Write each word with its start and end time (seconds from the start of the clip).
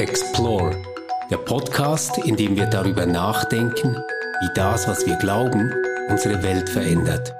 Explore, 0.00 0.74
der 1.30 1.36
Podcast, 1.36 2.16
in 2.24 2.34
dem 2.34 2.56
wir 2.56 2.64
darüber 2.64 3.04
nachdenken, 3.04 3.94
wie 4.40 4.48
das, 4.54 4.88
was 4.88 5.04
wir 5.04 5.16
glauben, 5.16 5.74
unsere 6.08 6.42
Welt 6.42 6.70
verändert. 6.70 7.34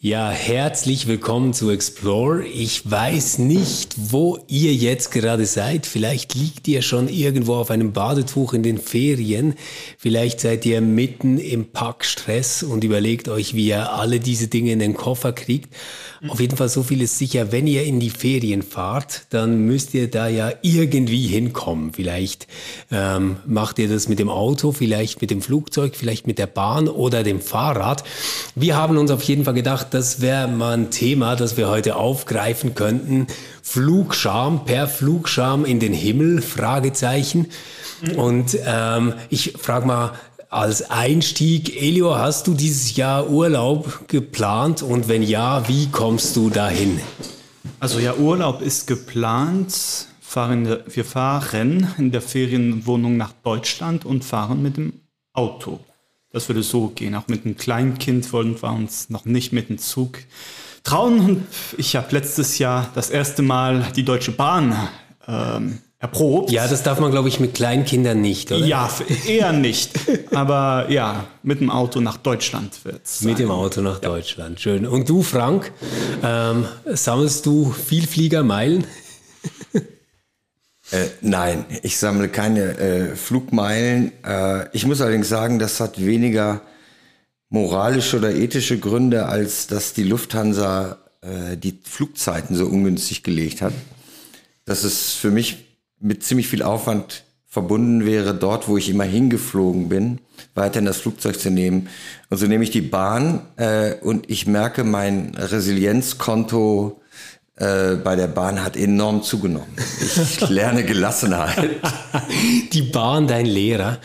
Ja, 0.00 0.30
herzlich 0.30 1.08
willkommen 1.08 1.52
zu 1.54 1.70
Explore. 1.70 2.46
Ich 2.46 2.88
weiß 2.88 3.38
nicht, 3.38 3.96
wo 3.96 4.38
ihr 4.46 4.72
jetzt 4.72 5.10
gerade 5.10 5.44
seid. 5.44 5.86
Vielleicht 5.86 6.36
liegt 6.36 6.68
ihr 6.68 6.82
schon 6.82 7.08
irgendwo 7.08 7.56
auf 7.56 7.72
einem 7.72 7.92
Badetuch 7.92 8.52
in 8.52 8.62
den 8.62 8.78
Ferien. 8.78 9.54
Vielleicht 9.98 10.38
seid 10.38 10.64
ihr 10.66 10.80
mitten 10.80 11.36
im 11.38 11.72
Packstress 11.72 12.62
und 12.62 12.84
überlegt 12.84 13.28
euch, 13.28 13.54
wie 13.54 13.66
ihr 13.66 13.92
alle 13.92 14.20
diese 14.20 14.46
Dinge 14.46 14.70
in 14.70 14.78
den 14.78 14.94
Koffer 14.94 15.32
kriegt. 15.32 15.74
Auf 16.28 16.38
jeden 16.38 16.56
Fall 16.56 16.68
so 16.68 16.84
viel 16.84 17.02
ist 17.02 17.18
sicher, 17.18 17.50
wenn 17.50 17.66
ihr 17.66 17.82
in 17.82 17.98
die 17.98 18.10
Ferien 18.10 18.62
fahrt, 18.62 19.26
dann 19.30 19.66
müsst 19.66 19.94
ihr 19.94 20.08
da 20.08 20.28
ja 20.28 20.52
irgendwie 20.62 21.26
hinkommen. 21.26 21.92
Vielleicht 21.92 22.46
ähm, 22.92 23.38
macht 23.46 23.80
ihr 23.80 23.88
das 23.88 24.08
mit 24.08 24.20
dem 24.20 24.28
Auto, 24.28 24.70
vielleicht 24.70 25.20
mit 25.20 25.32
dem 25.32 25.42
Flugzeug, 25.42 25.96
vielleicht 25.96 26.28
mit 26.28 26.38
der 26.38 26.46
Bahn 26.46 26.86
oder 26.86 27.24
dem 27.24 27.40
Fahrrad. 27.40 28.04
Wir 28.54 28.76
haben 28.76 28.96
uns 28.96 29.10
auf 29.10 29.24
jeden 29.24 29.44
Fall 29.44 29.54
gedacht, 29.54 29.87
das 29.90 30.20
wäre 30.20 30.48
mal 30.48 30.74
ein 30.74 30.90
Thema, 30.90 31.36
das 31.36 31.56
wir 31.56 31.68
heute 31.68 31.96
aufgreifen 31.96 32.74
könnten. 32.74 33.26
Flugscham, 33.62 34.64
per 34.64 34.88
Flugscham 34.88 35.64
in 35.64 35.80
den 35.80 35.92
Himmel? 35.92 36.42
Fragezeichen. 36.42 37.46
Und 38.16 38.56
ähm, 38.64 39.14
ich 39.28 39.54
frage 39.58 39.86
mal, 39.86 40.12
als 40.50 40.90
Einstieg, 40.90 41.80
Elio, 41.80 42.16
hast 42.16 42.46
du 42.46 42.54
dieses 42.54 42.96
Jahr 42.96 43.28
Urlaub 43.28 44.08
geplant 44.08 44.82
und 44.82 45.08
wenn 45.08 45.22
ja, 45.22 45.68
wie 45.68 45.88
kommst 45.88 46.36
du 46.36 46.48
dahin? 46.48 47.00
Also 47.80 47.98
ja, 47.98 48.14
Urlaub 48.14 48.62
ist 48.62 48.86
geplant. 48.86 50.06
Fahren, 50.20 50.78
wir 50.86 51.04
fahren 51.04 51.88
in 51.98 52.12
der 52.12 52.20
Ferienwohnung 52.20 53.16
nach 53.16 53.32
Deutschland 53.42 54.04
und 54.04 54.24
fahren 54.24 54.62
mit 54.62 54.76
dem 54.76 55.00
Auto. 55.32 55.80
Das 56.30 56.48
würde 56.48 56.62
so 56.62 56.88
gehen. 56.88 57.14
Auch 57.14 57.28
mit 57.28 57.44
einem 57.44 57.56
Kleinkind 57.56 58.32
wollen 58.32 58.60
wir 58.60 58.70
uns 58.70 59.08
noch 59.08 59.24
nicht 59.24 59.52
mit 59.52 59.70
dem 59.70 59.78
Zug 59.78 60.18
trauen. 60.84 61.20
Und 61.20 61.46
ich 61.78 61.96
habe 61.96 62.08
letztes 62.10 62.58
Jahr 62.58 62.90
das 62.94 63.10
erste 63.10 63.42
Mal 63.42 63.86
die 63.96 64.04
Deutsche 64.04 64.32
Bahn 64.32 64.76
ähm, 65.26 65.78
erprobt. 65.98 66.50
Ja, 66.50 66.68
das 66.68 66.82
darf 66.82 67.00
man, 67.00 67.10
glaube 67.10 67.28
ich, 67.28 67.40
mit 67.40 67.54
Kleinkindern 67.54 68.20
nicht, 68.20 68.52
oder? 68.52 68.64
Ja, 68.64 68.90
eher 69.26 69.52
nicht. 69.52 69.92
Aber 70.34 70.86
ja, 70.90 71.26
mit 71.42 71.60
dem 71.60 71.70
Auto 71.70 72.00
nach 72.00 72.18
Deutschland 72.18 72.84
wird 72.84 73.04
es. 73.04 73.22
Mit 73.22 73.38
dem 73.38 73.50
Auto 73.50 73.80
nach 73.80 74.02
ja. 74.02 74.08
Deutschland, 74.08 74.60
schön. 74.60 74.86
Und 74.86 75.08
du, 75.08 75.22
Frank, 75.22 75.72
ähm, 76.22 76.66
sammelst 76.84 77.46
du 77.46 77.72
viel 77.72 78.06
Fliegermeilen? 78.06 78.86
Äh, 80.90 81.06
nein, 81.20 81.64
ich 81.82 81.98
sammle 81.98 82.28
keine 82.28 82.78
äh, 82.78 83.16
Flugmeilen. 83.16 84.12
Äh, 84.24 84.68
ich 84.72 84.86
muss 84.86 85.00
allerdings 85.00 85.28
sagen, 85.28 85.58
das 85.58 85.80
hat 85.80 86.04
weniger 86.04 86.62
moralische 87.50 88.18
oder 88.18 88.34
ethische 88.34 88.78
Gründe, 88.78 89.26
als 89.26 89.66
dass 89.66 89.92
die 89.92 90.02
Lufthansa 90.02 90.98
äh, 91.20 91.56
die 91.56 91.78
Flugzeiten 91.82 92.56
so 92.56 92.66
ungünstig 92.66 93.22
gelegt 93.22 93.60
hat. 93.62 93.72
Das 94.64 94.84
ist 94.84 95.12
für 95.12 95.30
mich 95.30 95.66
mit 96.00 96.22
ziemlich 96.22 96.48
viel 96.48 96.62
Aufwand 96.62 97.24
verbunden 97.46 98.04
wäre, 98.04 98.34
dort, 98.34 98.68
wo 98.68 98.76
ich 98.76 98.90
immer 98.90 99.04
hingeflogen 99.04 99.88
bin, 99.88 100.18
weiterhin 100.54 100.84
das 100.84 100.98
Flugzeug 100.98 101.40
zu 101.40 101.50
nehmen. 101.50 101.88
Und 102.28 102.36
so 102.36 102.46
nehme 102.46 102.62
ich 102.62 102.70
die 102.70 102.82
Bahn 102.82 103.40
äh, 103.56 103.94
und 103.94 104.30
ich 104.30 104.46
merke, 104.46 104.84
mein 104.84 105.34
Resilienzkonto 105.34 107.00
äh, 107.58 107.96
bei 107.96 108.16
der 108.16 108.28
Bahn 108.28 108.62
hat 108.62 108.76
enorm 108.76 109.22
zugenommen. 109.22 109.74
Ich 110.00 110.40
lerne 110.48 110.84
Gelassenheit. 110.84 111.70
Die 112.72 112.82
Bahn, 112.82 113.26
dein 113.26 113.46
Lehrer. 113.46 113.98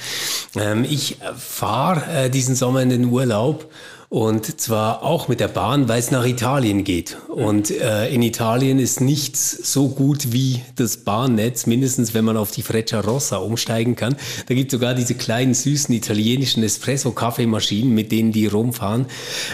Ähm, 0.55 0.85
ich 0.89 1.17
fahre 1.37 2.25
äh, 2.25 2.29
diesen 2.29 2.55
Sommer 2.55 2.81
in 2.81 2.89
den 2.89 3.05
Urlaub 3.05 3.69
und 4.13 4.61
zwar 4.61 5.01
auch 5.01 5.27
mit 5.27 5.39
der 5.39 5.47
Bahn, 5.47 5.89
weil 5.89 5.97
es 5.97 6.11
nach 6.11 6.23
Italien 6.23 6.83
geht. 6.83 7.17
Und 7.29 7.71
äh, 7.71 8.09
in 8.09 8.21
Italien 8.21 8.77
ist 8.77 9.01
nichts 9.01 9.73
so 9.73 9.89
gut 9.89 10.31
wie 10.31 10.61
das 10.75 10.97
Bahnnetz, 10.97 11.65
mindestens 11.65 12.13
wenn 12.13 12.23
man 12.23 12.37
auf 12.37 12.51
die 12.51 12.61
Freccia 12.61 12.99
Rossa 12.99 13.37
umsteigen 13.37 13.95
kann. 13.95 14.15
Da 14.45 14.53
gibt 14.53 14.71
es 14.71 14.79
sogar 14.79 14.93
diese 14.93 15.15
kleinen 15.15 15.55
süßen 15.55 15.95
italienischen 15.95 16.61
Espresso-Kaffeemaschinen, 16.61 17.91
mit 17.91 18.11
denen 18.11 18.31
die 18.31 18.45
rumfahren. 18.45 19.07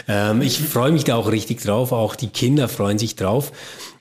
Ähm, 0.09 0.42
ich 0.42 0.59
freue 0.59 0.92
mich 0.92 1.06
da 1.06 1.16
auch 1.16 1.32
richtig 1.32 1.62
drauf, 1.62 1.94
auch 1.94 2.16
die 2.16 2.28
Kinder 2.28 2.68
freuen 2.68 3.00
sich 3.00 3.16
drauf. 3.16 3.54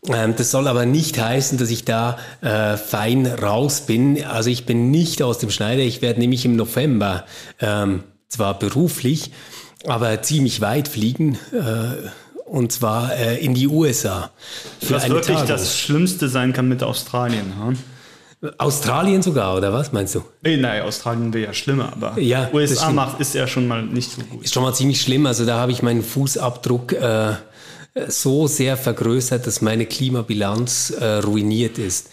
Ähm, 0.09 0.35
das 0.37 0.51
soll 0.51 0.69
aber 0.69 0.87
nicht 0.87 1.19
heißen, 1.19 1.59
dass 1.59 1.71
ich 1.71 1.85
da 1.85 2.19
äh, 2.41 2.77
fein 2.77 3.27
raus 3.27 3.83
bin. 3.83 4.25
Also 4.25 4.51
ich 4.51 4.67
bin 4.67 4.91
nicht 4.91 5.23
aus 5.23 5.39
dem 5.39 5.51
Schneider. 5.51 5.83
Ich 5.83 6.03
werde 6.03 6.21
nämlich 6.21 6.45
im 6.45 6.57
November 6.57 7.25
ähm, 7.61 8.05
zwar 8.29 8.59
beruflich, 8.59 9.33
aber 9.87 10.23
ziemlich 10.23 10.61
weit 10.61 10.89
fliegen. 10.89 11.39
Äh, 11.53 12.09
und 12.45 12.73
zwar 12.73 13.15
äh, 13.15 13.37
in 13.45 13.55
die 13.55 13.69
USA. 13.69 14.31
Für 14.81 14.95
Was 14.95 15.09
wirklich 15.09 15.37
Tagung. 15.37 15.49
das 15.49 15.79
Schlimmste 15.79 16.29
sein 16.29 16.53
kann 16.53 16.69
mit 16.69 16.83
Australien. 16.83 17.53
Hm? 17.61 17.79
Australien 18.57 19.21
sogar, 19.21 19.57
oder 19.57 19.73
was 19.73 19.93
meinst 19.93 20.15
du? 20.15 20.23
Nein, 20.43 20.83
Australien 20.83 21.35
wäre 21.35 21.47
ja 21.47 21.53
schlimmer, 21.53 21.93
aber 21.93 22.21
ja, 22.21 22.49
USA 22.53 22.91
macht, 22.91 23.21
ist 23.21 23.35
ja 23.35 23.49
schon 23.49 23.67
mal 23.67 23.83
nicht 23.83 24.13
so 24.13 24.23
gut. 24.23 24.45
Ist 24.45 24.55
schon 24.55 24.63
mal 24.63 24.73
ziemlich 24.73 25.01
schlimm. 25.01 25.27
Also 25.27 25.45
da 25.45 25.59
habe 25.59 25.73
ich 25.73 25.83
meinen 25.83 26.03
Fußabdruck 26.03 26.93
äh, 26.93 27.33
so 28.09 28.47
sehr 28.47 28.77
vergrößert, 28.77 29.47
dass 29.47 29.61
meine 29.61 29.87
Klimabilanz 29.87 30.91
äh, 30.91 31.05
ruiniert 31.19 31.79
ist. 31.79 32.11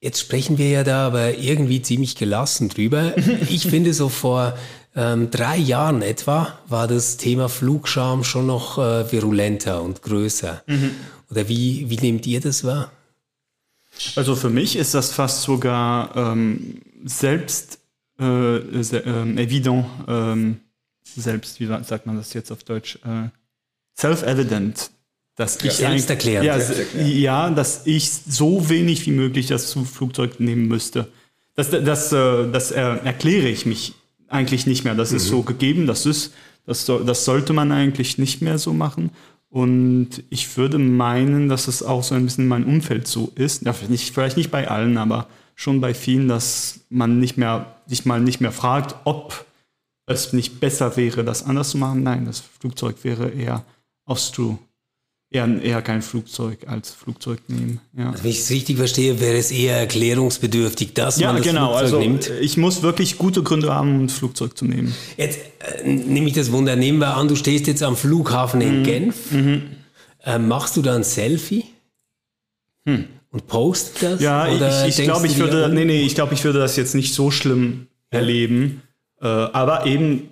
Jetzt 0.00 0.20
sprechen 0.20 0.58
wir 0.58 0.68
ja 0.68 0.84
da 0.84 1.06
aber 1.06 1.38
irgendwie 1.38 1.82
ziemlich 1.82 2.16
gelassen 2.16 2.68
drüber. 2.68 3.14
Ich 3.48 3.66
finde 3.66 3.94
so 3.94 4.08
vor 4.08 4.56
ähm, 4.94 5.30
drei 5.30 5.56
Jahren 5.56 6.02
etwa 6.02 6.58
war 6.68 6.86
das 6.86 7.16
Thema 7.16 7.48
Flugscham 7.48 8.22
schon 8.22 8.46
noch 8.46 8.78
äh, 8.78 9.10
virulenter 9.10 9.82
und 9.82 10.02
größer. 10.02 10.62
Mhm. 10.66 10.90
Oder 11.30 11.48
wie, 11.48 11.88
wie 11.90 11.96
nehmt 11.96 12.26
ihr 12.26 12.40
das 12.40 12.64
wahr? 12.64 12.92
Also 14.16 14.36
für 14.36 14.50
mich 14.50 14.76
ist 14.76 14.94
das 14.94 15.10
fast 15.10 15.42
sogar 15.42 16.14
ähm, 16.16 16.82
selbst 17.04 17.78
äh, 18.20 18.56
äh, 18.56 19.42
evident, 19.42 19.86
ähm, 20.06 20.60
selbst, 21.02 21.60
wie 21.60 21.66
sagt 21.66 22.06
man 22.06 22.16
das 22.16 22.32
jetzt 22.32 22.50
auf 22.52 22.64
Deutsch, 22.64 22.98
äh, 23.04 23.28
self-evident, 23.98 24.90
dass 25.36 25.62
ich 25.62 25.72
selbst 25.72 26.08
erklären. 26.10 26.44
Ja, 26.44 26.58
ja, 27.02 27.50
dass 27.50 27.86
ich 27.86 28.10
so 28.10 28.68
wenig 28.68 29.04
wie 29.06 29.10
möglich 29.10 29.48
das 29.48 29.72
Flugzeug 29.72 30.38
nehmen 30.38 30.68
müsste. 30.68 31.08
Das, 31.56 31.70
das, 31.70 31.84
das, 31.84 32.10
das 32.10 32.70
erkläre 32.70 33.48
ich 33.48 33.66
mich 33.66 33.94
eigentlich 34.28 34.66
nicht 34.66 34.84
mehr. 34.84 34.94
Das 34.94 35.10
mhm. 35.10 35.16
ist 35.16 35.26
so 35.26 35.42
gegeben, 35.42 35.86
das 35.86 36.06
ist, 36.06 36.32
das, 36.66 36.86
das 36.86 37.24
sollte 37.24 37.52
man 37.52 37.72
eigentlich 37.72 38.18
nicht 38.18 38.42
mehr 38.42 38.58
so 38.58 38.72
machen. 38.72 39.10
Und 39.48 40.24
ich 40.30 40.56
würde 40.56 40.78
meinen, 40.78 41.48
dass 41.48 41.68
es 41.68 41.82
auch 41.82 42.02
so 42.02 42.14
ein 42.14 42.24
bisschen 42.24 42.44
in 42.44 42.48
meinem 42.48 42.66
Umfeld 42.66 43.06
so 43.06 43.30
ist. 43.36 43.62
Ja, 43.62 43.74
nicht, 43.88 44.12
vielleicht 44.12 44.36
nicht 44.36 44.50
bei 44.50 44.68
allen, 44.68 44.98
aber 44.98 45.28
schon 45.54 45.80
bei 45.80 45.94
vielen, 45.94 46.26
dass 46.26 46.80
man 46.90 47.20
nicht 47.20 47.36
mehr, 47.36 47.76
sich 47.86 48.04
mal 48.04 48.20
nicht 48.20 48.40
mehr 48.40 48.50
fragt, 48.50 48.96
ob 49.04 49.44
es 50.06 50.32
nicht 50.32 50.58
besser 50.58 50.96
wäre, 50.96 51.24
das 51.24 51.44
anders 51.44 51.70
zu 51.70 51.78
machen. 51.78 52.02
Nein, 52.02 52.26
das 52.26 52.40
Flugzeug 52.40 52.96
wäre 53.02 53.30
eher 53.30 53.64
aus 54.04 54.32
True 54.32 54.58
eher, 55.34 55.62
eher 55.62 55.82
kein 55.82 56.00
Flugzeug 56.00 56.66
als 56.66 56.90
Flugzeug 56.90 57.40
nehmen. 57.48 57.80
Ja. 57.96 58.10
Also 58.10 58.24
wenn 58.24 58.30
ich 58.30 58.40
es 58.40 58.50
richtig 58.50 58.76
verstehe, 58.76 59.20
wäre 59.20 59.36
es 59.36 59.50
eher 59.50 59.76
erklärungsbedürftig, 59.76 60.94
dass 60.94 61.18
ja, 61.18 61.28
man 61.28 61.42
das 61.42 61.46
genau, 61.46 61.76
Flugzeug 61.78 61.82
also, 61.82 61.98
nimmt. 61.98 62.30
Ich 62.40 62.56
muss 62.56 62.82
wirklich 62.82 63.18
gute 63.18 63.42
Gründe 63.42 63.74
haben, 63.74 64.00
um 64.00 64.06
das 64.06 64.16
Flugzeug 64.16 64.56
zu 64.56 64.64
nehmen. 64.64 64.94
Jetzt 65.16 65.40
äh, 65.82 65.88
nehme 65.88 66.28
ich 66.28 66.34
das 66.34 66.52
Wunder, 66.52 66.76
nehmen 66.76 66.98
wir 66.98 67.16
an, 67.16 67.28
du 67.28 67.36
stehst 67.36 67.66
jetzt 67.66 67.82
am 67.82 67.96
Flughafen 67.96 68.60
in 68.60 68.80
mhm. 68.80 68.84
Genf. 68.84 69.32
Mhm. 69.32 69.62
Äh, 70.24 70.38
machst 70.38 70.76
du 70.76 70.82
da 70.82 70.94
ein 70.94 71.04
Selfie? 71.04 71.64
Hm. 72.86 73.06
Und 73.30 73.46
post 73.46 74.02
das? 74.02 74.20
Ja, 74.20 74.46
Oder 74.46 74.86
ich, 74.86 74.98
ich 74.98 75.04
glaube, 75.04 75.26
ich 75.26 75.38
würde, 75.38 75.68
nee, 75.68 75.84
nee, 75.84 76.02
ich 76.02 76.14
glaube, 76.14 76.34
ich 76.34 76.44
würde 76.44 76.60
das 76.60 76.76
jetzt 76.76 76.94
nicht 76.94 77.14
so 77.14 77.30
schlimm 77.30 77.88
ja. 78.12 78.20
erleben. 78.20 78.82
Äh, 79.20 79.26
aber 79.26 79.86
eben, 79.86 80.28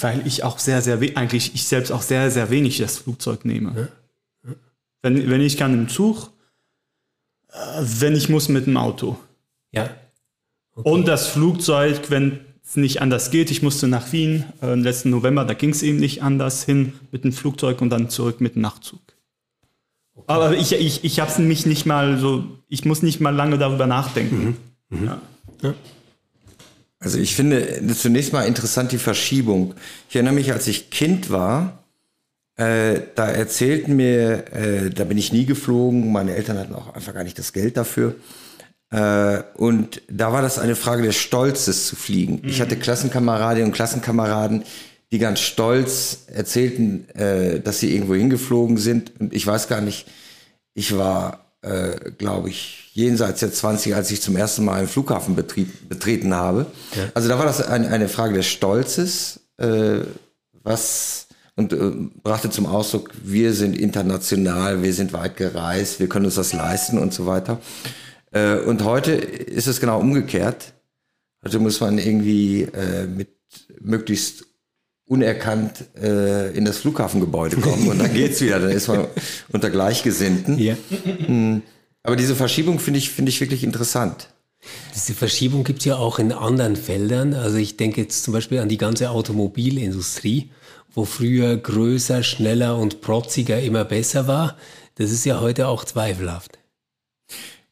weil 0.00 0.26
ich 0.26 0.42
auch 0.42 0.58
sehr, 0.58 0.82
sehr, 0.82 0.98
eigentlich 1.14 1.54
ich 1.54 1.64
selbst 1.64 1.92
auch 1.92 2.02
sehr, 2.02 2.30
sehr 2.30 2.50
wenig 2.50 2.78
das 2.78 2.98
Flugzeug 2.98 3.44
nehme. 3.44 3.72
Ja. 3.76 3.88
Wenn, 5.02 5.30
wenn 5.30 5.40
ich 5.40 5.56
kann 5.56 5.74
im 5.74 5.88
Zug, 5.88 6.30
äh, 7.48 7.54
wenn 7.82 8.14
ich 8.14 8.28
muss 8.28 8.48
mit 8.48 8.66
dem 8.66 8.76
Auto. 8.76 9.18
Ja. 9.72 9.90
Okay. 10.74 10.88
Und 10.88 11.08
das 11.08 11.28
Flugzeug, 11.28 12.10
wenn 12.10 12.40
es 12.64 12.76
nicht 12.76 13.02
anders 13.02 13.30
geht, 13.30 13.50
ich 13.50 13.62
musste 13.62 13.88
nach 13.88 14.12
Wien 14.12 14.44
äh, 14.62 14.74
letzten 14.74 15.10
November, 15.10 15.44
da 15.44 15.54
ging 15.54 15.70
es 15.70 15.82
eben 15.82 15.98
nicht 15.98 16.22
anders 16.22 16.64
hin 16.64 16.92
mit 17.10 17.24
dem 17.24 17.32
Flugzeug 17.32 17.80
und 17.80 17.90
dann 17.90 18.10
zurück 18.10 18.40
mit 18.40 18.54
dem 18.54 18.62
Nachtzug. 18.62 19.00
Okay. 20.14 20.24
Aber 20.26 20.56
ich, 20.56 20.72
ich, 20.72 21.04
ich 21.04 21.20
habe 21.20 21.30
es 21.30 21.38
mich 21.38 21.66
nicht 21.66 21.86
mal 21.86 22.18
so, 22.18 22.44
ich 22.68 22.84
muss 22.84 23.02
nicht 23.02 23.20
mal 23.20 23.34
lange 23.34 23.58
darüber 23.58 23.86
nachdenken. 23.86 24.56
Mhm. 24.90 25.00
Mhm. 25.00 25.06
Ja. 25.06 25.20
Ja. 25.62 25.74
Also 26.98 27.18
ich 27.18 27.34
finde 27.34 27.82
zunächst 27.94 28.32
mal 28.32 28.46
interessant 28.46 28.92
die 28.92 28.98
Verschiebung. 28.98 29.74
Ich 30.08 30.16
erinnere 30.16 30.34
mich, 30.34 30.52
als 30.52 30.66
ich 30.66 30.90
Kind 30.90 31.30
war, 31.30 31.79
äh, 32.60 33.00
da 33.14 33.26
erzählten 33.26 33.96
mir, 33.96 34.44
äh, 34.52 34.90
da 34.90 35.04
bin 35.04 35.16
ich 35.16 35.32
nie 35.32 35.46
geflogen, 35.46 36.12
meine 36.12 36.36
Eltern 36.36 36.58
hatten 36.58 36.74
auch 36.74 36.92
einfach 36.94 37.14
gar 37.14 37.24
nicht 37.24 37.38
das 37.38 37.54
Geld 37.54 37.78
dafür. 37.78 38.16
Äh, 38.90 39.42
und 39.54 40.02
da 40.10 40.32
war 40.34 40.42
das 40.42 40.58
eine 40.58 40.76
Frage 40.76 41.04
des 41.04 41.16
Stolzes 41.16 41.86
zu 41.86 41.96
fliegen. 41.96 42.42
Ich 42.44 42.60
hatte 42.60 42.76
Klassenkameradinnen 42.76 43.70
und 43.70 43.74
Klassenkameraden, 43.74 44.64
die 45.10 45.18
ganz 45.18 45.40
stolz 45.40 46.24
erzählten, 46.26 47.08
äh, 47.14 47.60
dass 47.60 47.80
sie 47.80 47.94
irgendwo 47.94 48.14
hingeflogen 48.14 48.76
sind. 48.76 49.18
Und 49.18 49.32
ich 49.32 49.46
weiß 49.46 49.68
gar 49.68 49.80
nicht, 49.80 50.06
ich 50.74 50.98
war, 50.98 51.52
äh, 51.62 52.10
glaube 52.18 52.50
ich, 52.50 52.90
jenseits 52.92 53.40
der 53.40 53.52
20, 53.52 53.94
als 53.94 54.10
ich 54.10 54.20
zum 54.20 54.36
ersten 54.36 54.66
Mal 54.66 54.80
einen 54.80 54.88
Flughafen 54.88 55.34
betreten 55.34 56.34
habe. 56.34 56.66
Ja. 56.94 57.04
Also 57.14 57.30
da 57.30 57.38
war 57.38 57.46
das 57.46 57.66
ein, 57.66 57.86
eine 57.86 58.08
Frage 58.10 58.34
des 58.34 58.48
Stolzes, 58.48 59.40
äh, 59.56 60.00
was 60.62 61.28
und 61.56 61.72
äh, 61.72 61.92
brachte 62.22 62.50
zum 62.50 62.66
Ausdruck, 62.66 63.10
wir 63.22 63.52
sind 63.52 63.76
international, 63.76 64.82
wir 64.82 64.92
sind 64.92 65.12
weit 65.12 65.36
gereist, 65.36 66.00
wir 66.00 66.08
können 66.08 66.26
uns 66.26 66.36
das 66.36 66.52
leisten 66.52 66.98
und 66.98 67.12
so 67.12 67.26
weiter. 67.26 67.60
Äh, 68.32 68.56
und 68.60 68.84
heute 68.84 69.12
ist 69.12 69.66
es 69.66 69.80
genau 69.80 70.00
umgekehrt. 70.00 70.72
Heute 71.44 71.58
muss 71.58 71.80
man 71.80 71.98
irgendwie 71.98 72.62
äh, 72.62 73.06
mit 73.06 73.28
möglichst 73.80 74.44
unerkannt 75.06 75.84
äh, 76.00 76.56
in 76.56 76.64
das 76.64 76.78
Flughafengebäude 76.78 77.56
kommen 77.56 77.88
und 77.88 77.98
dann 77.98 78.14
geht's 78.14 78.40
wieder, 78.40 78.60
dann 78.60 78.70
ist 78.70 78.86
man 78.86 79.06
unter 79.50 79.68
Gleichgesinnten. 79.68 80.56
Ja. 80.58 80.76
Hm. 81.26 81.62
Aber 82.02 82.16
diese 82.16 82.36
Verschiebung 82.36 82.78
finde 82.78 82.98
ich, 82.98 83.10
finde 83.10 83.30
ich 83.30 83.40
wirklich 83.40 83.64
interessant. 83.64 84.28
Diese 84.94 85.14
Verschiebung 85.14 85.64
gibt's 85.64 85.84
ja 85.84 85.96
auch 85.96 86.18
in 86.18 86.32
anderen 86.32 86.76
Feldern. 86.76 87.34
Also 87.34 87.56
ich 87.56 87.76
denke 87.76 88.00
jetzt 88.02 88.22
zum 88.22 88.32
Beispiel 88.32 88.58
an 88.58 88.68
die 88.68 88.76
ganze 88.76 89.10
Automobilindustrie, 89.10 90.50
wo 90.94 91.04
früher 91.04 91.56
größer, 91.56 92.22
schneller 92.22 92.76
und 92.76 93.00
protziger 93.00 93.60
immer 93.60 93.84
besser 93.84 94.26
war. 94.26 94.56
Das 94.96 95.10
ist 95.10 95.24
ja 95.24 95.40
heute 95.40 95.68
auch 95.68 95.84
zweifelhaft. 95.84 96.58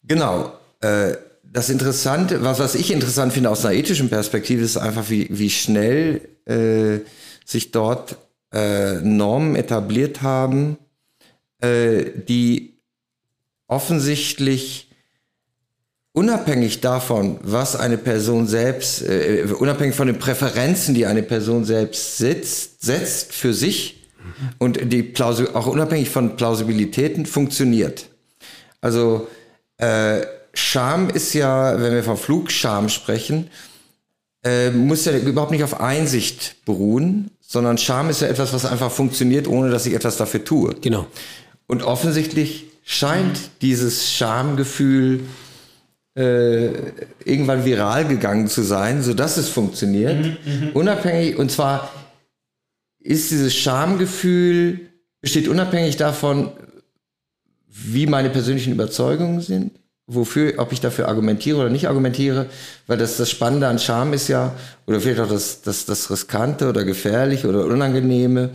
Genau. 0.05 0.53
Äh, 0.81 1.15
das 1.43 1.71
Interessante, 1.71 2.43
was, 2.43 2.59
was 2.59 2.75
ich 2.75 2.91
interessant 2.91 3.33
finde 3.33 3.51
aus 3.51 3.65
einer 3.65 3.75
ethischen 3.75 4.09
Perspektive, 4.09 4.63
ist 4.63 4.77
einfach, 4.77 5.09
wie, 5.11 5.27
wie 5.31 5.51
schnell 5.51 6.29
äh, 6.45 7.01
sich 7.45 7.71
dort 7.71 8.17
äh, 8.53 9.01
Normen 9.01 9.57
etabliert 9.57 10.23
haben, 10.23 10.77
äh, 11.61 12.05
die 12.29 12.79
offensichtlich 13.67 14.88
unabhängig 16.19 16.81
davon, 16.81 17.39
was 17.43 17.77
eine 17.77 17.97
Person 17.97 18.49
selbst, 18.49 19.03
äh, 19.03 19.47
unabhängig 19.57 19.95
von 19.95 20.09
den 20.09 20.19
Präferenzen, 20.19 20.93
die 20.93 21.07
eine 21.07 21.23
Person 21.23 21.65
selbst 21.65 22.19
setzt, 22.19 22.83
setzt 22.85 23.33
für 23.33 23.55
sich 23.55 24.09
und 24.59 24.93
die 24.93 25.05
Plausi 25.05 25.45
auch 25.55 25.69
unabhängig 25.69 26.11
von 26.11 26.37
Plausibilitäten 26.37 27.25
funktioniert. 27.25 28.07
Also 28.81 29.29
äh, 29.77 30.23
Scham 30.55 31.09
ist 31.09 31.35
ja, 31.35 31.81
wenn 31.81 31.95
wir 31.95 32.03
von 32.03 32.17
Flugscham 32.17 32.89
sprechen, 32.89 33.49
äh, 34.43 34.71
muss 34.71 35.05
ja 35.05 35.17
überhaupt 35.17 35.53
nicht 35.53 35.63
auf 35.63 35.81
Einsicht 35.81 36.57
beruhen, 36.65 37.31
sondern 37.41 37.79
Scham 37.79 38.11
ist 38.11 38.23
ja 38.23 38.27
etwas, 38.27 38.53
was 38.53 38.67
einfach 38.67 38.91
funktioniert, 38.91 39.47
ohne 39.47 39.71
dass 39.71 39.87
ich 39.87 39.95
etwas 39.95 40.17
dafür 40.17 40.45
tue. 40.45 40.75
Genau. 40.81 41.07
Und 41.69 41.85
offensichtlich 41.85 42.65
scheint 42.85 43.39
dieses 43.63 44.11
Schamgefühl 44.11 45.21
äh, 46.15 46.71
irgendwann 47.25 47.65
viral 47.65 48.07
gegangen 48.07 48.49
zu 48.49 48.63
sein, 48.63 49.03
sodass 49.03 49.37
es 49.37 49.49
funktioniert. 49.49 50.19
Mhm, 50.25 50.37
mhm, 50.45 50.71
unabhängig, 50.75 51.39
und 51.39 51.51
zwar 51.51 51.91
ist 52.99 53.31
dieses 53.31 53.55
Schamgefühl, 53.55 54.81
besteht 55.21 55.49
unabhängig 55.49 55.97
davon, 55.97 56.53
wie 57.69 58.07
meine 58.07 58.31
persönlichen 58.31 58.73
Überzeugungen 58.73 59.41
sind, 59.41 59.73
wofür, 60.07 60.55
ob 60.59 60.73
ich 60.73 60.81
dafür 60.81 61.09
argumentiere 61.09 61.59
oder 61.59 61.71
nicht 61.71 61.89
argumentiere, 61.89 62.47
weil 62.87 62.99
das, 62.99 63.17
das 63.17 63.31
Spannende 63.31 63.69
an 63.69 63.79
Scham 63.79 64.13
ist 64.13 64.29
ja, 64.29 64.55
oder 64.87 65.01
vielleicht 65.01 65.21
auch 65.21 65.29
das, 65.29 65.63
das, 65.63 65.85
das 65.87 66.11
Riskante 66.11 66.69
oder 66.69 66.85
Gefährliche 66.85 67.49
oder 67.49 67.65
Unangenehme, 67.65 68.51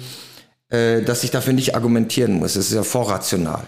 dass 0.73 1.23
ich 1.23 1.29
dafür 1.29 1.53
nicht 1.53 1.75
argumentieren 1.75 2.33
muss. 2.33 2.53
Das 2.53 2.65
ist 2.65 2.73
ja 2.73 2.83
vorrational. 2.83 3.67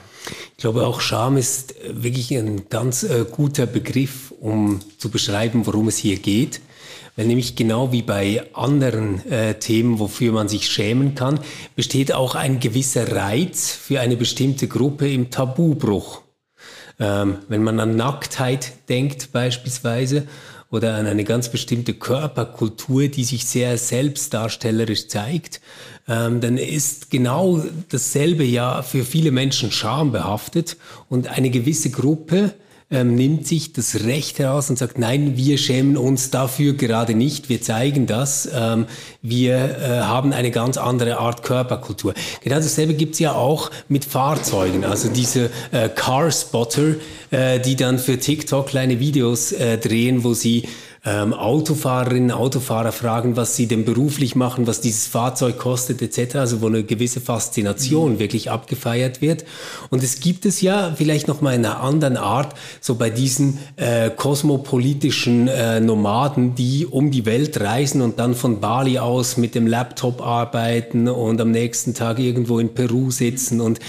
Ich 0.57 0.62
glaube, 0.62 0.88
auch 0.88 1.02
Scham 1.02 1.38
ist 1.38 1.75
wirklich 1.88 2.31
ein 2.31 2.68
ganz 2.69 3.04
äh, 3.04 3.25
guter 3.30 3.66
Begriff, 3.66 4.34
um 4.40 4.80
zu 4.98 5.10
beschreiben, 5.10 5.66
worum 5.66 5.88
es 5.88 5.98
hier 5.98 6.18
geht. 6.18 6.62
Weil 7.16 7.28
nämlich 7.28 7.56
genau 7.56 7.92
wie 7.92 8.02
bei 8.02 8.44
anderen 8.54 9.25
äh, 9.31 9.56
Themen, 9.56 10.00
wofür 10.00 10.34
man 10.34 10.50
sich 10.50 10.68
schämen 10.68 11.16
kann, 11.16 11.40
besteht 11.75 12.12
auch 12.13 12.36
ein 12.36 12.60
gewisser 12.60 13.16
Reiz 13.16 13.72
für 13.72 14.01
eine 14.01 14.18
bestimmte 14.18 14.68
Gruppe 14.68 15.10
im 15.12 15.30
Tabubruch. 15.30 16.22
Ähm, 17.00 17.38
wenn 17.48 17.63
man 17.63 17.80
an 17.80 17.96
Nacktheit 17.96 18.74
denkt 18.90 19.31
beispielsweise 19.31 20.28
oder 20.72 20.96
an 20.96 21.06
eine 21.06 21.24
ganz 21.24 21.50
bestimmte 21.50 21.94
Körperkultur, 21.94 23.08
die 23.08 23.24
sich 23.24 23.46
sehr 23.46 23.78
selbstdarstellerisch 23.78 25.08
zeigt, 25.08 25.62
ähm, 26.07 26.42
dann 26.42 26.57
ist 26.57 27.10
genau 27.10 27.63
dasselbe 27.90 28.44
ja 28.44 28.81
für 28.81 29.04
viele 29.04 29.31
Menschen 29.31 29.72
schambehaftet. 29.72 30.78
Und 31.10 31.28
eine 31.28 31.50
gewisse 31.50 31.90
Gruppe 31.90 32.54
ähm, 32.92 33.16
nimmt 33.16 33.48
sich 33.48 33.74
das 33.74 34.04
Recht 34.04 34.38
heraus 34.38 34.69
und 34.69 34.78
sagt, 34.78 35.00
nein, 35.00 35.36
wir 35.36 35.57
schämen 35.57 35.98
uns 35.98 36.30
dafür 36.30 36.74
gerade 36.74 37.16
nicht, 37.16 37.50
wir 37.50 37.60
zeigen 37.60 38.06
das, 38.06 38.48
ähm, 38.54 38.86
wir 39.24 39.56
äh, 39.56 40.02
haben 40.02 40.34
eine 40.34 40.52
ganz 40.52 40.78
andere 40.78 41.18
Art 41.18 41.42
Körperkultur. 41.42 42.13
Genau 42.44 42.58
dasselbe 42.58 42.94
gibt's 42.94 43.18
ja 43.18 43.34
auch 43.34 43.72
mit 43.90 44.06
Fahrzeugen, 44.06 44.86
also 44.86 45.10
diese 45.10 45.50
äh, 45.72 45.90
Car-Spotter, 45.90 46.96
äh, 47.31 47.60
die 47.60 47.75
dann 47.75 47.98
für 47.98 48.19
TikTok 48.19 48.68
kleine 48.68 49.00
Videos 49.00 49.51
äh, 49.51 49.80
drehen, 49.80 50.24
wo 50.24 50.36
sie 50.36 50.68
ähm, 51.06 51.34
Autofahrerinnen, 51.34 52.31
Autofahrer 52.31 52.92
fragen, 52.92 53.36
was 53.36 53.56
sie 53.56 53.68
denn 53.68 53.86
beruflich 53.86 54.36
machen, 54.36 54.66
was 54.66 54.81
dieses 54.81 55.06
Fahrzeug 55.06 55.60
kostet 55.60 56.02
etc., 56.02 56.36
also 56.38 56.62
wo 56.62 56.68
eine 56.68 56.84
gewisse 56.84 57.22
Faszination 57.22 58.13
mhm. 58.13 58.19
wirklich 58.19 58.50
abgefeiert 58.50 59.22
wird. 59.22 59.46
Und 59.92 60.04
es 60.04 60.19
gibt 60.19 60.46
es 60.46 60.62
ja 60.62 60.94
vielleicht 60.96 61.28
noch 61.28 61.42
mal 61.42 61.54
in 61.54 61.63
einer 61.63 61.80
anderen 61.80 62.18
Art, 62.18 62.56
so 62.81 62.96
bei 62.96 63.12
diesen 63.12 63.60
äh, 63.75 64.10
kosmopolitischen 64.10 65.48
äh, 65.48 65.80
Nomaden, 65.80 66.56
die 66.56 66.88
um 66.88 67.12
die 67.12 67.25
Welt 67.25 67.60
reisen 67.62 68.01
und 68.01 68.18
dann 68.19 68.34
von 68.34 68.60
Bali 68.60 68.98
aus 68.98 69.38
mit 69.38 69.54
dem 69.54 69.68
Laptop 69.68 70.25
arbeiten 70.25 71.08
und 71.08 71.40
am 71.40 71.51
nächsten 71.51 71.94
Tag 71.94 72.18
irgendwo 72.18 72.58
in 72.58 72.74
Peru 72.74 73.12
sitzen 73.12 73.62
und 73.62 73.80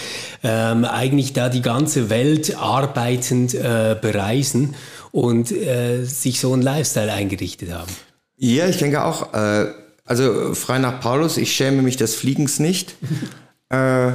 ähm, 0.44 0.84
eigentlich 0.84 1.32
da 1.32 1.48
die 1.48 1.62
ganze 1.62 2.10
Welt 2.10 2.56
arbeitend 2.56 3.54
äh, 3.54 3.96
bereisen 3.98 4.74
und 5.16 5.50
äh, 5.50 6.04
sich 6.04 6.40
so 6.40 6.52
einen 6.52 6.60
Lifestyle 6.60 7.10
eingerichtet 7.10 7.72
haben. 7.72 7.90
Ja, 8.36 8.68
ich 8.68 8.76
denke 8.76 9.02
auch. 9.02 9.32
Äh, 9.32 9.72
also 10.04 10.54
frei 10.54 10.78
nach 10.78 11.00
Paulus, 11.00 11.38
ich 11.38 11.56
schäme 11.56 11.80
mich 11.80 11.96
des 11.96 12.14
Fliegens 12.14 12.58
nicht. 12.58 12.96
äh, 13.70 14.12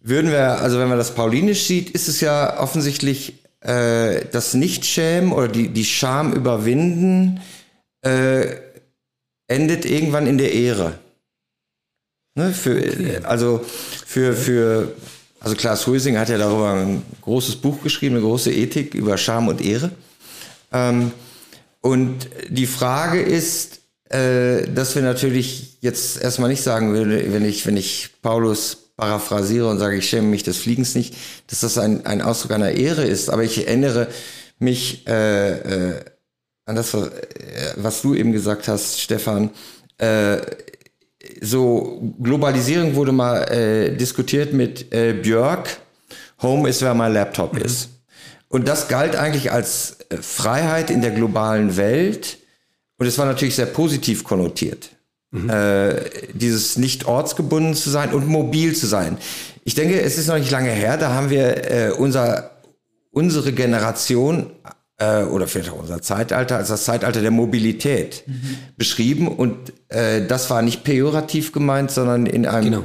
würden 0.00 0.30
wir, 0.30 0.60
also 0.60 0.78
wenn 0.78 0.88
man 0.88 0.98
das 0.98 1.16
paulinisch 1.16 1.64
sieht, 1.64 1.90
ist 1.90 2.06
es 2.06 2.20
ja 2.20 2.60
offensichtlich 2.60 3.44
äh, 3.58 4.24
das 4.30 4.54
Nicht-Schämen 4.54 5.32
oder 5.32 5.48
die, 5.48 5.70
die 5.70 5.84
Scham 5.84 6.32
überwinden 6.32 7.40
äh, 8.02 8.54
endet 9.48 9.84
irgendwann 9.84 10.28
in 10.28 10.38
der 10.38 10.52
Ehre. 10.52 10.96
Ne, 12.36 12.52
für, 12.52 12.76
okay. 12.76 13.18
Also 13.24 13.64
für, 14.06 14.34
für 14.34 14.92
also 15.44 15.56
Klaas 15.56 15.86
Huising 15.86 16.16
hat 16.16 16.30
ja 16.30 16.38
darüber 16.38 16.72
ein 16.72 17.02
großes 17.20 17.56
Buch 17.56 17.82
geschrieben, 17.82 18.16
eine 18.16 18.24
große 18.24 18.50
Ethik 18.50 18.94
über 18.94 19.18
Scham 19.18 19.48
und 19.48 19.60
Ehre. 19.60 19.90
Ähm, 20.72 21.12
und 21.82 22.30
die 22.48 22.66
Frage 22.66 23.20
ist, 23.20 23.80
äh, 24.08 24.62
dass 24.62 24.94
wir 24.94 25.02
natürlich 25.02 25.76
jetzt 25.82 26.22
erstmal 26.22 26.48
nicht 26.48 26.62
sagen 26.62 26.94
würde, 26.94 27.30
wenn 27.30 27.44
ich, 27.44 27.66
wenn 27.66 27.76
ich 27.76 28.10
Paulus 28.22 28.92
paraphrasiere 28.96 29.68
und 29.68 29.78
sage, 29.78 29.96
ich 29.96 30.08
schäme 30.08 30.28
mich 30.28 30.44
des 30.44 30.56
Fliegens 30.56 30.94
nicht, 30.94 31.14
dass 31.48 31.60
das 31.60 31.76
ein, 31.76 32.06
ein 32.06 32.22
Ausdruck 32.22 32.52
einer 32.52 32.70
Ehre 32.70 33.04
ist. 33.04 33.28
Aber 33.28 33.44
ich 33.44 33.66
erinnere 33.66 34.08
mich 34.58 35.06
äh, 35.06 35.90
äh, 35.90 36.04
an 36.64 36.76
das, 36.76 36.96
was 37.76 38.00
du 38.00 38.14
eben 38.14 38.32
gesagt 38.32 38.66
hast, 38.66 38.98
Stefan. 38.98 39.50
Äh, 39.98 40.38
so 41.40 42.14
Globalisierung 42.22 42.94
wurde 42.94 43.12
mal 43.12 43.42
äh, 43.50 43.96
diskutiert 43.96 44.52
mit 44.52 44.92
äh, 44.92 45.12
Björk. 45.12 45.68
Home 46.42 46.68
ist, 46.68 46.82
wer 46.82 46.94
mein 46.94 47.12
Laptop 47.12 47.54
mhm. 47.54 47.62
ist. 47.62 47.90
Und 48.48 48.68
das 48.68 48.88
galt 48.88 49.16
eigentlich 49.16 49.50
als 49.52 49.98
äh, 50.10 50.16
Freiheit 50.18 50.90
in 50.90 51.00
der 51.00 51.10
globalen 51.10 51.76
Welt. 51.76 52.38
Und 52.98 53.06
es 53.06 53.18
war 53.18 53.26
natürlich 53.26 53.56
sehr 53.56 53.66
positiv 53.66 54.24
konnotiert. 54.24 54.90
Mhm. 55.30 55.50
Äh, 55.50 55.94
dieses 56.32 56.76
nicht 56.76 57.06
ortsgebunden 57.06 57.74
zu 57.74 57.90
sein 57.90 58.12
und 58.12 58.28
mobil 58.28 58.74
zu 58.76 58.86
sein. 58.86 59.18
Ich 59.64 59.74
denke, 59.74 60.00
es 60.00 60.18
ist 60.18 60.28
noch 60.28 60.38
nicht 60.38 60.50
lange 60.50 60.70
her, 60.70 60.96
da 60.96 61.12
haben 61.12 61.30
wir 61.30 61.70
äh, 61.70 61.90
unser, 61.90 62.52
unsere 63.10 63.52
Generation 63.52 64.50
äh, 64.98 65.22
oder 65.22 65.46
vielleicht 65.46 65.70
auch 65.70 65.80
unser 65.80 66.02
Zeitalter 66.02 66.56
als 66.56 66.68
das 66.68 66.84
Zeitalter 66.84 67.20
der 67.20 67.30
Mobilität 67.30 68.24
mhm. 68.26 68.56
beschrieben. 68.76 69.28
Und 69.28 69.72
äh, 69.88 70.26
das 70.26 70.50
war 70.50 70.62
nicht 70.62 70.84
pejorativ 70.84 71.52
gemeint, 71.52 71.90
sondern 71.90 72.26
in 72.26 72.46
einem 72.46 72.84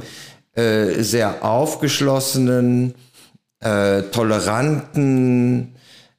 äh, 0.54 1.02
sehr 1.02 1.44
aufgeschlossenen, 1.44 2.94
äh, 3.60 4.02
toleranten, 4.02 5.76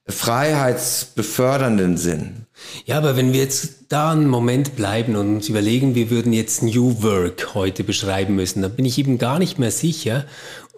freiheitsbefördernden 0.07 1.97
Sinn. 1.97 2.45
Ja, 2.85 2.97
aber 2.97 3.17
wenn 3.17 3.33
wir 3.33 3.39
jetzt 3.39 3.85
da 3.89 4.11
einen 4.11 4.27
Moment 4.27 4.75
bleiben 4.75 5.15
und 5.15 5.35
uns 5.35 5.49
überlegen, 5.49 5.95
wir 5.95 6.09
würden 6.09 6.31
jetzt 6.31 6.61
New 6.61 7.01
Work 7.01 7.55
heute 7.55 7.83
beschreiben 7.83 8.35
müssen, 8.35 8.61
dann 8.61 8.75
bin 8.75 8.85
ich 8.85 8.97
eben 8.97 9.17
gar 9.17 9.39
nicht 9.39 9.57
mehr 9.57 9.71
sicher, 9.71 10.25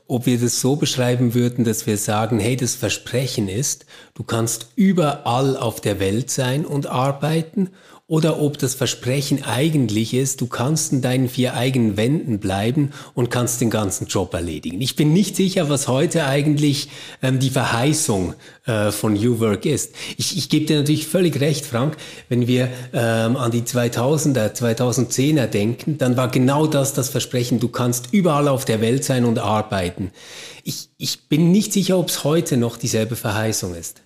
ob 0.08 0.26
wir 0.26 0.40
das 0.40 0.60
so 0.60 0.76
beschreiben 0.76 1.34
würden, 1.34 1.64
dass 1.64 1.88
wir 1.88 1.98
sagen, 1.98 2.40
hey, 2.40 2.56
das 2.56 2.76
Versprechen 2.76 3.48
ist, 3.48 3.86
du 4.14 4.24
kannst 4.24 4.68
überall 4.76 5.58
auf 5.58 5.82
der 5.82 6.00
Welt 6.00 6.30
sein 6.30 6.66
und 6.66 6.88
arbeiten 6.88 7.70
oder 8.14 8.42
ob 8.42 8.58
das 8.58 8.76
Versprechen 8.76 9.44
eigentlich 9.44 10.14
ist, 10.14 10.42
du 10.42 10.48
kannst 10.48 10.92
in 10.92 11.02
deinen 11.02 11.30
vier 11.30 11.54
eigenen 11.56 11.96
Wänden 11.96 12.40
bleiben 12.40 12.92
und 13.14 13.32
kannst 13.32 13.62
den 13.62 13.70
ganzen 13.70 14.08
Job 14.08 14.34
erledigen. 14.34 14.82
Ich 14.82 14.98
bin 14.98 15.14
nicht 15.14 15.38
sicher, 15.38 15.70
was 15.70 15.88
heute 15.88 16.26
eigentlich 16.26 16.90
ähm, 17.22 17.40
die 17.40 17.50
Verheißung 17.50 18.34
äh, 18.66 18.92
von 18.92 19.14
New 19.14 19.40
Work 19.40 19.66
ist. 19.66 19.96
Ich, 20.18 20.38
ich 20.38 20.50
gebe 20.50 20.66
dir 20.66 20.78
natürlich 20.80 21.08
völlig 21.08 21.40
recht, 21.40 21.66
Frank, 21.66 21.96
wenn 22.28 22.46
wir 22.46 22.68
ähm, 22.92 23.38
an 23.38 23.52
die 23.52 23.62
2000er, 23.62 24.54
2010er 24.54 25.48
denken, 25.48 25.98
dann 25.98 26.18
war 26.18 26.28
genau 26.28 26.68
das 26.68 26.94
das 26.94 27.08
Versprechen, 27.08 27.62
du 27.62 27.70
kannst 27.70 28.10
überall 28.12 28.50
auf 28.50 28.66
der 28.66 28.82
Welt 28.82 29.06
sein 29.06 29.24
und 29.24 29.40
arbeiten. 29.40 29.93
Ich, 30.64 30.90
ich 30.98 31.28
bin 31.28 31.52
nicht 31.52 31.74
sicher, 31.74 31.98
ob 31.98 32.10
es 32.10 32.24
heute 32.24 32.58
noch 32.58 32.78
dieselbe 32.78 33.16
Verheißung 33.16 33.76
ist. 33.76 34.02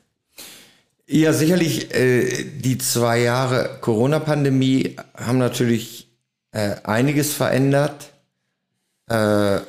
Ja, 1.08 1.34
sicherlich. 1.34 1.94
Äh, 1.94 2.44
die 2.44 2.78
zwei 2.78 3.22
Jahre 3.22 3.78
Corona-Pandemie 3.82 4.96
haben 5.16 5.38
natürlich 5.38 6.10
äh, 6.52 6.76
einiges 6.84 7.34
verändert 7.34 8.12
äh, 9.08 9.60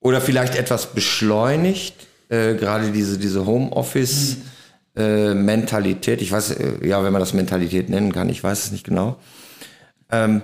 oder 0.00 0.20
vielleicht 0.20 0.56
etwas 0.56 0.94
beschleunigt. 0.94 1.94
Äh, 2.30 2.54
gerade 2.54 2.92
diese, 2.92 3.18
diese 3.18 3.44
Homeoffice-Mentalität. 3.44 6.22
ich 6.22 6.32
weiß, 6.32 6.52
äh, 6.52 6.86
ja, 6.86 7.04
wenn 7.04 7.12
man 7.12 7.20
das 7.20 7.34
Mentalität 7.34 7.90
nennen 7.90 8.12
kann, 8.12 8.30
ich 8.30 8.42
weiß 8.42 8.64
es 8.64 8.72
nicht 8.72 8.84
genau. 8.84 9.18
Ähm, 10.10 10.40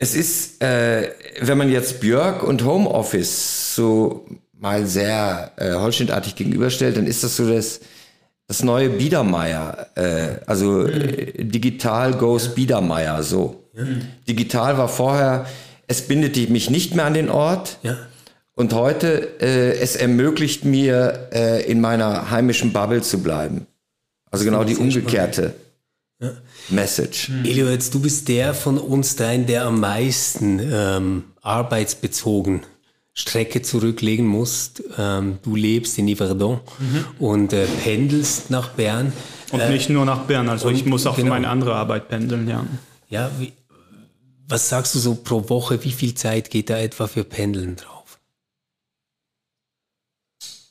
es 0.00 0.14
ist, 0.14 0.62
äh, 0.62 1.10
wenn 1.40 1.58
man 1.58 1.70
jetzt 1.70 2.00
Björk 2.00 2.42
und 2.42 2.64
Homeoffice 2.64 3.74
so 3.76 4.26
mal 4.58 4.86
sehr 4.86 5.52
äh, 5.56 5.74
holzschnittartig 5.74 6.34
gegenüberstellt, 6.34 6.96
dann 6.96 7.06
ist 7.06 7.22
das 7.22 7.36
so 7.36 7.48
das 7.48 7.80
das 8.48 8.64
neue 8.64 8.90
Biedermeier, 8.90 9.86
äh, 9.94 10.44
also 10.44 10.84
äh, 10.84 11.44
digital 11.44 12.14
goes. 12.14 12.52
Biedermeier, 12.52 13.22
so. 13.22 13.68
Ja. 13.76 13.84
Digital 14.26 14.76
war 14.76 14.88
vorher, 14.88 15.46
es 15.86 16.02
bindet 16.02 16.50
mich 16.50 16.68
nicht 16.68 16.96
mehr 16.96 17.04
an 17.04 17.14
den 17.14 17.30
Ort. 17.30 17.78
Ja. 17.84 17.96
Und 18.54 18.72
heute, 18.72 19.40
äh, 19.40 19.78
es 19.78 19.94
ermöglicht 19.94 20.64
mir, 20.64 21.28
äh, 21.32 21.62
in 21.70 21.80
meiner 21.80 22.32
heimischen 22.32 22.72
Bubble 22.72 23.02
zu 23.02 23.22
bleiben. 23.22 23.68
Also 24.32 24.44
genau 24.44 24.64
die 24.64 24.74
umgekehrte 24.74 25.54
ja. 26.20 26.32
Message. 26.70 27.28
Mhm. 27.28 27.44
Elio, 27.44 27.68
jetzt 27.68 27.94
du 27.94 28.00
bist 28.00 28.28
der 28.28 28.54
von 28.54 28.78
uns 28.78 29.16
dreien, 29.16 29.46
der 29.46 29.64
am 29.64 29.80
meisten 29.80 30.60
ähm, 30.62 31.24
arbeitsbezogen 31.42 32.62
Strecke 33.12 33.62
zurücklegen 33.62 34.26
musst. 34.26 34.82
Ähm, 34.98 35.38
du 35.42 35.56
lebst 35.56 35.98
in 35.98 36.14
Yverdon 36.14 36.60
mhm. 36.78 37.04
und 37.18 37.52
äh, 37.52 37.66
pendelst 37.66 38.50
nach 38.50 38.70
Bern. 38.70 39.12
Und 39.52 39.60
äh, 39.60 39.70
nicht 39.70 39.90
nur 39.90 40.04
nach 40.04 40.20
Bern, 40.24 40.48
also 40.48 40.70
ich 40.70 40.86
muss 40.86 41.06
auch 41.06 41.16
genau. 41.16 41.26
für 41.26 41.30
meine 41.30 41.48
andere 41.48 41.74
Arbeit 41.74 42.08
pendeln, 42.08 42.48
ja. 42.48 42.64
Ja, 43.08 43.30
wie, 43.38 43.52
was 44.46 44.68
sagst 44.68 44.94
du 44.94 44.98
so 44.98 45.14
pro 45.14 45.48
Woche, 45.48 45.82
wie 45.84 45.92
viel 45.92 46.14
Zeit 46.14 46.50
geht 46.50 46.70
da 46.70 46.78
etwa 46.78 47.06
für 47.06 47.24
Pendeln 47.24 47.76
drauf? 47.76 48.18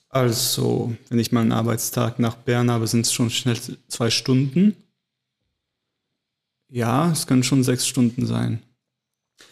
Also, 0.09 0.93
wenn 1.09 1.19
ich 1.19 1.31
mal 1.31 1.41
einen 1.41 1.51
Arbeitstag 1.51 2.19
nach 2.19 2.35
Bern 2.35 2.71
habe, 2.71 2.87
sind 2.87 3.05
es 3.05 3.13
schon 3.13 3.29
schnell 3.29 3.57
zwei 3.87 4.09
Stunden. 4.09 4.75
Ja, 6.69 7.11
es 7.11 7.27
können 7.27 7.43
schon 7.43 7.63
sechs 7.63 7.87
Stunden 7.87 8.25
sein. 8.25 8.61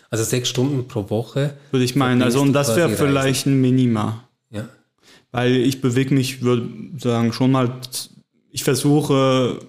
Also 0.09 0.23
sechs 0.23 0.49
Stunden 0.49 0.87
pro 0.87 1.09
Woche. 1.09 1.57
Würde 1.71 1.83
ich 1.83 1.95
meinen. 1.95 2.21
Also 2.21 2.41
und 2.41 2.53
das 2.53 2.75
wäre 2.75 2.89
vielleicht 2.89 3.45
ein 3.45 3.59
Minima. 3.59 4.23
Ja. 4.49 4.69
Weil 5.31 5.55
ich 5.55 5.81
bewege 5.81 6.13
mich, 6.13 6.41
würde 6.41 6.69
sagen, 6.97 7.33
schon 7.33 7.51
mal, 7.51 7.79
ich 8.51 8.63
versuche 8.63 9.59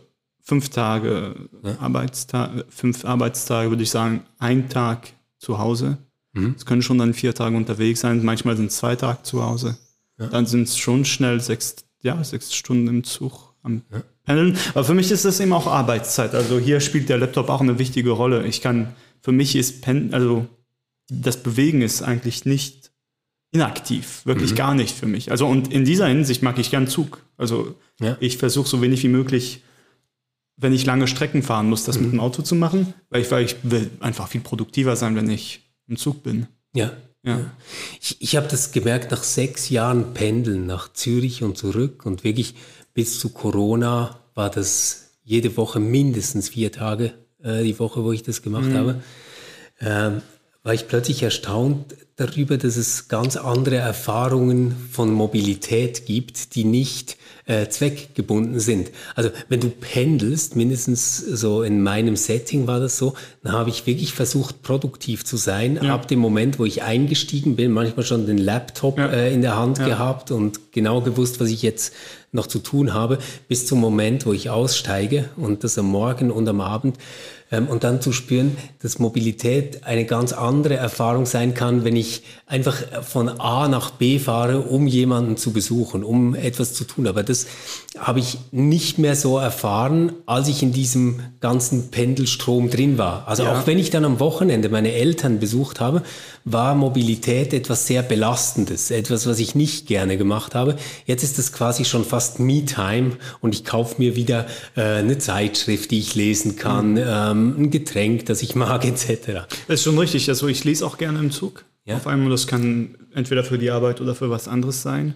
fünf 0.40 0.69
Tage 0.69 1.35
ja. 1.62 1.78
Arbeitstage, 1.81 2.64
fünf 2.69 3.05
Arbeitstage, 3.05 3.71
würde 3.71 3.83
ich 3.83 3.90
sagen, 3.90 4.23
ein 4.38 4.69
Tag 4.69 5.09
zu 5.38 5.59
Hause. 5.59 5.99
Mhm. 6.33 6.55
Es 6.57 6.64
mhm. 6.64 6.69
können 6.69 6.83
schon 6.83 6.99
dann 6.99 7.14
vier 7.14 7.35
Tage 7.35 7.57
unterwegs 7.57 8.00
sein, 8.00 8.25
manchmal 8.25 8.57
sind 8.57 8.67
es 8.67 8.76
zwei 8.76 8.97
Tage 8.97 9.23
zu 9.23 9.43
Hause. 9.43 9.76
Ja. 10.19 10.26
Dann 10.28 10.47
sind 10.47 10.62
es 10.62 10.78
schon 10.78 11.05
schnell 11.05 11.40
sechs, 11.40 11.76
ja, 12.02 12.23
sechs 12.25 12.55
Stunden 12.55 12.88
im 12.88 13.05
Zug 13.05 13.55
am 13.62 13.83
ja. 13.90 14.02
Pendeln. 14.28 14.56
Aber 14.75 14.85
für 14.85 14.94
mich 14.94 15.11
ist 15.11 15.25
das 15.25 15.40
eben 15.40 15.52
auch 15.52 15.66
Arbeitszeit. 15.66 16.35
Also 16.35 16.58
hier 16.61 16.80
spielt 16.80 17.08
der 17.08 17.18
Laptop 17.18 17.49
auch 17.49 17.61
eine 17.61 17.78
wichtige 17.78 18.11
Rolle. 18.11 18.47
Ich 18.47 18.61
kann 18.61 18.94
für 19.20 19.32
mich 19.32 19.56
ist 19.56 19.82
Pen, 19.82 20.14
also 20.14 20.47
das 21.11 21.42
Bewegen 21.42 21.82
ist 21.82 22.02
eigentlich 22.02 22.44
nicht 22.44 22.92
inaktiv, 23.50 24.25
wirklich 24.25 24.52
mhm. 24.52 24.56
gar 24.56 24.75
nicht 24.75 24.97
für 24.97 25.06
mich. 25.06 25.30
Also 25.30 25.47
und 25.47 25.73
in 25.73 25.85
dieser 25.85 26.06
Hinsicht 26.06 26.42
mag 26.42 26.58
ich 26.58 26.70
gern 26.70 26.87
Zug. 26.87 27.25
Also 27.37 27.75
ja. 28.00 28.16
ich 28.20 28.37
versuche 28.37 28.68
so 28.68 28.82
wenig 28.82 29.02
wie 29.02 29.08
möglich, 29.08 29.62
wenn 30.56 30.73
ich 30.73 30.85
lange 30.85 31.06
Strecken 31.06 31.42
fahren 31.42 31.68
muss, 31.68 31.85
das 31.85 31.97
mhm. 31.97 32.04
mit 32.04 32.12
dem 32.12 32.20
Auto 32.20 32.42
zu 32.42 32.54
machen, 32.54 32.92
weil 33.11 33.23
ich, 33.23 33.30
weil 33.30 33.44
ich 33.44 33.56
will 33.62 33.90
einfach 34.00 34.28
viel 34.28 34.40
produktiver 34.40 34.97
sein, 34.97 35.16
wenn 35.16 35.30
ich 35.30 35.62
im 35.87 35.97
Zug 35.97 36.23
bin. 36.23 36.47
Ja. 36.75 36.92
Ja. 37.25 37.50
Ich, 38.00 38.16
ich 38.20 38.37
habe 38.37 38.47
das 38.49 38.70
gemerkt 38.70 39.11
nach 39.11 39.25
sechs 39.25 39.70
Jahren 39.70 40.14
Pendeln 40.14 40.66
nach 40.66 40.92
Zürich 40.92 41.42
und 41.42 41.58
zurück 41.58 42.06
und 42.06 42.23
wirklich 42.23 42.54
bis 42.99 43.21
zu 43.21 43.28
Corona 43.28 44.19
war 44.35 44.50
das 44.50 45.11
jede 45.23 45.57
Woche 45.57 45.78
mindestens 45.78 46.49
vier 46.49 46.73
Tage 46.73 47.12
äh, 47.45 47.62
die 47.62 47.78
Woche, 47.78 48.02
wo 48.02 48.11
ich 48.11 48.25
das 48.25 48.43
gemacht 48.43 48.71
mhm. 48.71 48.76
habe, 48.76 49.02
ähm, 49.81 50.23
war 50.64 50.75
ich 50.75 50.88
plötzlich 50.88 51.23
erstaunt 51.23 51.95
darüber, 52.17 52.59
dass 52.59 52.76
es 52.76 53.07
ganz 53.07 53.37
andere 53.37 53.76
Erfahrungen 53.76 54.75
von 54.90 55.12
Mobilität 55.12 56.07
gibt, 56.07 56.57
die 56.57 56.64
nicht 56.64 57.17
äh, 57.47 57.69
zweckgebunden 57.69 58.59
sind. 58.59 58.90
Also 59.14 59.31
wenn 59.49 59.61
du 59.61 59.71
pendelst, 59.71 60.57
mindestens 60.57 61.19
so 61.19 61.62
in 61.62 61.81
meinem 61.81 62.17
Setting 62.17 62.67
war 62.67 62.81
das 62.81 62.99
so, 62.99 63.14
dann 63.45 63.52
habe 63.52 63.71
ich 63.71 63.87
wirklich 63.87 64.12
versucht, 64.12 64.62
produktiv 64.62 65.25
zu 65.25 65.37
sein. 65.37 65.78
Ja. 65.81 65.95
Ab 65.95 66.09
dem 66.09 66.19
Moment, 66.19 66.59
wo 66.59 66.64
ich 66.64 66.83
eingestiegen 66.83 67.55
bin, 67.55 67.71
manchmal 67.71 68.05
schon 68.05 68.26
den 68.26 68.38
Laptop 68.38 68.99
ja. 68.99 69.07
äh, 69.07 69.33
in 69.33 69.40
der 69.40 69.57
Hand 69.57 69.78
ja. 69.78 69.87
gehabt 69.87 70.33
und 70.33 70.73
genau 70.73 71.00
gewusst, 71.00 71.38
was 71.38 71.49
ich 71.49 71.62
jetzt 71.62 71.95
noch 72.38 72.47
zu 72.47 72.61
tun 72.61 72.95
habe, 72.95 73.18
bis 73.49 73.66
zum 73.66 73.80
Moment, 73.80 74.25
wo 74.25 74.33
ich 74.33 74.49
aussteige 74.49 75.28
und 75.37 75.64
das 75.64 75.76
am 75.76 75.87
Morgen 75.87 76.30
und 76.30 76.49
am 76.49 76.62
Abend. 76.62 76.97
Ähm, 77.50 77.66
und 77.68 77.85
dann 77.85 78.00
zu 78.00 78.12
spüren, 78.12 78.57
dass 78.80 78.99
Mobilität 78.99 79.85
eine 79.85 80.04
ganz 80.04 80.33
andere 80.33 80.76
Erfahrung 80.76 81.26
sein 81.26 81.54
kann, 81.54 81.85
wenn 81.85 81.97
ich 81.97 82.23
einfach 82.47 82.76
von 83.02 83.28
A 83.28 83.68
nach 83.68 83.90
B 83.90 84.18
fahre, 84.18 84.61
um 84.61 84.87
jemanden 84.87 85.37
zu 85.37 85.52
besuchen, 85.52 86.04
um 86.04 86.35
etwas 86.35 86.75
zu 86.75 86.85
tun. 86.85 87.07
Aber 87.07 87.23
das 87.23 87.47
habe 88.00 88.19
ich 88.21 88.38
nicht 88.50 88.99
mehr 88.99 89.17
so 89.17 89.38
erfahren, 89.38 90.12
als 90.26 90.49
ich 90.49 90.62
in 90.62 90.73
diesem 90.73 91.21
ganzen 91.40 91.90
Pendelstrom 91.90 92.71
drin 92.71 92.99
war. 92.99 93.26
Also 93.28 93.45
ja. 93.45 93.52
auch 93.52 93.67
wenn 93.67 93.78
ich 93.78 93.90
dann 93.90 94.05
am 94.05 94.21
Wochenende 94.21 94.69
meine 94.69 94.93
Eltern 94.93 95.38
besucht 95.38 95.81
habe, 95.81 96.02
war 96.45 96.75
Mobilität 96.75 97.52
etwas 97.52 97.87
sehr 97.87 98.02
Belastendes, 98.02 98.90
etwas, 98.90 99.26
was 99.26 99.38
ich 99.38 99.55
nicht 99.55 99.87
gerne 99.87 100.17
gemacht 100.17 100.55
habe. 100.55 100.76
Jetzt 101.07 101.23
ist 101.23 101.38
das 101.38 101.52
quasi 101.52 101.85
schon 101.85 102.05
fast 102.05 102.40
Me-Time 102.40 103.12
und 103.40 103.55
ich 103.55 103.64
kaufe 103.64 103.97
mir 103.99 104.17
wieder 104.17 104.47
äh, 104.76 104.83
eine 104.83 105.19
Zeitschrift, 105.19 105.90
die 105.90 105.99
ich 105.99 106.14
lesen 106.14 106.57
kann, 106.57 106.93
mhm. 106.93 107.05
ähm, 107.05 107.55
ein 107.59 107.71
Getränk, 107.71 108.26
das 108.26 108.43
ich 108.43 108.55
mag, 108.55 108.85
etc. 108.85 109.47
Das 109.67 109.81
ist 109.81 109.83
schon 109.85 109.99
richtig. 109.99 110.28
Also 110.28 110.49
ich 110.49 110.64
lese 110.64 110.87
auch 110.87 110.99
gerne 110.99 111.19
im 111.19 111.31
Zug. 111.31 111.64
Ja? 111.85 111.97
Auf 111.97 112.07
einmal, 112.07 112.31
das 112.31 112.47
kann 112.47 112.97
entweder 113.14 113.45
für 113.45 113.59
die 113.59 113.71
Arbeit 113.71 114.00
oder 114.00 114.14
für 114.14 114.31
was 114.31 114.47
anderes 114.47 114.83
sein. 114.83 115.14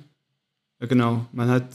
Ja, 0.81 0.87
genau. 0.87 1.27
Man 1.33 1.49
hat 1.49 1.67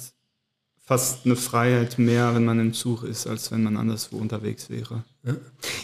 fast 0.87 1.25
eine 1.25 1.35
Freiheit 1.35 1.99
mehr, 1.99 2.33
wenn 2.33 2.45
man 2.45 2.61
im 2.61 2.73
Zug 2.73 3.03
ist, 3.03 3.27
als 3.27 3.51
wenn 3.51 3.61
man 3.61 3.75
anderswo 3.75 4.15
unterwegs 4.17 4.69
wäre. 4.69 5.03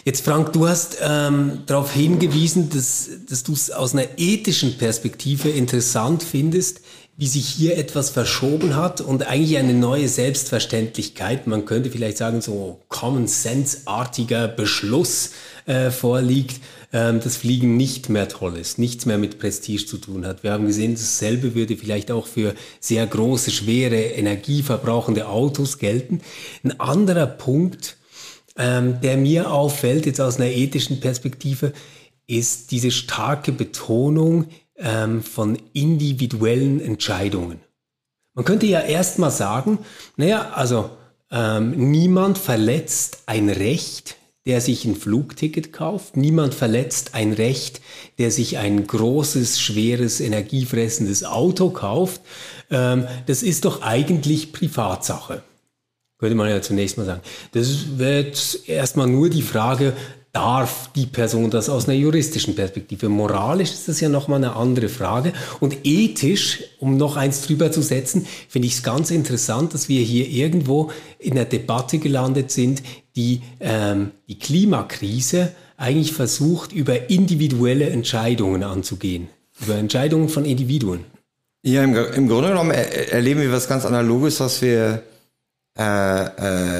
Jetzt 0.02 0.24
Frank, 0.24 0.54
du 0.54 0.66
hast 0.66 0.96
ähm, 1.02 1.60
darauf 1.66 1.92
hingewiesen, 1.92 2.70
dass, 2.70 3.10
dass 3.28 3.42
du 3.42 3.52
es 3.52 3.70
aus 3.70 3.92
einer 3.92 4.06
ethischen 4.16 4.78
Perspektive 4.78 5.50
interessant 5.50 6.22
findest, 6.22 6.80
wie 7.18 7.26
sich 7.26 7.46
hier 7.46 7.76
etwas 7.76 8.08
verschoben 8.08 8.76
hat 8.76 9.02
und 9.02 9.26
eigentlich 9.26 9.58
eine 9.58 9.74
neue 9.74 10.08
Selbstverständlichkeit, 10.08 11.46
man 11.46 11.66
könnte 11.66 11.90
vielleicht 11.90 12.16
sagen, 12.16 12.40
so 12.40 12.80
Common 12.88 13.28
Sense-artiger 13.28 14.48
Beschluss 14.48 15.32
äh, 15.66 15.90
vorliegt, 15.90 16.60
ähm, 16.94 17.18
dass 17.18 17.36
Fliegen 17.36 17.76
nicht 17.76 18.08
mehr 18.08 18.28
toll 18.28 18.56
ist, 18.56 18.78
nichts 18.78 19.04
mehr 19.04 19.18
mit 19.18 19.40
Prestige 19.40 19.84
zu 19.84 19.98
tun 19.98 20.24
hat. 20.24 20.44
Wir 20.44 20.52
haben 20.52 20.66
gesehen, 20.68 20.94
dasselbe 20.94 21.56
würde 21.56 21.76
vielleicht 21.76 22.12
auch 22.12 22.28
für 22.28 22.54
sehr 22.78 23.04
große, 23.04 23.50
schwere, 23.50 23.96
energieverbrauchende 23.96 25.26
Autos 25.26 25.78
gelten. 25.78 26.20
Ein 26.62 26.78
anderer 26.78 27.26
Punkt, 27.26 27.96
ähm, 28.56 29.00
der 29.02 29.16
mir 29.16 29.50
auffällt, 29.50 30.06
jetzt 30.06 30.20
aus 30.20 30.36
einer 30.36 30.50
ethischen 30.50 31.00
Perspektive, 31.00 31.72
ist 32.28 32.70
diese 32.70 32.92
starke 32.92 33.50
Betonung 33.50 34.46
ähm, 34.76 35.20
von 35.24 35.58
individuellen 35.72 36.80
Entscheidungen. 36.80 37.58
Man 38.34 38.44
könnte 38.44 38.66
ja 38.66 38.78
erstmal 38.80 39.32
sagen, 39.32 39.80
naja, 40.16 40.52
also 40.52 40.90
ähm, 41.32 41.90
niemand 41.90 42.38
verletzt 42.38 43.24
ein 43.26 43.48
Recht, 43.48 44.16
der 44.46 44.60
sich 44.60 44.84
ein 44.84 44.94
Flugticket 44.94 45.72
kauft. 45.72 46.16
Niemand 46.16 46.54
verletzt 46.54 47.14
ein 47.14 47.32
Recht, 47.32 47.80
der 48.18 48.30
sich 48.30 48.58
ein 48.58 48.86
großes, 48.86 49.60
schweres, 49.60 50.20
energiefressendes 50.20 51.24
Auto 51.24 51.70
kauft. 51.70 52.20
Ähm, 52.70 53.06
das 53.26 53.42
ist 53.42 53.64
doch 53.64 53.82
eigentlich 53.82 54.52
Privatsache. 54.52 55.42
Könnte 56.18 56.36
man 56.36 56.48
ja 56.48 56.60
zunächst 56.60 56.98
mal 56.98 57.06
sagen. 57.06 57.22
Das 57.52 57.98
wird 57.98 58.60
erstmal 58.66 59.06
nur 59.06 59.30
die 59.30 59.42
Frage, 59.42 59.94
darf 60.34 60.90
die 60.96 61.06
Person 61.06 61.48
das 61.48 61.68
aus 61.68 61.88
einer 61.88 61.96
juristischen 61.96 62.56
Perspektive. 62.56 63.08
Moralisch 63.08 63.70
ist 63.70 63.88
das 63.88 64.00
ja 64.00 64.08
nochmal 64.08 64.38
eine 64.38 64.56
andere 64.56 64.88
Frage. 64.88 65.32
Und 65.60 65.78
ethisch, 65.84 66.64
um 66.80 66.96
noch 66.96 67.16
eins 67.16 67.42
drüber 67.42 67.70
zu 67.70 67.82
setzen, 67.82 68.26
finde 68.48 68.66
ich 68.66 68.74
es 68.74 68.82
ganz 68.82 69.12
interessant, 69.12 69.74
dass 69.74 69.88
wir 69.88 70.02
hier 70.02 70.28
irgendwo 70.28 70.90
in 71.20 71.32
einer 71.32 71.44
Debatte 71.44 71.98
gelandet 71.98 72.50
sind, 72.50 72.82
die 73.16 73.42
ähm, 73.60 74.12
die 74.28 74.38
Klimakrise 74.38 75.52
eigentlich 75.76 76.12
versucht, 76.12 76.72
über 76.72 77.10
individuelle 77.10 77.90
Entscheidungen 77.90 78.62
anzugehen. 78.62 79.28
Über 79.60 79.76
Entscheidungen 79.76 80.28
von 80.28 80.44
Individuen. 80.44 81.04
Ja, 81.62 81.82
im, 81.82 81.94
im 81.94 82.28
Grunde 82.28 82.48
genommen 82.48 82.72
erleben 82.72 83.40
wir 83.40 83.52
was 83.52 83.68
ganz 83.68 83.84
Analoges, 83.84 84.40
was 84.40 84.60
wir 84.60 85.02
äh, 85.78 86.24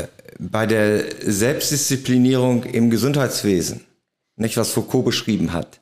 äh, 0.02 0.08
bei 0.38 0.66
der 0.66 1.04
Selbstdisziplinierung 1.20 2.64
im 2.64 2.90
Gesundheitswesen, 2.90 3.80
nicht 4.36 4.56
was 4.56 4.70
Foucault 4.70 5.04
beschrieben 5.04 5.52
hat, 5.52 5.80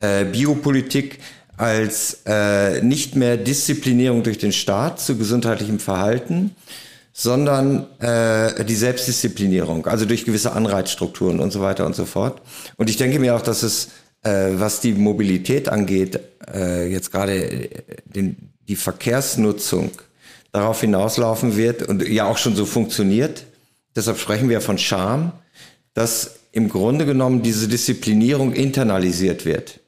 äh, 0.00 0.24
Biopolitik 0.24 1.18
als 1.56 2.22
äh, 2.26 2.82
nicht 2.82 3.16
mehr 3.16 3.36
Disziplinierung 3.36 4.22
durch 4.22 4.38
den 4.38 4.52
Staat 4.52 5.00
zu 5.00 5.16
gesundheitlichem 5.16 5.78
Verhalten, 5.78 6.54
sondern 7.18 7.86
äh, 7.98 8.62
die 8.66 8.74
Selbstdisziplinierung, 8.74 9.86
also 9.86 10.04
durch 10.04 10.26
gewisse 10.26 10.52
Anreizstrukturen 10.52 11.40
und 11.40 11.50
so 11.50 11.62
weiter 11.62 11.86
und 11.86 11.96
so 11.96 12.04
fort. 12.04 12.42
Und 12.76 12.90
ich 12.90 12.98
denke 12.98 13.18
mir 13.18 13.34
auch, 13.34 13.40
dass 13.40 13.62
es, 13.62 13.88
äh, 14.22 14.50
was 14.56 14.82
die 14.82 14.92
Mobilität 14.92 15.70
angeht, 15.70 16.20
äh, 16.52 16.92
jetzt 16.92 17.10
gerade 17.12 17.70
den, 18.04 18.52
die 18.68 18.76
Verkehrsnutzung 18.76 19.92
darauf 20.52 20.82
hinauslaufen 20.82 21.56
wird 21.56 21.84
und 21.84 22.06
ja 22.06 22.26
auch 22.26 22.36
schon 22.36 22.54
so 22.54 22.66
funktioniert, 22.66 23.44
deshalb 23.96 24.18
sprechen 24.18 24.50
wir 24.50 24.60
von 24.60 24.76
Scham, 24.76 25.32
dass 25.94 26.32
im 26.52 26.68
Grunde 26.68 27.06
genommen 27.06 27.40
diese 27.40 27.66
Disziplinierung 27.66 28.52
internalisiert 28.52 29.46
wird. 29.46 29.80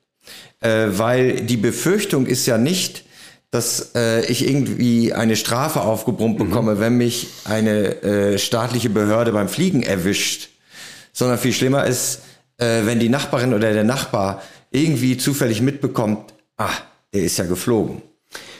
Äh, 0.60 0.86
weil 0.92 1.42
die 1.42 1.58
Befürchtung 1.58 2.24
ist 2.24 2.46
ja 2.46 2.56
nicht, 2.56 3.04
dass 3.50 3.94
äh, 3.94 4.26
ich 4.26 4.46
irgendwie 4.46 5.12
eine 5.12 5.36
Strafe 5.36 5.80
aufgebrummt 5.80 6.38
mhm. 6.38 6.48
bekomme, 6.48 6.74
mhm. 6.74 6.80
wenn 6.80 6.96
mich 6.96 7.28
eine 7.44 8.02
äh, 8.02 8.38
staatliche 8.38 8.90
Behörde 8.90 9.32
beim 9.32 9.48
Fliegen 9.48 9.82
erwischt, 9.82 10.50
sondern 11.12 11.38
viel 11.38 11.52
schlimmer 11.52 11.86
ist, 11.86 12.20
äh, 12.58 12.84
wenn 12.84 13.00
die 13.00 13.08
Nachbarin 13.08 13.54
oder 13.54 13.72
der 13.72 13.84
Nachbar 13.84 14.42
irgendwie 14.70 15.16
zufällig 15.16 15.62
mitbekommt, 15.62 16.34
ah, 16.58 16.70
der 17.14 17.22
ist 17.22 17.38
ja 17.38 17.46
geflogen, 17.46 18.02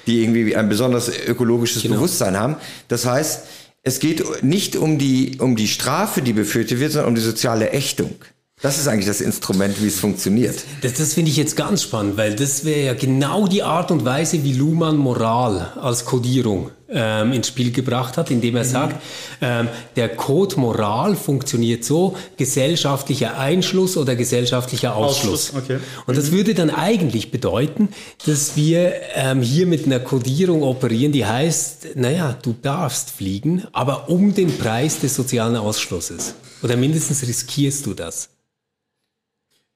die 0.07 0.23
irgendwie 0.23 0.57
ein 0.57 0.69
besonders 0.69 1.11
ökologisches 1.27 1.83
genau. 1.83 1.97
Bewusstsein 1.97 2.39
haben. 2.39 2.57
Das 2.89 3.05
heißt, 3.05 3.43
es 3.83 4.01
geht 4.01 4.43
nicht 4.43 4.77
um 4.77 4.99
die, 4.99 5.39
um 5.39 5.55
die 5.55 5.69
Strafe, 5.69 6.23
die 6.23 6.33
befürchtet 6.33 6.81
wird, 6.81 6.93
sondern 6.93 7.11
um 7.11 7.15
die 7.15 7.21
soziale 7.21 7.71
Ächtung. 7.71 8.15
Das 8.61 8.77
ist 8.77 8.89
eigentlich 8.89 9.07
das 9.07 9.21
Instrument, 9.21 9.81
wie 9.81 9.87
es 9.87 10.01
funktioniert. 10.01 10.65
Das, 10.83 10.95
das 10.95 11.15
finde 11.15 11.31
ich 11.31 11.37
jetzt 11.37 11.57
ganz 11.57 11.83
spannend, 11.83 12.17
weil 12.17 12.35
das 12.35 12.65
wäre 12.65 12.87
ja 12.87 12.95
genau 12.95 13.47
die 13.47 13.63
Art 13.63 13.93
und 13.93 14.05
Weise, 14.05 14.43
wie 14.43 14.53
Luhmann 14.53 14.97
Moral 14.97 15.73
als 15.81 16.05
Kodierung 16.05 16.71
ähm, 16.89 17.33
ins 17.33 17.49
Spiel 17.49 17.71
gebracht 17.71 18.17
hat, 18.17 18.33
indem 18.33 18.57
er 18.57 18.65
mhm. 18.65 18.69
sagt, 18.69 19.03
ähm, 19.41 19.69
der 19.95 20.09
Code 20.09 20.59
Moral 20.59 21.15
funktioniert 21.15 21.85
so, 21.85 22.17
gesellschaftlicher 22.37 23.39
Einschluss 23.39 23.97
oder 23.97 24.17
gesellschaftlicher 24.17 24.97
Ausschluss. 24.97 25.51
Ausschluss 25.55 25.63
okay. 25.63 25.79
Und 26.07 26.15
mhm. 26.15 26.21
das 26.21 26.33
würde 26.33 26.55
dann 26.55 26.71
eigentlich 26.71 27.31
bedeuten, 27.31 27.91
dass 28.27 28.57
wir 28.57 28.93
ähm, 29.15 29.41
hier 29.41 29.67
mit 29.67 29.87
einer 29.87 30.01
Kodierung 30.01 30.65
operieren, 30.65 31.13
die 31.13 31.27
heißt, 31.27 31.95
naja, 31.95 32.37
du 32.43 32.57
darfst 32.61 33.11
fliegen, 33.11 33.65
aber 33.73 34.09
um 34.09 34.35
den 34.35 34.57
Preis 34.59 34.99
des 34.99 35.15
sozialen 35.15 35.55
Ausschlusses. 35.55 36.35
Oder 36.63 36.77
mindestens 36.77 37.23
riskierst 37.23 37.87
du 37.87 37.95
das. 37.95 38.31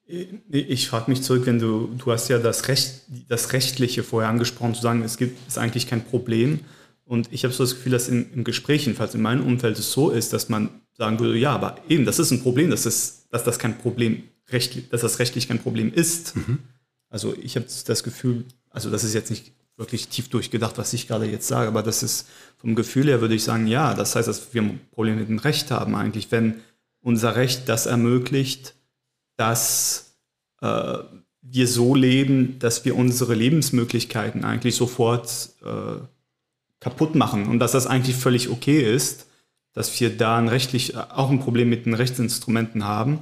Ich 0.07 0.89
frage 0.89 1.11
mich 1.11 1.23
zurück, 1.23 1.47
wenn 1.47 1.59
du, 1.59 1.89
du 1.97 2.13
hast 2.13 2.29
ja 2.29 2.39
das, 2.39 2.69
Recht, 2.69 3.03
das 3.29 3.53
Rechtliche 3.53 4.03
vorher 4.03 4.29
angesprochen, 4.31 4.75
zu 4.75 4.83
sagen, 4.83 5.03
es 5.03 5.17
gibt, 5.17 5.47
ist 5.47 5.59
eigentlich 5.59 5.87
kein 5.87 6.05
Problem. 6.05 6.61
Und 7.05 7.33
ich 7.33 7.45
habe 7.45 7.55
so 7.55 7.63
das 7.63 7.77
Gefühl, 7.77 7.93
dass 7.93 8.09
in, 8.09 8.33
im 8.33 8.45
Gespräch, 8.45 8.87
jedenfalls 8.87 9.15
in 9.15 9.23
meinem 9.23 9.47
Umfeld, 9.47 9.79
es 9.79 9.93
so 9.93 10.11
ist, 10.11 10.33
dass 10.33 10.49
man 10.49 10.71
sagen 10.97 11.19
würde, 11.21 11.39
ja, 11.39 11.53
aber 11.53 11.77
eben, 11.89 12.05
das 12.05 12.19
ist 12.19 12.31
ein 12.31 12.43
Problem, 12.43 12.71
dass, 12.71 12.87
es, 12.87 13.29
dass 13.31 13.45
das 13.45 13.59
kein 13.59 13.79
Problem, 13.79 14.25
rechtlich, 14.51 14.89
dass 14.89 15.01
das 15.01 15.19
rechtlich 15.19 15.49
kein 15.49 15.59
Problem 15.59 15.93
ist. 15.93 16.37
Mhm. 16.37 16.59
Also 17.09 17.35
ich 17.41 17.57
habe 17.57 17.67
das 17.87 18.03
Gefühl, 18.03 18.45
also 18.71 18.91
das 18.91 19.05
ist 19.05 19.15
jetzt 19.15 19.31
nicht 19.31 19.53
wirklich 19.77 20.09
tief 20.09 20.29
durchgedacht, 20.29 20.79
was 20.79 20.93
ich 20.93 21.09
gerade 21.09 21.27
jetzt 21.27 21.49
sage, 21.49 21.69
aber 21.69 21.83
das 21.83 22.03
ist 22.03 22.29
vom 22.57 22.75
Gefühl 22.75 23.07
her, 23.07 23.21
würde 23.21 23.35
ich 23.35 23.45
sagen, 23.45 23.67
ja, 23.67 23.95
das 23.95 24.15
heißt, 24.17 24.29
dass 24.29 24.53
wir 24.53 24.63
ein 24.63 24.81
Problem 24.93 25.17
mit 25.19 25.29
dem 25.29 25.39
Recht 25.39 25.71
haben 25.71 25.95
eigentlich, 25.95 26.31
wenn 26.31 26.61
unser 27.01 27.37
Recht 27.37 27.69
das 27.69 27.87
ermöglicht, 27.87 28.75
dass 29.43 30.15
äh, 30.61 30.99
wir 31.41 31.67
so 31.67 31.97
leben, 31.97 32.61
dass 32.61 32.85
wir 32.85 32.95
unsere 32.97 33.35
Lebensmöglichkeiten 33.35 34.45
eigentlich 34.45 34.77
sofort 34.77 35.51
äh, 35.65 36.01
kaputt 36.79 37.17
machen 37.17 37.49
und 37.49 37.59
dass 37.59 37.73
das 37.73 37.89
eigentlich 37.89 38.15
völlig 38.15 38.51
okay 38.51 38.81
ist, 38.95 39.27
dass 39.73 40.01
wir 40.01 40.17
da 40.17 40.39
ein 40.39 40.47
rechtlich 40.47 40.97
auch 40.97 41.31
ein 41.31 41.41
Problem 41.41 41.71
mit 41.71 41.87
den 41.87 41.95
Rechtsinstrumenten 41.95 42.85
haben. 42.85 43.21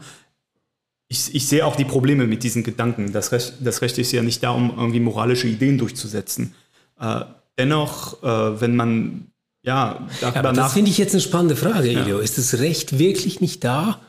Ich, 1.09 1.35
ich 1.35 1.47
sehe 1.49 1.65
auch 1.65 1.75
die 1.75 1.87
Probleme 1.87 2.27
mit 2.27 2.43
diesen 2.43 2.65
Gedanken. 2.65 3.13
Das 3.13 3.33
Recht, 3.33 3.55
das 3.61 3.81
Recht 3.81 3.97
ist 3.97 4.13
ja 4.13 4.23
nicht 4.23 4.43
da, 4.43 4.51
um 4.51 4.75
irgendwie 4.77 5.01
moralische 5.01 5.49
Ideen 5.49 5.79
durchzusetzen. 5.79 6.55
Äh, 7.01 7.23
dennoch, 7.57 8.23
äh, 8.23 8.61
wenn 8.61 8.77
man 8.77 9.33
ja, 9.63 10.07
darüber 10.21 10.49
ja, 10.49 10.53
Das 10.53 10.75
finde 10.75 10.91
ich 10.91 10.99
jetzt 10.99 11.15
eine 11.15 11.23
spannende 11.23 11.57
Frage, 11.57 11.89
Elio. 11.89 12.19
Ja. 12.19 12.23
Ist 12.23 12.37
das 12.37 12.59
Recht 12.59 12.99
wirklich 12.99 13.41
nicht 13.41 13.65
da, 13.65 14.01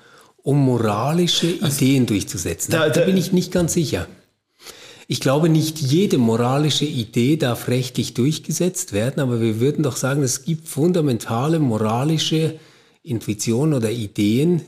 um 0.44 0.58
moralische 0.58 1.58
also, 1.62 1.84
Ideen 1.84 2.06
durchzusetzen? 2.06 2.72
Da, 2.72 2.88
da, 2.88 2.90
da 2.90 3.06
bin 3.06 3.18
ich 3.18 3.32
nicht 3.32 3.52
ganz 3.52 3.74
sicher. 3.74 4.08
Ich 5.08 5.20
glaube, 5.20 5.50
nicht 5.50 5.80
jede 5.80 6.18
moralische 6.18 6.86
Idee 6.86 7.36
darf 7.36 7.68
rechtlich 7.68 8.14
durchgesetzt 8.14 8.94
werden, 8.94 9.20
aber 9.20 9.42
wir 9.42 9.60
würden 9.60 9.84
doch 9.84 9.98
sagen, 9.98 10.24
es 10.24 10.44
gibt 10.46 10.70
fundamentale 10.70 11.60
moralische 11.60 12.60
Intuitionen 13.04 13.74
oder 13.74 13.92
Ideen, 13.92 14.62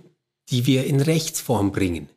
die 0.50 0.66
wir 0.66 0.86
in 0.86 1.00
Rechtsform 1.00 1.72
bringen. 1.72 2.10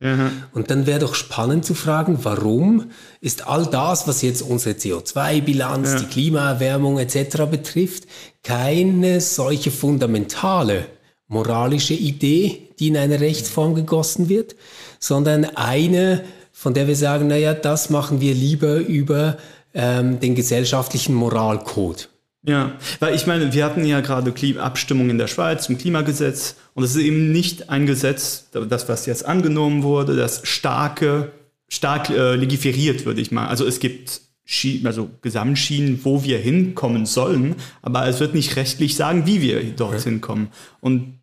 Mhm. 0.00 0.30
Und 0.52 0.70
dann 0.70 0.86
wäre 0.86 0.98
doch 0.98 1.14
spannend 1.14 1.64
zu 1.64 1.74
fragen, 1.74 2.18
warum 2.22 2.90
ist 3.20 3.46
all 3.46 3.66
das, 3.66 4.08
was 4.08 4.22
jetzt 4.22 4.42
unsere 4.42 4.74
CO2-Bilanz, 4.74 5.92
ja. 5.92 5.98
die 6.00 6.06
Klimaerwärmung 6.06 6.98
etc. 6.98 7.44
betrifft, 7.50 8.04
keine 8.42 9.20
solche 9.20 9.70
fundamentale 9.70 10.86
moralische 11.30 11.94
Idee, 11.94 12.68
die 12.78 12.88
in 12.88 12.96
eine 12.96 13.20
Rechtsform 13.20 13.74
gegossen 13.74 14.28
wird, 14.28 14.56
sondern 14.98 15.44
eine, 15.44 16.24
von 16.52 16.74
der 16.74 16.88
wir 16.88 16.96
sagen, 16.96 17.28
naja, 17.28 17.54
das 17.54 17.88
machen 17.88 18.20
wir 18.20 18.34
lieber 18.34 18.76
über 18.76 19.38
ähm, 19.72 20.18
den 20.20 20.34
gesellschaftlichen 20.34 21.14
Moralcode. 21.14 22.08
Ja, 22.42 22.72
weil 22.98 23.14
ich 23.14 23.26
meine, 23.26 23.52
wir 23.52 23.64
hatten 23.64 23.84
ja 23.84 24.00
gerade 24.00 24.34
Abstimmung 24.60 25.10
in 25.10 25.18
der 25.18 25.28
Schweiz 25.28 25.64
zum 25.64 25.78
Klimagesetz 25.78 26.56
und 26.74 26.82
es 26.82 26.96
ist 26.96 27.02
eben 27.02 27.32
nicht 27.32 27.68
ein 27.70 27.86
Gesetz, 27.86 28.48
das 28.50 28.88
was 28.88 29.06
jetzt 29.06 29.24
angenommen 29.24 29.82
wurde, 29.82 30.16
das 30.16 30.40
starke, 30.44 31.32
stark 31.68 32.10
äh, 32.10 32.34
legiferiert, 32.34 33.04
würde 33.04 33.20
ich 33.20 33.30
mal. 33.30 33.46
Also 33.46 33.66
es 33.66 33.78
gibt 33.78 34.22
Schienen, 34.46 34.88
also 34.88 35.10
Gesamtschienen, 35.20 36.00
wo 36.02 36.24
wir 36.24 36.38
hinkommen 36.38 37.06
sollen, 37.06 37.54
aber 37.82 38.08
es 38.08 38.18
wird 38.18 38.34
nicht 38.34 38.56
rechtlich 38.56 38.96
sagen, 38.96 39.26
wie 39.26 39.42
wir 39.42 39.62
dorthin 39.62 40.20
kommen. 40.20 40.48
Und 40.80 41.19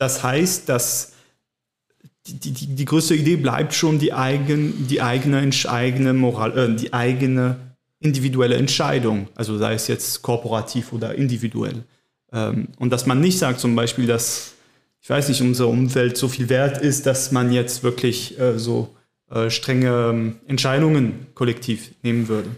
das 0.00 0.22
heißt, 0.22 0.66
dass 0.70 1.12
die, 2.26 2.52
die, 2.52 2.66
die 2.68 2.84
größte 2.86 3.14
Idee 3.14 3.36
bleibt 3.36 3.74
schon 3.74 3.98
die, 3.98 4.14
eigen, 4.14 4.86
die 4.88 5.02
eigene, 5.02 5.50
eigene 5.68 6.14
Moral, 6.14 6.58
äh, 6.58 6.74
die 6.74 6.94
eigene 6.94 7.56
individuelle 7.98 8.56
Entscheidung, 8.56 9.28
also 9.34 9.58
sei 9.58 9.74
es 9.74 9.88
jetzt 9.88 10.22
korporativ 10.22 10.94
oder 10.94 11.14
individuell. 11.14 11.84
Ähm, 12.32 12.68
und 12.78 12.90
dass 12.90 13.04
man 13.04 13.20
nicht 13.20 13.38
sagt 13.38 13.60
zum 13.60 13.76
Beispiel, 13.76 14.06
dass, 14.06 14.52
ich 15.02 15.10
weiß 15.10 15.28
nicht, 15.28 15.42
unsere 15.42 15.68
Umwelt 15.68 16.16
so 16.16 16.28
viel 16.28 16.48
wert 16.48 16.78
ist, 16.78 17.04
dass 17.04 17.30
man 17.30 17.52
jetzt 17.52 17.82
wirklich 17.82 18.40
äh, 18.40 18.58
so 18.58 18.96
äh, 19.30 19.50
strenge 19.50 20.08
ähm, 20.10 20.36
Entscheidungen 20.46 21.26
kollektiv 21.34 21.90
nehmen 22.02 22.28
würde. 22.28 22.48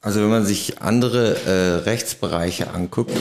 Also 0.00 0.20
wenn 0.20 0.30
man 0.30 0.46
sich 0.46 0.80
andere 0.80 1.36
äh, 1.44 1.74
Rechtsbereiche 1.84 2.70
anguckt 2.72 3.12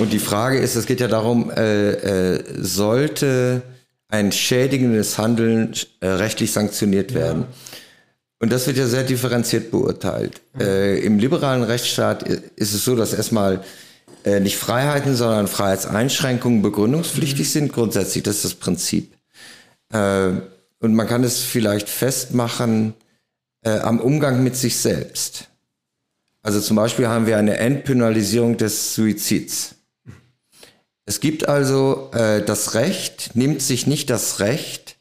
und 0.00 0.12
die 0.12 0.18
Frage 0.18 0.58
ist, 0.58 0.76
es 0.76 0.86
geht 0.86 1.00
ja 1.00 1.08
darum, 1.08 1.50
äh, 1.50 1.90
äh, 1.90 2.44
sollte 2.58 3.62
ein 4.08 4.32
schädigendes 4.32 5.18
Handeln 5.18 5.72
äh, 6.00 6.08
rechtlich 6.08 6.52
sanktioniert 6.52 7.14
werden. 7.14 7.46
Und 8.38 8.52
das 8.52 8.66
wird 8.66 8.76
ja 8.76 8.86
sehr 8.86 9.02
differenziert 9.02 9.70
beurteilt. 9.70 10.40
Mhm. 10.54 10.60
Äh, 10.60 10.98
Im 10.98 11.18
liberalen 11.18 11.62
Rechtsstaat 11.62 12.22
ist 12.24 12.74
es 12.74 12.84
so, 12.84 12.94
dass 12.94 13.14
erstmal 13.14 13.64
äh, 14.24 14.40
nicht 14.40 14.56
Freiheiten, 14.56 15.16
sondern 15.16 15.48
Freiheitseinschränkungen 15.48 16.62
begründungspflichtig 16.62 17.46
mhm. 17.46 17.52
sind. 17.52 17.72
Grundsätzlich, 17.72 18.24
das 18.24 18.36
ist 18.36 18.44
das 18.44 18.54
Prinzip. 18.54 19.14
Äh, 19.92 20.32
und 20.80 20.94
man 20.94 21.06
kann 21.06 21.24
es 21.24 21.40
vielleicht 21.40 21.88
festmachen 21.88 22.94
äh, 23.62 23.78
am 23.78 24.00
Umgang 24.00 24.44
mit 24.44 24.56
sich 24.56 24.76
selbst. 24.76 25.48
Also 26.42 26.60
zum 26.60 26.76
Beispiel 26.76 27.08
haben 27.08 27.26
wir 27.26 27.38
eine 27.38 27.56
Entpenalisierung 27.56 28.56
des 28.56 28.94
Suizids. 28.94 29.75
Es 31.06 31.20
gibt 31.20 31.48
also 31.48 32.10
äh, 32.12 32.42
das 32.42 32.74
Recht, 32.74 33.30
nimmt 33.34 33.62
sich 33.62 33.86
nicht 33.86 34.10
das 34.10 34.40
Recht, 34.40 34.96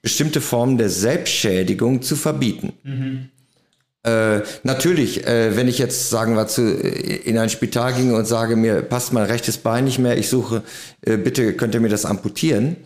bestimmte 0.00 0.40
Formen 0.40 0.78
der 0.78 0.88
Selbstschädigung 0.88 2.00
zu 2.02 2.14
verbieten. 2.14 2.72
Mhm. 2.84 3.28
Äh, 4.04 4.42
natürlich, 4.62 5.26
äh, 5.26 5.56
wenn 5.56 5.66
ich 5.66 5.78
jetzt 5.78 6.08
sagen 6.10 6.36
wir 6.36 6.46
zu 6.46 6.62
in 6.72 7.36
ein 7.36 7.50
Spital 7.50 7.92
ginge 7.94 8.14
und 8.14 8.26
sage 8.26 8.54
mir 8.54 8.82
passt 8.82 9.12
mein 9.12 9.24
rechtes 9.24 9.58
Bein 9.58 9.84
nicht 9.84 9.98
mehr, 9.98 10.16
ich 10.16 10.28
suche 10.28 10.62
äh, 11.02 11.16
bitte 11.16 11.52
könnt 11.54 11.74
ihr 11.74 11.80
mir 11.80 11.88
das 11.88 12.04
amputieren, 12.04 12.76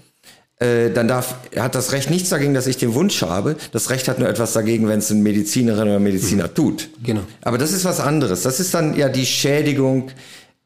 äh, 0.59 0.91
dann 0.91 1.09
darf 1.09 1.35
hat 1.55 1.75
das 1.75 1.93
Recht 1.93 2.09
nichts 2.09 2.31
dagegen, 2.31 2.55
dass 2.55 2.67
ich 2.67 2.79
den 2.79 2.95
Wunsch 2.95 3.21
habe. 3.21 3.57
Das 3.73 3.91
Recht 3.91 4.09
hat 4.09 4.19
nur 4.19 4.29
etwas 4.29 4.55
dagegen, 4.55 4.89
wenn 4.89 5.01
es 5.01 5.11
eine 5.11 5.21
Medizinerin 5.21 5.89
oder 5.89 6.01
Mediziner 6.01 6.49
mhm. 6.49 6.55
tut. 6.55 6.89
Genau. 7.03 7.23
Aber 7.43 7.59
das 7.59 7.73
ist 7.73 7.85
was 7.85 8.01
anderes. 8.01 8.43
Das 8.43 8.59
ist 8.59 8.73
dann 8.73 8.97
ja 8.97 9.11
die 9.11 9.27
Schädigung 9.27 10.11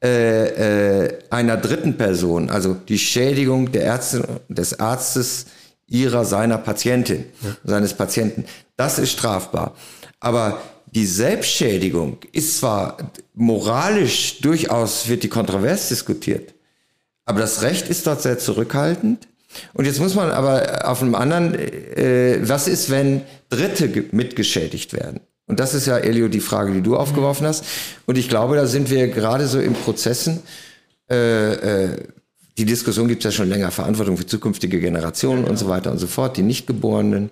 äh, 0.03 1.05
äh, 1.05 1.19
einer 1.29 1.57
dritten 1.57 1.97
Person, 1.97 2.49
also 2.49 2.75
die 2.75 2.99
Schädigung 2.99 3.71
der 3.71 3.85
Ärztin, 3.85 4.23
des 4.47 4.79
Arztes 4.79 5.47
ihrer, 5.87 6.25
seiner 6.25 6.57
Patientin, 6.57 7.25
ja. 7.41 7.57
seines 7.63 7.93
Patienten. 7.93 8.45
Das 8.75 8.99
ist 8.99 9.11
strafbar. 9.13 9.75
Aber 10.19 10.61
die 10.85 11.05
Selbstschädigung 11.05 12.17
ist 12.31 12.59
zwar 12.59 12.97
moralisch 13.33 14.39
durchaus, 14.41 15.07
wird 15.07 15.23
die 15.23 15.29
kontrovers 15.29 15.89
diskutiert, 15.89 16.53
aber 17.25 17.41
das 17.41 17.61
Recht 17.61 17.89
ist 17.89 18.07
dort 18.07 18.21
sehr 18.21 18.39
zurückhaltend. 18.39 19.27
Und 19.73 19.85
jetzt 19.85 19.99
muss 19.99 20.15
man 20.15 20.29
aber 20.31 20.87
auf 20.87 21.01
einem 21.01 21.15
anderen, 21.15 21.55
äh, 21.55 22.39
was 22.47 22.67
ist, 22.67 22.89
wenn 22.89 23.23
Dritte 23.49 24.05
mitgeschädigt 24.11 24.93
werden? 24.93 25.21
Und 25.47 25.59
das 25.59 25.73
ist 25.73 25.87
ja, 25.87 25.97
Elio, 25.97 26.27
die 26.27 26.41
Frage, 26.41 26.73
die 26.73 26.81
du 26.81 26.97
aufgeworfen 26.97 27.47
hast. 27.47 27.65
Und 28.05 28.17
ich 28.17 28.29
glaube, 28.29 28.55
da 28.55 28.67
sind 28.67 28.89
wir 28.89 29.07
gerade 29.07 29.47
so 29.47 29.59
in 29.59 29.73
Prozessen. 29.73 30.41
Äh, 31.09 31.53
äh, 31.53 32.03
die 32.57 32.65
Diskussion 32.65 33.07
gibt 33.07 33.23
es 33.23 33.31
ja 33.33 33.37
schon 33.37 33.49
länger, 33.49 33.71
Verantwortung 33.71 34.17
für 34.17 34.25
zukünftige 34.25 34.79
Generationen 34.79 35.43
ja, 35.43 35.49
und 35.49 35.57
so 35.57 35.69
weiter 35.69 35.91
und 35.91 35.99
so 35.99 36.07
fort, 36.07 36.37
die 36.37 36.41
Nichtgeborenen, 36.43 37.29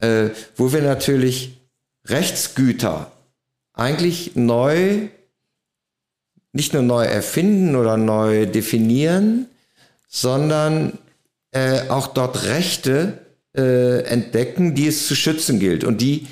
äh, 0.00 0.30
wo 0.56 0.72
wir 0.72 0.82
natürlich 0.82 1.58
Rechtsgüter 2.06 3.12
eigentlich 3.72 4.34
neu, 4.34 5.08
nicht 6.52 6.72
nur 6.72 6.82
neu 6.82 7.04
erfinden 7.04 7.76
oder 7.76 7.96
neu 7.96 8.46
definieren, 8.46 9.46
sondern 10.08 10.98
äh, 11.52 11.88
auch 11.88 12.08
dort 12.08 12.44
Rechte 12.44 13.18
äh, 13.56 14.02
entdecken, 14.04 14.74
die 14.74 14.88
es 14.88 15.06
zu 15.06 15.14
schützen 15.14 15.60
gilt 15.60 15.84
und 15.84 16.00
die 16.00 16.26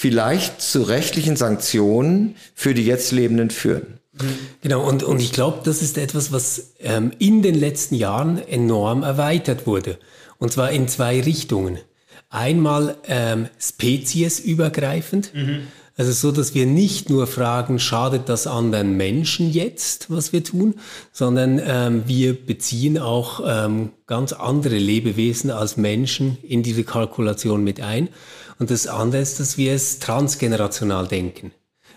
vielleicht 0.00 0.62
zu 0.62 0.82
rechtlichen 0.82 1.34
Sanktionen 1.34 2.36
für 2.54 2.72
die 2.72 2.86
jetzt 2.86 3.10
Lebenden 3.10 3.50
führen. 3.50 3.98
Genau, 4.60 4.86
und, 4.86 5.02
und 5.02 5.20
ich 5.20 5.32
glaube, 5.32 5.62
das 5.64 5.82
ist 5.82 5.98
etwas, 5.98 6.30
was 6.30 6.74
ähm, 6.78 7.10
in 7.18 7.42
den 7.42 7.56
letzten 7.56 7.96
Jahren 7.96 8.38
enorm 8.38 9.02
erweitert 9.02 9.66
wurde. 9.66 9.98
Und 10.38 10.52
zwar 10.52 10.70
in 10.70 10.86
zwei 10.86 11.20
Richtungen. 11.20 11.78
Einmal 12.30 12.96
ähm, 13.08 13.48
speziesübergreifend. 13.58 15.34
Mhm. 15.34 15.62
Also 15.96 16.12
so, 16.12 16.30
dass 16.30 16.54
wir 16.54 16.66
nicht 16.66 17.10
nur 17.10 17.26
fragen, 17.26 17.80
schadet 17.80 18.28
das 18.28 18.46
anderen 18.46 18.96
Menschen 18.96 19.50
jetzt, 19.50 20.12
was 20.12 20.32
wir 20.32 20.44
tun, 20.44 20.76
sondern 21.10 21.60
ähm, 21.60 22.04
wir 22.06 22.34
beziehen 22.34 22.98
auch 22.98 23.40
ähm, 23.44 23.90
ganz 24.06 24.32
andere 24.32 24.78
Lebewesen 24.78 25.50
als 25.50 25.76
Menschen 25.76 26.38
in 26.44 26.62
diese 26.62 26.84
Kalkulation 26.84 27.64
mit 27.64 27.80
ein. 27.80 28.10
Und 28.58 28.70
das 28.70 28.86
andere 28.86 29.22
ist, 29.22 29.40
dass 29.40 29.56
wir 29.56 29.72
es 29.72 29.98
transgenerational 29.98 31.06
denken. 31.06 31.52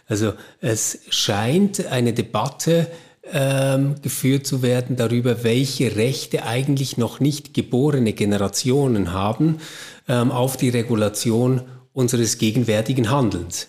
Also 0.08 0.34
es 0.60 1.00
scheint 1.10 1.88
eine 1.88 2.13
Debatte 2.13 2.88
ähm, 3.32 3.95
geführt 4.02 4.45
zu 4.45 4.62
werden 4.62 4.95
darüber, 4.95 5.43
welche 5.43 5.95
Rechte 5.95 6.43
eigentlich 6.43 6.97
noch 6.97 7.19
nicht 7.19 7.54
geborene 7.54 8.13
Generationen 8.13 9.13
haben 9.13 9.60
ähm, 10.08 10.32
auf 10.32 10.58
die 10.58 10.69
Regulation 10.69 11.62
unseres 11.93 12.38
gegenwärtigen 12.38 13.10
Handelns. 13.10 13.67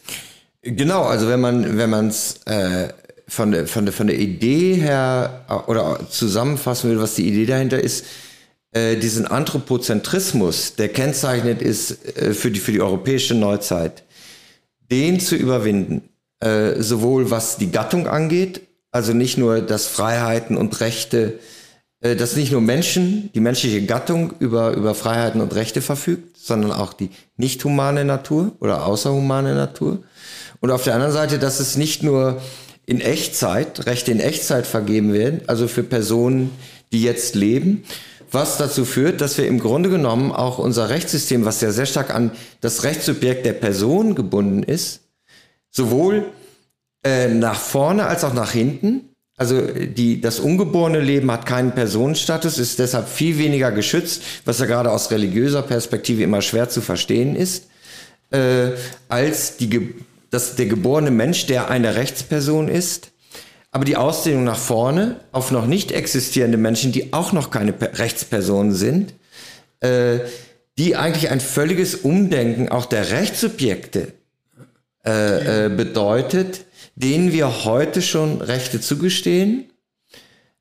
Genau, 0.63 1.03
also 1.03 1.29
wenn 1.29 1.41
man 1.41 1.77
wenn 1.77 1.91
man 1.91 2.09
es 2.09 2.41
äh, 2.47 2.89
von 3.29 3.51
der 3.51 3.67
von 3.67 3.85
der 3.85 3.93
von 3.93 4.07
der 4.07 4.19
Idee 4.19 4.75
her 4.75 5.45
äh, 5.49 5.71
oder 5.71 6.01
zusammenfassen 6.09 6.91
will, 6.91 7.01
was 7.01 7.15
die 7.15 7.29
Idee 7.29 7.47
dahinter 7.47 7.81
ist, 7.81 8.05
äh, 8.73 8.97
diesen 8.97 9.27
Anthropozentrismus, 9.27 10.75
der 10.77 10.89
kennzeichnet 10.89 11.63
ist 11.63 12.17
äh, 12.17 12.35
für 12.35 12.51
die 12.51 12.61
für 12.61 12.73
die 12.73 12.81
europäische 12.81 13.35
Neuzeit, 13.35 14.03
den 14.91 15.21
zu 15.21 15.37
überwinden, 15.37 16.09
äh, 16.41 16.81
sowohl 16.83 17.31
was 17.31 17.57
die 17.57 17.71
Gattung 17.71 18.07
angeht, 18.09 18.63
also 18.91 19.13
nicht 19.13 19.39
nur, 19.39 19.61
dass 19.61 19.87
Freiheiten 19.87 20.57
und 20.57 20.81
Rechte 20.81 21.39
äh, 22.03 22.17
dass 22.17 22.37
nicht 22.37 22.53
nur 22.53 22.61
Menschen, 22.61 23.31
die 23.33 23.41
menschliche 23.41 23.83
Gattung 23.87 24.35
über, 24.41 24.73
über 24.73 24.95
Freiheiten 24.95 25.41
und 25.41 25.55
Rechte 25.55 25.81
verfügt, 25.81 26.37
sondern 26.37 26.73
auch 26.73 26.93
die 26.93 27.11
nicht 27.37 27.65
humane 27.65 28.05
Natur 28.05 28.53
oder 28.59 28.87
außerhumane 28.87 29.55
Natur. 29.55 30.03
Und 30.61 30.71
auf 30.71 30.83
der 30.85 30.95
anderen 30.95 31.13
Seite, 31.13 31.39
dass 31.39 31.61
es 31.61 31.77
nicht 31.77 32.03
nur 32.03 32.43
in 32.87 33.01
Echtzeit, 33.01 33.87
Rechte 33.87 34.11
in 34.11 34.19
Echtzeit 34.19 34.67
vergeben 34.67 35.13
werden, 35.13 35.43
also 35.47 35.69
für 35.69 35.85
Personen, 35.85 36.51
die 36.93 37.03
jetzt 37.03 37.37
leben, 37.37 37.85
was 38.33 38.59
dazu 38.59 38.85
führt, 38.85 39.21
dass 39.21 39.39
wir 39.39 39.47
im 39.47 39.61
Grunde 39.61 39.91
genommen 39.91 40.33
auch 40.33 40.59
unser 40.59 40.89
Rechtssystem, 40.89 41.45
was 41.45 41.61
ja 41.61 41.71
sehr 41.71 41.87
stark 41.87 42.15
an 42.15 42.33
das 42.61 42.83
Rechtssubjekt 42.83 43.47
der 43.47 43.53
Person 43.53 44.15
gebunden 44.15 44.63
ist, 44.63 45.01
sowohl 45.71 46.27
äh, 47.05 47.29
nach 47.29 47.61
vorne 47.61 48.07
als 48.07 48.25
auch 48.25 48.35
nach 48.35 48.53
hinten 48.53 49.13
also 49.37 49.61
die, 49.61 50.21
das 50.21 50.41
ungeborene 50.41 51.01
Leben 51.01 51.31
hat 51.31 51.47
keinen 51.47 51.73
Personenstatus, 51.73 52.59
ist 52.59 52.79
deshalb 52.79 53.09
viel 53.09 53.39
weniger 53.39 53.73
geschützt, 53.73 54.23
was 54.45 54.59
ja 54.59 54.67
gerade 54.67 54.91
aus 54.91 55.11
religiöser 55.11 55.63
Perspektive 55.63 56.23
immer 56.23 56.43
schwer 56.43 56.69
zu 56.69 56.81
verstehen 56.81 57.35
ist, 57.35 57.67
äh, 58.31 58.73
als 59.09 59.57
die, 59.57 59.95
das, 60.31 60.57
der 60.57 60.67
geborene 60.67 61.11
Mensch, 61.11 61.47
der 61.47 61.71
eine 61.71 61.95
Rechtsperson 61.95 62.69
ist. 62.69 63.12
Aber 63.73 63.87
die 63.87 63.97
Ausdehnung 63.97 64.45
nach 64.45 64.59
vorne 64.59 65.17
auf 65.33 65.51
noch 65.51 65.67
nicht 65.67 65.93
existierende 65.93 66.59
Menschen, 66.59 66.93
die 66.93 67.13
auch 67.15 67.33
noch 67.33 67.51
keine 67.51 67.75
Rechtspersonen 67.81 68.75
sind, 68.75 69.15
äh, 69.81 70.21
die 70.79 70.95
eigentlich 70.95 71.31
ein 71.31 71.41
völliges 71.41 71.95
Umdenken 71.97 72.69
auch 72.69 72.85
der 72.85 73.11
Rechtssubjekte 73.11 74.13
äh, 75.05 75.67
äh, 75.67 75.69
bedeutet, 75.69 76.67
denen 76.95 77.33
wir 77.33 77.65
heute 77.65 78.03
schon 78.03 78.43
Rechte 78.43 78.81
zugestehen, 78.81 79.71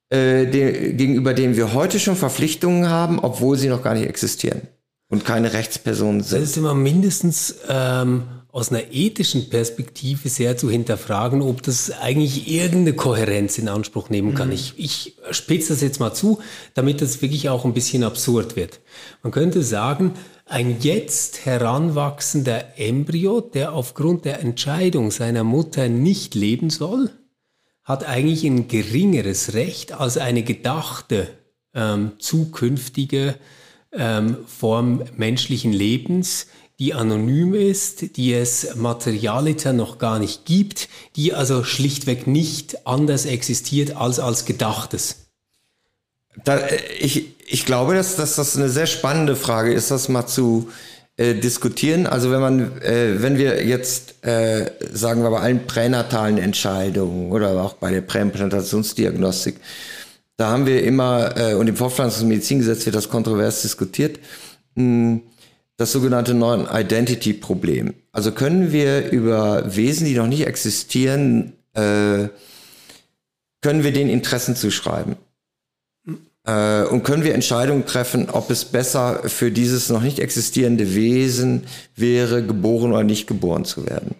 äh, 0.10 0.45
de, 0.47 0.93
gegenüber 0.93 1.34
denen 1.34 1.58
wir 1.58 1.74
heute 1.74 2.00
schon 2.00 2.15
Verpflichtungen 2.15 2.89
haben, 2.89 3.19
obwohl 3.19 3.58
sie 3.58 3.67
noch 3.67 3.84
gar 3.84 3.93
nicht 3.93 4.08
existieren 4.08 4.62
und 5.10 5.26
keine 5.26 5.54
Rechtspersonen 5.54 6.24
sind. 6.24 6.41
Das 6.41 6.50
ist 6.50 6.58
immer 6.58 6.74
mindestens 6.74 7.56
ähm, 7.69 8.24
aus 8.52 8.70
einer 8.70 8.92
ethischen 8.92 9.50
Perspektive 9.50 10.28
sehr 10.28 10.58
zu 10.58 10.70
hinterfragen, 10.70 11.42
ob 11.42 11.64
das 11.64 11.92
eigentlich 11.92 12.52
irgendeine 12.52 12.96
Kohärenz 12.96 13.58
in 13.58 13.70
Anspruch 13.70 14.10
nehmen 14.10 14.36
kann. 14.36 14.50
Mhm. 14.50 14.54
Ich, 14.54 14.74
ich 14.78 15.16
spitze 15.32 15.74
das 15.74 15.82
jetzt 15.82 16.00
mal 16.00 16.14
zu, 16.14 16.40
damit 16.74 17.02
das 17.02 17.22
wirklich 17.22 17.50
auch 17.50 17.64
ein 17.64 17.74
bisschen 17.74 18.04
absurd 18.04 18.56
wird. 18.56 18.82
Man 19.24 19.32
könnte 19.32 19.64
sagen, 19.64 20.14
ein 20.46 20.82
jetzt 20.82 21.46
heranwachsender 21.46 22.78
Embryo, 22.78 23.40
der 23.40 23.72
aufgrund 23.72 24.26
der 24.26 24.42
Entscheidung 24.42 25.12
seiner 25.12 25.46
Mutter 25.46 25.88
nicht 25.88 26.36
leben 26.36 26.70
soll, 26.70 27.10
hat 27.84 28.04
eigentlich 28.06 28.44
ein 28.44 28.68
geringeres 28.68 29.54
Recht 29.54 29.94
als 29.94 30.18
eine 30.18 30.44
gedachte 30.44 31.30
ähm, 31.74 32.12
zukünftige 32.20 33.36
ähm, 33.94 34.38
Form 34.46 35.04
menschlichen 35.16 35.74
Lebens, 35.74 36.48
die 36.82 36.96
anonym 36.96 37.54
ist, 37.54 38.17
die 38.17 38.34
es 38.34 38.76
materialiter 38.76 39.72
noch 39.72 40.00
gar 40.00 40.17
nicht 40.17 40.46
gibt, 40.46 40.89
die 41.15 41.32
also 41.32 41.63
schlichtweg 41.63 42.26
nicht 42.26 42.88
anders 42.88 43.26
existiert 43.26 43.96
als 43.96 44.17
als 44.17 44.46
Gedachtes. 44.46 45.28
Da, 46.44 46.58
äh, 46.58 46.80
ich, 47.00 47.36
ich 47.48 47.67
glaube, 47.67 47.94
dass, 47.94 48.15
dass 48.15 48.36
das 48.36 48.58
eine 48.58 48.67
sehr 48.67 48.88
spannende 48.88 49.36
Frage 49.36 49.72
ist, 49.72 49.91
das 49.91 50.10
mal 50.10 50.26
zu 50.26 50.70
äh, 51.17 51.36
diskutieren. 51.36 52.08
Also 52.08 52.32
wenn 52.32 52.41
man, 52.41 52.82
äh, 52.82 53.22
wenn 53.22 53.38
wir 53.38 53.63
jetzt 53.63 54.26
äh, 54.26 54.72
sagen 54.91 55.22
wir 55.22 55.30
bei 55.30 55.39
allen 55.39 55.67
pränatalen 55.67 56.39
Entscheidungen 56.39 57.32
oder 57.32 57.62
auch 57.62 57.74
bei 57.74 57.91
der 57.91 58.02
Präimplantationsdiagnostik, 58.02 59.58
da 60.36 60.50
haben 60.50 60.65
wir 60.65 60.84
immer, 60.84 61.38
äh, 61.38 61.54
und 61.54 61.67
im 61.67 61.76
Fortpflanzungsmedizingesetz 61.76 62.88
wird 62.88 62.96
das 62.96 63.10
kontrovers 63.10 63.62
diskutiert, 63.62 64.17
mh, 64.74 64.82
hm, 64.84 65.22
das 65.82 65.91
sogenannte 65.91 66.36
Non-Identity-Problem. 66.36 67.94
Also 68.12 68.32
können 68.32 68.72
wir 68.72 69.10
über 69.10 69.76
Wesen, 69.76 70.06
die 70.06 70.15
noch 70.15 70.28
nicht 70.28 70.46
existieren, 70.46 71.54
äh, 71.74 72.28
können 73.62 73.84
wir 73.84 73.91
den 73.91 74.08
Interessen 74.08 74.56
zuschreiben? 74.56 75.15
Äh, 76.46 76.84
und 76.84 77.04
können 77.04 77.24
wir 77.24 77.34
Entscheidungen 77.34 77.86
treffen, 77.86 78.30
ob 78.30 78.52
es 78.52 78.65
besser 78.65 79.24
für 79.28 79.52
dieses 79.52 79.89
noch 79.89 80.02
nicht 80.02 80.20
existierende 80.20 80.94
Wesen 80.94 81.63
wäre, 81.96 82.46
geboren 82.46 82.94
oder 82.94 83.04
nicht 83.04 83.26
geboren 83.26 83.65
zu 83.65 83.88
werden? 83.88 84.15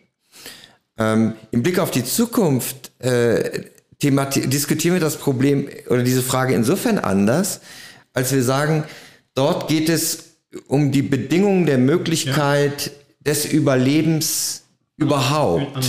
Ähm, 0.98 1.34
Im 1.52 1.62
Blick 1.62 1.78
auf 1.78 1.92
die 1.92 2.04
Zukunft 2.04 2.92
äh, 3.00 3.66
diskutieren 4.02 4.96
wir 4.96 5.00
das 5.00 5.18
Problem 5.18 5.70
oder 5.90 6.02
diese 6.02 6.24
Frage 6.24 6.56
insofern 6.56 6.98
anders, 6.98 7.62
als 8.14 8.32
wir 8.34 8.42
sagen, 8.44 8.84
dort 9.36 9.68
geht 9.68 9.90
es 9.90 10.31
um 10.68 10.92
die 10.92 11.02
Bedingungen 11.02 11.66
der 11.66 11.78
Möglichkeit 11.78 12.88
ja. 12.88 12.92
des 13.20 13.46
Überlebens 13.46 14.64
überhaupt 14.98 15.80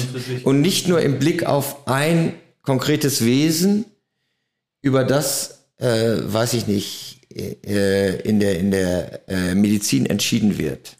und 0.45 0.61
nicht 0.61 0.89
nur 0.89 1.01
im 1.01 1.19
Blick 1.19 1.45
auf 1.45 1.87
ein 1.87 2.35
konkretes 2.63 3.25
Wesen, 3.25 3.85
über 4.81 5.05
das, 5.05 5.67
äh, 5.79 6.17
weiß 6.23 6.55
ich 6.55 6.67
nicht, 6.67 7.21
äh, 7.35 8.21
in 8.23 8.41
der, 8.41 8.59
in 8.59 8.71
der 8.71 9.29
äh, 9.29 9.55
Medizin 9.55 10.07
entschieden 10.07 10.59
wird. 10.59 10.97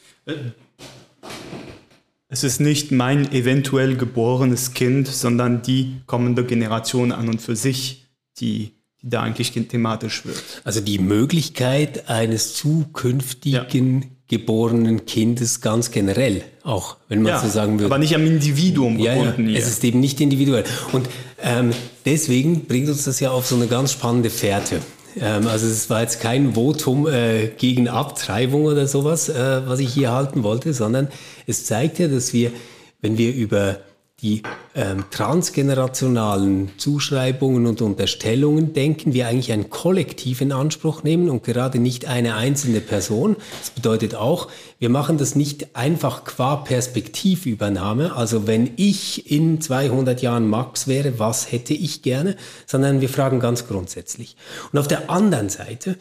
Es 2.29 2.45
ist 2.45 2.61
nicht 2.61 2.93
mein 2.93 3.31
eventuell 3.33 3.97
geborenes 3.97 4.73
Kind, 4.73 5.09
sondern 5.09 5.63
die 5.63 6.01
kommende 6.07 6.45
Generation 6.45 7.13
an 7.13 7.29
und 7.29 7.43
für 7.43 7.57
sich, 7.57 8.07
die 8.39 8.73
die 9.03 9.11
da 9.11 9.23
eigentlich 9.23 9.53
thematisch 9.53 10.25
wird. 10.25 10.43
Also 10.65 10.81
die 10.81 10.99
Möglichkeit 10.99 12.09
eines 12.09 12.55
zukünftigen 12.55 14.03
ja. 14.03 14.09
geborenen 14.29 15.07
Kindes 15.07 15.61
ganz 15.61 15.91
generell, 15.91 16.43
auch 16.63 16.97
wenn 17.09 17.23
man 17.23 17.33
ja, 17.33 17.41
so 17.41 17.49
sagen 17.49 17.79
würde. 17.79 17.87
Aber 17.87 17.99
nicht 17.99 18.15
am 18.15 18.25
Individuum 18.25 18.99
gebunden. 18.99 19.49
Ja, 19.49 19.55
ja. 19.55 19.59
Es 19.59 19.69
ist 19.69 19.85
eben 19.85 20.01
nicht 20.01 20.21
individuell. 20.21 20.65
Und 20.93 21.09
ähm, 21.43 21.71
deswegen 22.05 22.65
bringt 22.67 22.89
uns 22.89 23.05
das 23.05 23.19
ja 23.21 23.33
auf 23.33 23.47
so 23.47 23.57
eine 23.57 23.67
ganz 23.67 23.93
spannende 23.93 24.31
Fährte. 24.31 24.81
Ähm, 25.21 25.47
also 25.49 25.67
es 25.67 25.91
war 25.91 26.01
jetzt 26.01 26.21
kein 26.21 26.55
Votum 26.55 27.07
äh, 27.09 27.49
gegen 27.49 27.89
Abtreibung 27.89 28.65
oder 28.65 28.87
sowas, 28.87 29.29
äh, 29.29 29.67
was 29.67 29.81
ich 29.81 29.93
hier 29.93 30.13
halten 30.13 30.43
wollte, 30.43 30.73
sondern 30.73 31.09
es 31.47 31.65
zeigt 31.65 31.99
ja, 31.99 32.09
dass 32.09 32.33
wir, 32.33 32.53
wenn 33.01 33.19
wir 33.19 33.35
über 33.35 33.79
die 34.23 34.43
ähm, 34.77 35.05
transgenerationalen 35.11 36.71
Zuschreibungen 36.79 37.67
und 37.67 37.83
Unterstellungen 37.83 38.73
denken 38.73 39.13
wir 39.13 39.27
eigentlich 39.27 39.51
ein 39.51 39.69
Kollektiv 39.69 40.41
in 40.41 40.53
Anspruch 40.53 41.03
nehmen 41.03 41.29
und 41.29 41.43
gerade 41.43 41.81
nicht 41.81 42.07
eine 42.07 42.37
einzelne 42.37 42.81
Person. 42.81 43.37
Das 43.61 43.71
bedeutet 43.71 44.15
auch, 44.15 44.49
wir 44.83 44.89
machen 44.89 45.17
das 45.17 45.37
nicht 45.37 45.77
einfach 45.77 46.25
qua 46.25 46.57
Perspektivübernahme, 46.57 48.17
also 48.17 48.49
wenn 48.49 48.73
ich 48.75 49.31
in 49.31 49.61
200 49.61 50.21
Jahren 50.23 50.49
Max 50.49 50.89
wäre, 50.89 51.21
was 51.21 51.53
hätte 51.53 51.73
ich 51.73 52.03
gerne, 52.03 52.35
sondern 52.67 53.01
wir 53.01 53.09
fragen 53.09 53.39
ganz 53.39 53.69
grundsätzlich. 53.69 54.35
Und 54.73 54.81
auf 54.81 54.89
der 54.89 55.09
anderen 55.09 55.51
Seite, 55.51 55.99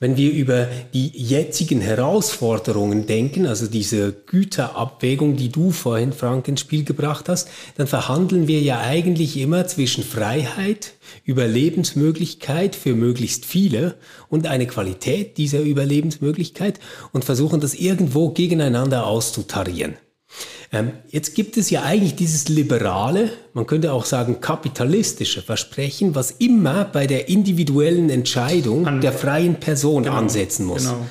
wenn 0.00 0.16
wir 0.16 0.32
über 0.32 0.66
die 0.94 1.08
jetzigen 1.08 1.82
Herausforderungen 1.82 3.04
denken, 3.04 3.44
also 3.44 3.66
diese 3.66 4.14
Güterabwägung, 4.14 5.36
die 5.36 5.50
du 5.50 5.70
vorhin, 5.70 6.14
Frank, 6.14 6.48
ins 6.48 6.60
Spiel 6.62 6.84
gebracht 6.84 7.28
hast, 7.28 7.50
dann 7.76 7.86
verhandeln 7.86 8.48
wir 8.48 8.62
ja 8.62 8.80
eigentlich 8.80 9.36
immer 9.36 9.66
zwischen 9.66 10.04
Freiheit, 10.04 10.94
Überlebensmöglichkeit 11.24 12.76
für 12.76 12.94
möglichst 12.94 13.44
viele 13.44 13.96
und 14.28 14.46
eine 14.46 14.66
Qualität 14.66 15.38
dieser 15.38 15.60
Überlebensmöglichkeit 15.60 16.80
und 17.12 17.24
versuchen 17.24 17.60
das 17.60 17.74
irgendwo 17.74 18.30
gegeneinander 18.30 19.06
auszutarieren. 19.06 19.96
Ähm, 20.72 20.92
jetzt 21.10 21.34
gibt 21.34 21.58
es 21.58 21.68
ja 21.68 21.82
eigentlich 21.82 22.16
dieses 22.16 22.48
liberale, 22.48 23.30
man 23.52 23.66
könnte 23.66 23.92
auch 23.92 24.06
sagen 24.06 24.40
kapitalistische 24.40 25.42
Versprechen, 25.42 26.14
was 26.14 26.30
immer 26.30 26.84
bei 26.86 27.06
der 27.06 27.28
individuellen 27.28 28.08
Entscheidung 28.08 29.02
der 29.02 29.12
freien 29.12 29.60
Person 29.60 30.04
genau, 30.04 30.16
ansetzen 30.16 30.64
muss. 30.64 30.84
Genau. 30.84 31.06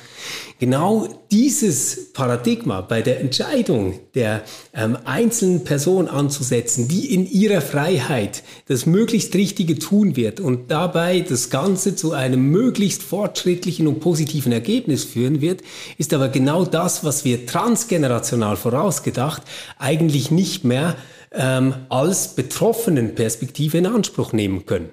Genau 0.62 1.08
dieses 1.32 2.12
Paradigma 2.12 2.82
bei 2.82 3.02
der 3.02 3.18
Entscheidung 3.18 3.98
der 4.14 4.42
ähm, 4.72 4.96
einzelnen 5.04 5.64
Person 5.64 6.06
anzusetzen, 6.06 6.86
die 6.86 7.12
in 7.12 7.28
ihrer 7.28 7.60
Freiheit 7.60 8.44
das 8.68 8.86
möglichst 8.86 9.34
Richtige 9.34 9.76
tun 9.80 10.14
wird 10.14 10.38
und 10.38 10.70
dabei 10.70 11.18
das 11.18 11.50
Ganze 11.50 11.96
zu 11.96 12.12
einem 12.12 12.52
möglichst 12.52 13.02
fortschrittlichen 13.02 13.88
und 13.88 13.98
positiven 13.98 14.52
Ergebnis 14.52 15.02
führen 15.02 15.40
wird, 15.40 15.62
ist 15.98 16.14
aber 16.14 16.28
genau 16.28 16.64
das, 16.64 17.02
was 17.02 17.24
wir 17.24 17.44
transgenerational 17.44 18.56
vorausgedacht 18.56 19.42
eigentlich 19.80 20.30
nicht 20.30 20.62
mehr 20.62 20.94
ähm, 21.32 21.74
als 21.88 22.36
betroffenen 22.36 23.16
Perspektive 23.16 23.78
in 23.78 23.86
Anspruch 23.86 24.32
nehmen 24.32 24.64
können. 24.64 24.90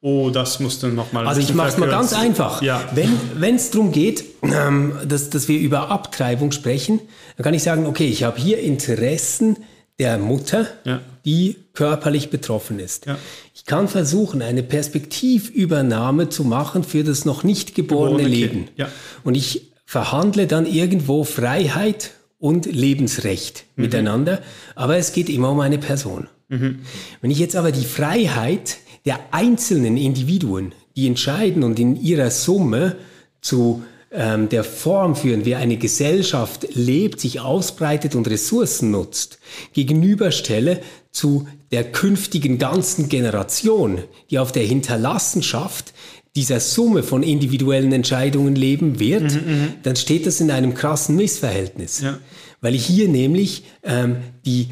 Oh, 0.00 0.30
das 0.30 0.60
musst 0.60 0.82
du 0.84 0.88
nochmal. 0.88 1.26
Also 1.26 1.40
ich 1.40 1.52
mache 1.54 1.68
es 1.68 1.76
mal 1.76 1.88
ganz 1.88 2.12
einfach. 2.12 2.62
Ja. 2.62 2.80
Wenn 2.94 3.56
es 3.56 3.70
darum 3.70 3.90
geht, 3.90 4.24
ähm, 4.42 4.92
dass, 5.04 5.28
dass 5.30 5.48
wir 5.48 5.58
über 5.58 5.90
Abtreibung 5.90 6.52
sprechen, 6.52 7.00
dann 7.36 7.44
kann 7.44 7.54
ich 7.54 7.64
sagen, 7.64 7.86
okay, 7.86 8.06
ich 8.06 8.22
habe 8.22 8.38
hier 8.40 8.60
Interessen 8.60 9.56
der 9.98 10.18
Mutter, 10.18 10.68
ja. 10.84 11.00
die 11.24 11.56
körperlich 11.72 12.30
betroffen 12.30 12.78
ist. 12.78 13.06
Ja. 13.06 13.18
Ich 13.54 13.64
kann 13.64 13.88
versuchen, 13.88 14.42
eine 14.42 14.62
Perspektivübernahme 14.62 16.28
zu 16.28 16.44
machen 16.44 16.84
für 16.84 17.02
das 17.02 17.24
noch 17.24 17.42
nicht 17.42 17.74
geborene, 17.74 18.18
geborene 18.18 18.28
Leben. 18.28 18.68
Ja. 18.76 18.88
Und 19.24 19.34
ich 19.34 19.72
verhandle 19.84 20.46
dann 20.46 20.66
irgendwo 20.66 21.24
Freiheit 21.24 22.12
und 22.38 22.66
Lebensrecht 22.66 23.64
mhm. 23.74 23.84
miteinander, 23.84 24.40
aber 24.76 24.96
es 24.96 25.12
geht 25.12 25.28
immer 25.28 25.50
um 25.50 25.58
eine 25.58 25.78
Person. 25.78 26.28
Mhm. 26.48 26.80
Wenn 27.20 27.30
ich 27.32 27.38
jetzt 27.38 27.56
aber 27.56 27.72
die 27.72 27.84
Freiheit 27.84 28.76
der 29.08 29.20
einzelnen 29.30 29.96
Individuen, 29.96 30.74
die 30.94 31.06
entscheiden 31.06 31.64
und 31.64 31.78
in 31.78 31.96
ihrer 31.96 32.30
Summe 32.30 32.96
zu 33.40 33.82
ähm, 34.10 34.50
der 34.50 34.64
Form 34.64 35.16
führen, 35.16 35.46
wie 35.46 35.54
eine 35.54 35.78
Gesellschaft 35.78 36.66
lebt, 36.74 37.18
sich 37.18 37.40
ausbreitet 37.40 38.14
und 38.14 38.28
Ressourcen 38.28 38.90
nutzt, 38.90 39.38
gegenüberstelle 39.72 40.80
zu 41.10 41.48
der 41.72 41.84
künftigen 41.84 42.58
ganzen 42.58 43.08
Generation, 43.08 44.02
die 44.30 44.38
auf 44.38 44.52
der 44.52 44.64
Hinterlassenschaft 44.64 45.94
dieser 46.36 46.60
Summe 46.60 47.02
von 47.02 47.22
individuellen 47.22 47.92
Entscheidungen 47.92 48.56
leben 48.56 49.00
wird, 49.00 49.32
mhm, 49.32 49.52
mhm. 49.52 49.68
dann 49.84 49.96
steht 49.96 50.26
das 50.26 50.38
in 50.42 50.50
einem 50.50 50.74
krassen 50.74 51.16
Missverhältnis. 51.16 52.02
Ja. 52.02 52.18
Weil 52.60 52.74
hier 52.74 53.08
nämlich 53.08 53.64
ähm, 53.82 54.16
die 54.44 54.68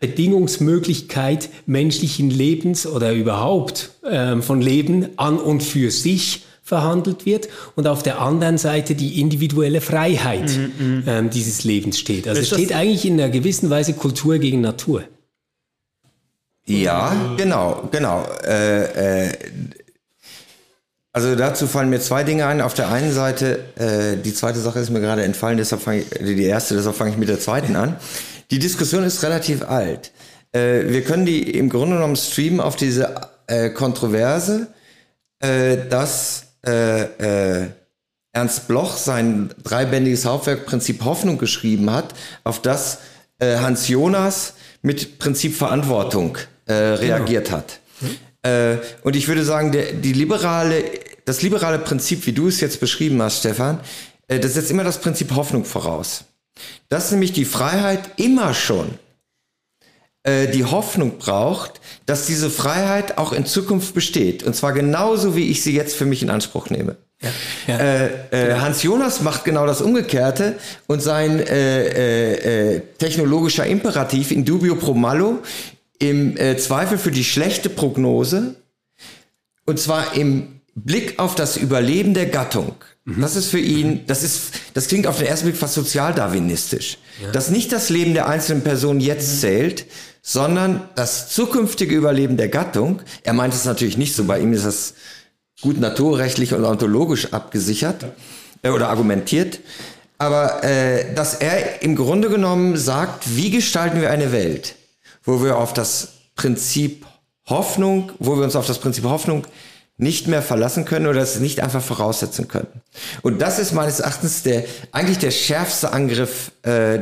Bedingungsmöglichkeit 0.00 1.48
menschlichen 1.66 2.30
Lebens 2.30 2.86
oder 2.86 3.12
überhaupt 3.12 3.90
ähm, 4.08 4.42
von 4.42 4.60
Leben 4.60 5.08
an 5.16 5.38
und 5.38 5.62
für 5.62 5.90
sich 5.90 6.44
verhandelt 6.62 7.26
wird 7.26 7.48
und 7.76 7.86
auf 7.86 8.02
der 8.02 8.20
anderen 8.20 8.58
Seite 8.58 8.96
die 8.96 9.20
individuelle 9.20 9.80
Freiheit 9.80 10.50
mhm, 10.50 10.86
mhm. 10.86 11.02
ähm, 11.06 11.30
dieses 11.30 11.62
Lebens 11.62 11.98
steht. 11.98 12.26
Also 12.26 12.40
es 12.40 12.48
steht 12.48 12.74
eigentlich 12.74 13.06
in 13.06 13.20
einer 13.20 13.30
gewissen 13.30 13.70
Weise 13.70 13.92
Kultur 13.92 14.38
gegen 14.38 14.60
Natur. 14.62 15.04
Ja, 16.66 17.14
genau, 17.36 17.88
genau. 17.92 18.26
Äh, 18.44 19.26
äh, 19.26 19.32
also 21.12 21.34
dazu 21.36 21.68
fallen 21.68 21.88
mir 21.88 22.00
zwei 22.00 22.24
Dinge 22.24 22.46
ein. 22.46 22.60
Auf 22.60 22.74
der 22.74 22.90
einen 22.90 23.12
Seite, 23.12 23.60
äh, 23.76 24.16
die 24.22 24.34
zweite 24.34 24.58
Sache 24.58 24.80
ist 24.80 24.90
mir 24.90 25.00
gerade 25.00 25.22
entfallen, 25.22 25.56
deshalb 25.56 25.80
fange 25.80 26.00
ich, 26.00 26.08
die 26.10 26.44
erste, 26.44 26.74
deshalb 26.74 26.96
fange 26.96 27.12
ich 27.12 27.16
mit 27.16 27.28
der 27.28 27.38
zweiten 27.38 27.76
an. 27.76 27.96
Die 28.50 28.58
Diskussion 28.58 29.04
ist 29.04 29.22
relativ 29.22 29.62
alt. 29.62 30.12
Äh, 30.52 30.88
wir 30.88 31.02
können 31.02 31.26
die 31.26 31.50
im 31.50 31.68
Grunde 31.68 31.96
genommen 31.96 32.16
streamen 32.16 32.60
auf 32.60 32.76
diese 32.76 33.28
äh, 33.46 33.70
Kontroverse, 33.70 34.68
äh, 35.40 35.76
dass 35.88 36.46
äh, 36.66 37.02
äh, 37.62 37.68
Ernst 38.32 38.68
Bloch 38.68 38.96
sein 38.96 39.50
dreibändiges 39.64 40.26
Hauptwerk 40.26 40.66
Prinzip 40.66 41.04
Hoffnung 41.04 41.38
geschrieben 41.38 41.90
hat, 41.90 42.14
auf 42.44 42.60
das 42.60 42.98
äh, 43.38 43.56
Hans 43.56 43.88
Jonas 43.88 44.54
mit 44.82 45.18
Prinzip 45.18 45.56
Verantwortung 45.56 46.38
reagiert 46.68 47.46
genau. 47.46 47.58
hat. 47.58 47.80
Und 49.04 49.14
ich 49.14 49.28
würde 49.28 49.44
sagen, 49.44 49.70
der, 49.70 49.92
die 49.92 50.12
liberale, 50.12 50.82
das 51.24 51.42
liberale 51.42 51.78
Prinzip, 51.78 52.26
wie 52.26 52.32
du 52.32 52.48
es 52.48 52.60
jetzt 52.60 52.80
beschrieben 52.80 53.22
hast, 53.22 53.38
Stefan, 53.38 53.78
das 54.26 54.54
setzt 54.54 54.72
immer 54.72 54.82
das 54.82 55.00
Prinzip 55.00 55.32
Hoffnung 55.34 55.64
voraus 55.64 56.24
dass 56.88 57.10
nämlich 57.10 57.32
die 57.32 57.44
Freiheit 57.44 58.10
immer 58.16 58.54
schon 58.54 58.98
äh, 60.26 60.48
die 60.48 60.64
Hoffnung 60.64 61.18
braucht, 61.18 61.80
dass 62.04 62.26
diese 62.26 62.50
Freiheit 62.50 63.16
auch 63.18 63.32
in 63.32 63.46
Zukunft 63.46 63.94
besteht. 63.94 64.42
Und 64.42 64.56
zwar 64.56 64.72
genauso, 64.72 65.36
wie 65.36 65.50
ich 65.50 65.62
sie 65.62 65.74
jetzt 65.74 65.96
für 65.96 66.04
mich 66.04 66.22
in 66.22 66.30
Anspruch 66.30 66.68
nehme. 66.68 66.96
Ja, 67.22 67.30
ja. 67.66 67.78
Äh, 67.78 68.10
äh, 68.30 68.54
Hans 68.56 68.82
Jonas 68.82 69.22
macht 69.22 69.44
genau 69.44 69.66
das 69.66 69.80
Umgekehrte 69.80 70.56
und 70.86 71.00
sein 71.00 71.40
äh, 71.40 71.86
äh, 71.86 72.74
äh, 72.74 72.82
technologischer 72.98 73.66
Imperativ 73.66 74.32
in 74.32 74.44
dubio 74.44 74.74
pro 74.74 74.94
malo 74.94 75.38
im 75.98 76.36
Zweifel 76.58 76.98
für 76.98 77.10
die 77.10 77.24
schlechte 77.24 77.70
Prognose 77.70 78.56
und 79.64 79.80
zwar 79.80 80.14
im 80.14 80.55
Blick 80.76 81.18
auf 81.18 81.34
das 81.34 81.56
Überleben 81.56 82.14
der 82.14 82.26
Gattung. 82.26 82.76
Das 83.06 83.36
ist 83.36 83.50
für 83.50 83.60
ihn, 83.60 84.04
das 84.08 84.24
ist, 84.24 84.50
das 84.74 84.88
klingt 84.88 85.06
auf 85.06 85.18
den 85.18 85.28
ersten 85.28 85.46
Blick 85.46 85.56
fast 85.56 85.74
sozialdarwinistisch. 85.74 86.98
Ja. 87.22 87.30
Dass 87.30 87.50
nicht 87.50 87.72
das 87.72 87.88
Leben 87.88 88.14
der 88.14 88.28
einzelnen 88.28 88.62
Person 88.62 88.98
jetzt 88.98 89.40
zählt, 89.40 89.86
sondern 90.22 90.88
das 90.96 91.28
zukünftige 91.28 91.94
Überleben 91.94 92.36
der 92.36 92.48
Gattung. 92.48 93.00
Er 93.22 93.32
meint 93.32 93.54
es 93.54 93.64
natürlich 93.64 93.96
nicht 93.96 94.16
so, 94.16 94.24
bei 94.24 94.40
ihm 94.40 94.52
ist 94.52 94.66
das 94.66 94.94
gut 95.62 95.78
naturrechtlich 95.78 96.52
und 96.52 96.64
ontologisch 96.64 97.32
abgesichert 97.32 98.06
äh, 98.62 98.70
oder 98.70 98.88
argumentiert. 98.88 99.60
Aber 100.18 100.64
äh, 100.64 101.14
dass 101.14 101.34
er 101.34 101.82
im 101.82 101.94
Grunde 101.94 102.28
genommen 102.28 102.76
sagt, 102.76 103.36
wie 103.36 103.50
gestalten 103.50 104.00
wir 104.00 104.10
eine 104.10 104.32
Welt, 104.32 104.74
wo 105.22 105.44
wir 105.44 105.58
auf 105.58 105.72
das 105.72 106.08
Prinzip 106.34 107.06
Hoffnung, 107.48 108.10
wo 108.18 108.36
wir 108.36 108.42
uns 108.42 108.56
auf 108.56 108.66
das 108.66 108.80
Prinzip 108.80 109.04
Hoffnung 109.04 109.46
nicht 109.98 110.28
mehr 110.28 110.42
verlassen 110.42 110.84
können 110.84 111.06
oder 111.06 111.20
es 111.20 111.40
nicht 111.40 111.60
einfach 111.60 111.82
voraussetzen 111.82 112.48
können. 112.48 112.68
Und 113.22 113.40
das 113.40 113.58
ist 113.58 113.72
meines 113.72 114.00
Erachtens 114.00 114.42
der 114.42 114.64
eigentlich 114.92 115.18
der 115.18 115.30
schärfste 115.30 115.92
Angriff 115.92 116.52
äh, 116.62 117.00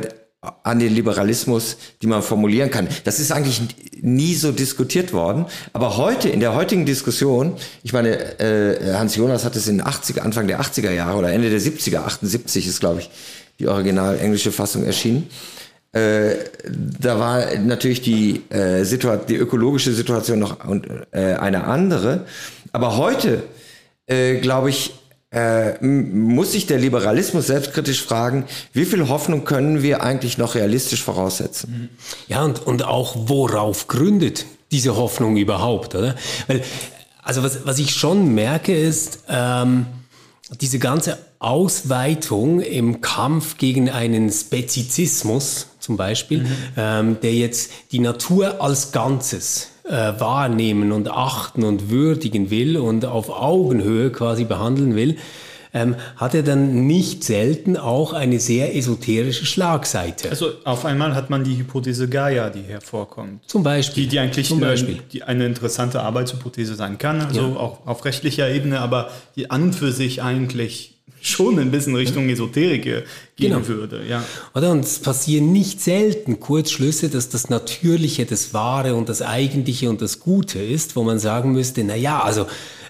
an 0.63 0.79
den 0.79 0.93
Liberalismus, 0.93 1.77
die 2.01 2.07
man 2.07 2.21
formulieren 2.21 2.69
kann. 2.69 2.87
Das 3.03 3.19
ist 3.19 3.31
eigentlich 3.31 3.61
nie 4.01 4.35
so 4.35 4.51
diskutiert 4.51 5.11
worden. 5.11 5.45
Aber 5.73 5.97
heute, 5.97 6.29
in 6.29 6.39
der 6.39 6.55
heutigen 6.55 6.85
Diskussion, 6.85 7.55
ich 7.83 7.93
meine, 7.93 8.39
äh, 8.39 8.93
Hans 8.93 9.15
Jonas 9.15 9.43
hat 9.43 9.55
es 9.55 9.67
in 9.67 9.81
80, 9.81 10.21
Anfang 10.21 10.47
der 10.47 10.61
80er 10.61 10.91
Jahre 10.91 11.17
oder 11.17 11.31
Ende 11.31 11.49
der 11.49 11.59
70er, 11.59 11.99
78 11.99 12.67
ist, 12.67 12.79
glaube 12.79 13.01
ich, 13.01 13.09
die 13.59 13.67
original 13.67 14.19
englische 14.19 14.51
Fassung 14.51 14.85
erschienen. 14.85 15.27
Äh, 15.95 16.35
da 16.99 17.19
war 17.19 17.55
natürlich 17.55 18.01
die, 18.01 18.41
äh, 18.49 18.83
Situation, 18.83 19.27
die 19.29 19.35
ökologische 19.35 19.93
Situation 19.93 20.39
noch 20.39 20.65
und, 20.65 20.87
äh, 21.11 21.35
eine 21.35 21.63
andere. 21.63 22.25
Aber 22.73 22.97
heute, 22.97 23.43
äh, 24.05 24.39
glaube 24.39 24.71
ich, 24.71 24.93
äh, 25.31 25.81
muss 25.81 26.51
sich 26.51 26.67
der 26.67 26.79
Liberalismus 26.79 27.47
selbstkritisch 27.47 28.03
fragen, 28.03 28.43
wie 28.73 28.83
viel 28.83 29.07
Hoffnung 29.07 29.45
können 29.45 29.83
wir 29.83 30.03
eigentlich 30.03 30.37
noch 30.37 30.55
realistisch 30.55 31.01
voraussetzen? 31.01 31.89
Ja, 32.27 32.43
und, 32.43 32.67
und 32.67 32.83
auch 32.83 33.15
worauf 33.15 33.87
gründet 33.87 34.45
diese 34.71 34.97
Hoffnung 34.97 35.37
überhaupt, 35.37 35.95
oder? 35.95 36.15
Weil, 36.47 36.61
also 37.23 37.41
was, 37.41 37.65
was 37.65 37.79
ich 37.79 37.91
schon 37.91 38.35
merke 38.35 38.77
ist, 38.77 39.19
ähm, 39.29 39.85
diese 40.59 40.79
ganze 40.79 41.17
Ausweitung 41.39 42.59
im 42.59 42.99
Kampf 42.99 43.57
gegen 43.57 43.89
einen 43.89 44.29
Spezizismus 44.29 45.67
zum 45.85 45.97
Beispiel, 45.97 46.39
mhm. 46.39 46.47
ähm, 46.77 47.17
der 47.21 47.33
jetzt 47.33 47.71
die 47.91 47.99
Natur 47.99 48.59
als 48.59 48.91
Ganzes 48.91 49.69
äh, 49.83 49.91
wahrnehmen 49.91 50.91
und 50.91 51.09
achten 51.09 51.63
und 51.63 51.91
würdigen 51.91 52.49
will 52.49 52.77
und 52.77 53.05
auf 53.05 53.29
Augenhöhe 53.29 54.11
quasi 54.11 54.45
behandeln 54.45 54.95
will, 54.95 55.17
ähm, 55.75 55.95
hat 56.15 56.33
er 56.33 56.41
dann 56.41 56.87
nicht 56.87 57.23
selten 57.23 57.77
auch 57.77 58.13
eine 58.13 58.39
sehr 58.39 58.75
esoterische 58.75 59.45
Schlagseite. 59.45 60.29
Also 60.29 60.53
auf 60.63 60.85
einmal 60.85 61.13
hat 61.13 61.29
man 61.29 61.43
die 61.43 61.57
Hypothese 61.57 62.09
Gaia, 62.09 62.49
die 62.49 62.63
hervorkommt. 62.63 63.47
Zum 63.47 63.61
Beispiel. 63.61 64.05
Die, 64.05 64.09
die 64.09 64.19
eigentlich 64.19 64.47
Zum 64.47 64.61
Beispiel. 64.61 64.99
die 65.11 65.21
eine 65.21 65.45
interessante 65.45 66.01
Arbeitshypothese 66.01 66.73
sein 66.73 66.97
kann, 66.97 67.21
also 67.21 67.41
ja. 67.41 67.55
auch 67.57 67.85
auf 67.85 68.05
rechtlicher 68.05 68.49
Ebene, 68.49 68.79
aber 68.79 69.11
die 69.35 69.51
an 69.51 69.63
und 69.63 69.75
für 69.75 69.91
sich 69.91 70.23
eigentlich 70.23 70.94
schon 71.25 71.59
ein 71.59 71.71
bisschen 71.71 71.95
Richtung 71.95 72.29
Esoterik 72.29 72.83
gehen 72.83 73.03
genau. 73.37 73.67
würde. 73.67 74.01
Ja. 74.07 74.23
Oder? 74.53 74.71
Und 74.71 74.85
es 74.85 74.99
passieren 74.99 75.51
nicht 75.51 75.81
selten 75.81 76.39
Kurzschlüsse, 76.39 77.09
dass 77.09 77.29
das 77.29 77.49
Natürliche, 77.49 78.25
das 78.25 78.53
Wahre 78.53 78.95
und 78.95 79.09
das 79.09 79.21
Eigentliche 79.21 79.89
und 79.89 80.01
das 80.01 80.19
Gute 80.19 80.59
ist, 80.59 80.95
wo 80.95 81.03
man 81.03 81.19
sagen 81.19 81.51
müsste, 81.51 81.83
na 81.83 81.95
ja, 81.95 82.21
also 82.21 82.43
äh, 82.43 82.45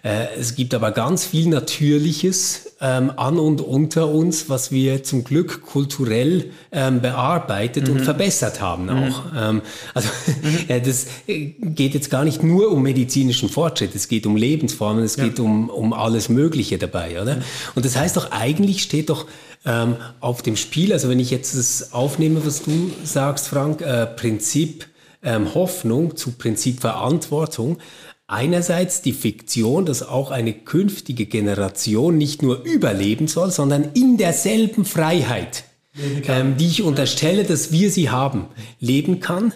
es 0.07 0.53
gibt 0.53 0.75
aber 0.75 0.91
ganz 0.91 1.25
viel 1.25 1.47
Natürliches 1.47 2.73
ähm, 2.79 3.11
an 3.15 3.39
und 3.39 3.61
unter 3.61 4.09
uns, 4.09 4.49
was 4.49 4.71
wir 4.71 5.03
zum 5.03 5.23
Glück 5.23 5.63
kulturell 5.63 6.51
ähm, 6.71 7.01
bearbeitet 7.01 7.87
mhm. 7.87 7.95
und 7.95 8.01
verbessert 8.01 8.61
haben 8.61 8.83
mhm. 8.83 8.89
auch. 8.91 9.25
Mhm. 9.25 9.37
Ähm, 9.37 9.61
also 9.93 10.09
mhm. 10.27 10.57
äh, 10.67 10.81
das 10.81 11.07
geht 11.25 11.93
jetzt 11.93 12.09
gar 12.09 12.23
nicht 12.23 12.43
nur 12.43 12.71
um 12.71 12.83
medizinischen 12.83 13.49
Fortschritt, 13.49 13.95
es 13.95 14.07
geht 14.07 14.25
um 14.25 14.35
Lebensformen, 14.35 15.03
es 15.03 15.15
ja. 15.15 15.23
geht 15.23 15.39
um, 15.39 15.69
um 15.69 15.93
alles 15.93 16.29
Mögliche 16.29 16.77
dabei, 16.77 17.21
oder? 17.21 17.41
Und 17.73 17.85
das 17.85 17.95
heißt 17.95 18.17
doch, 18.17 18.31
eigentlich 18.31 18.83
steht 18.83 19.09
doch 19.09 19.25
ähm, 19.65 19.95
auf 20.19 20.41
dem 20.41 20.57
Spiel, 20.57 20.93
also 20.93 21.09
wenn 21.09 21.19
ich 21.19 21.31
jetzt 21.31 21.57
das 21.57 21.93
aufnehme, 21.93 22.45
was 22.45 22.61
du 22.61 22.91
sagst, 23.03 23.47
Frank, 23.47 23.81
äh, 23.81 24.05
Prinzip 24.05 24.85
ähm, 25.23 25.55
Hoffnung 25.55 26.15
zu 26.15 26.33
Prinzip 26.33 26.81
Verantwortung, 26.81 27.77
Einerseits 28.27 29.03
die 29.03 29.13
Fiktion, 29.13 29.85
dass 29.85 30.01
auch 30.01 30.31
eine 30.31 30.53
künftige 30.53 31.27
Generation 31.27 32.17
nicht 32.17 32.41
nur 32.41 32.63
überleben 32.63 33.27
soll, 33.27 33.51
sondern 33.51 33.91
in 33.93 34.17
derselben 34.17 34.83
Freiheit, 34.83 35.65
ähm, 36.27 36.57
die 36.57 36.65
ich 36.65 36.81
unterstelle, 36.81 37.43
dass 37.43 37.71
wir 37.71 37.91
sie 37.91 38.09
haben, 38.09 38.47
leben 38.79 39.19
kann. 39.19 39.53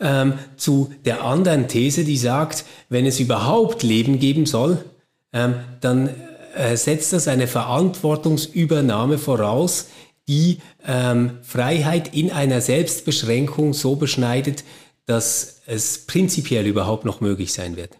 Ähm, 0.00 0.34
zu 0.56 0.92
der 1.04 1.24
anderen 1.24 1.66
These, 1.66 2.04
die 2.04 2.16
sagt, 2.16 2.64
wenn 2.88 3.06
es 3.06 3.18
überhaupt 3.18 3.82
Leben 3.82 4.20
geben 4.20 4.46
soll, 4.46 4.84
ähm, 5.32 5.54
dann 5.80 6.10
äh, 6.54 6.76
setzt 6.76 7.12
das 7.12 7.26
eine 7.26 7.48
Verantwortungsübernahme 7.48 9.18
voraus, 9.18 9.88
die 10.28 10.58
ähm, 10.86 11.38
Freiheit 11.42 12.14
in 12.14 12.30
einer 12.30 12.60
Selbstbeschränkung 12.60 13.74
so 13.74 13.96
beschneidet, 13.96 14.64
dass 15.06 15.60
es 15.66 16.06
prinzipiell 16.06 16.66
überhaupt 16.66 17.04
noch 17.04 17.20
möglich 17.20 17.52
sein 17.52 17.76
wird. 17.76 17.96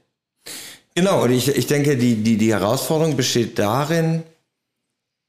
Genau, 0.95 1.25
und 1.25 1.33
ich, 1.33 1.49
ich 1.49 1.67
denke, 1.67 1.97
die, 1.97 2.17
die, 2.17 2.37
die 2.37 2.53
Herausforderung 2.53 3.17
besteht 3.17 3.59
darin, 3.59 4.23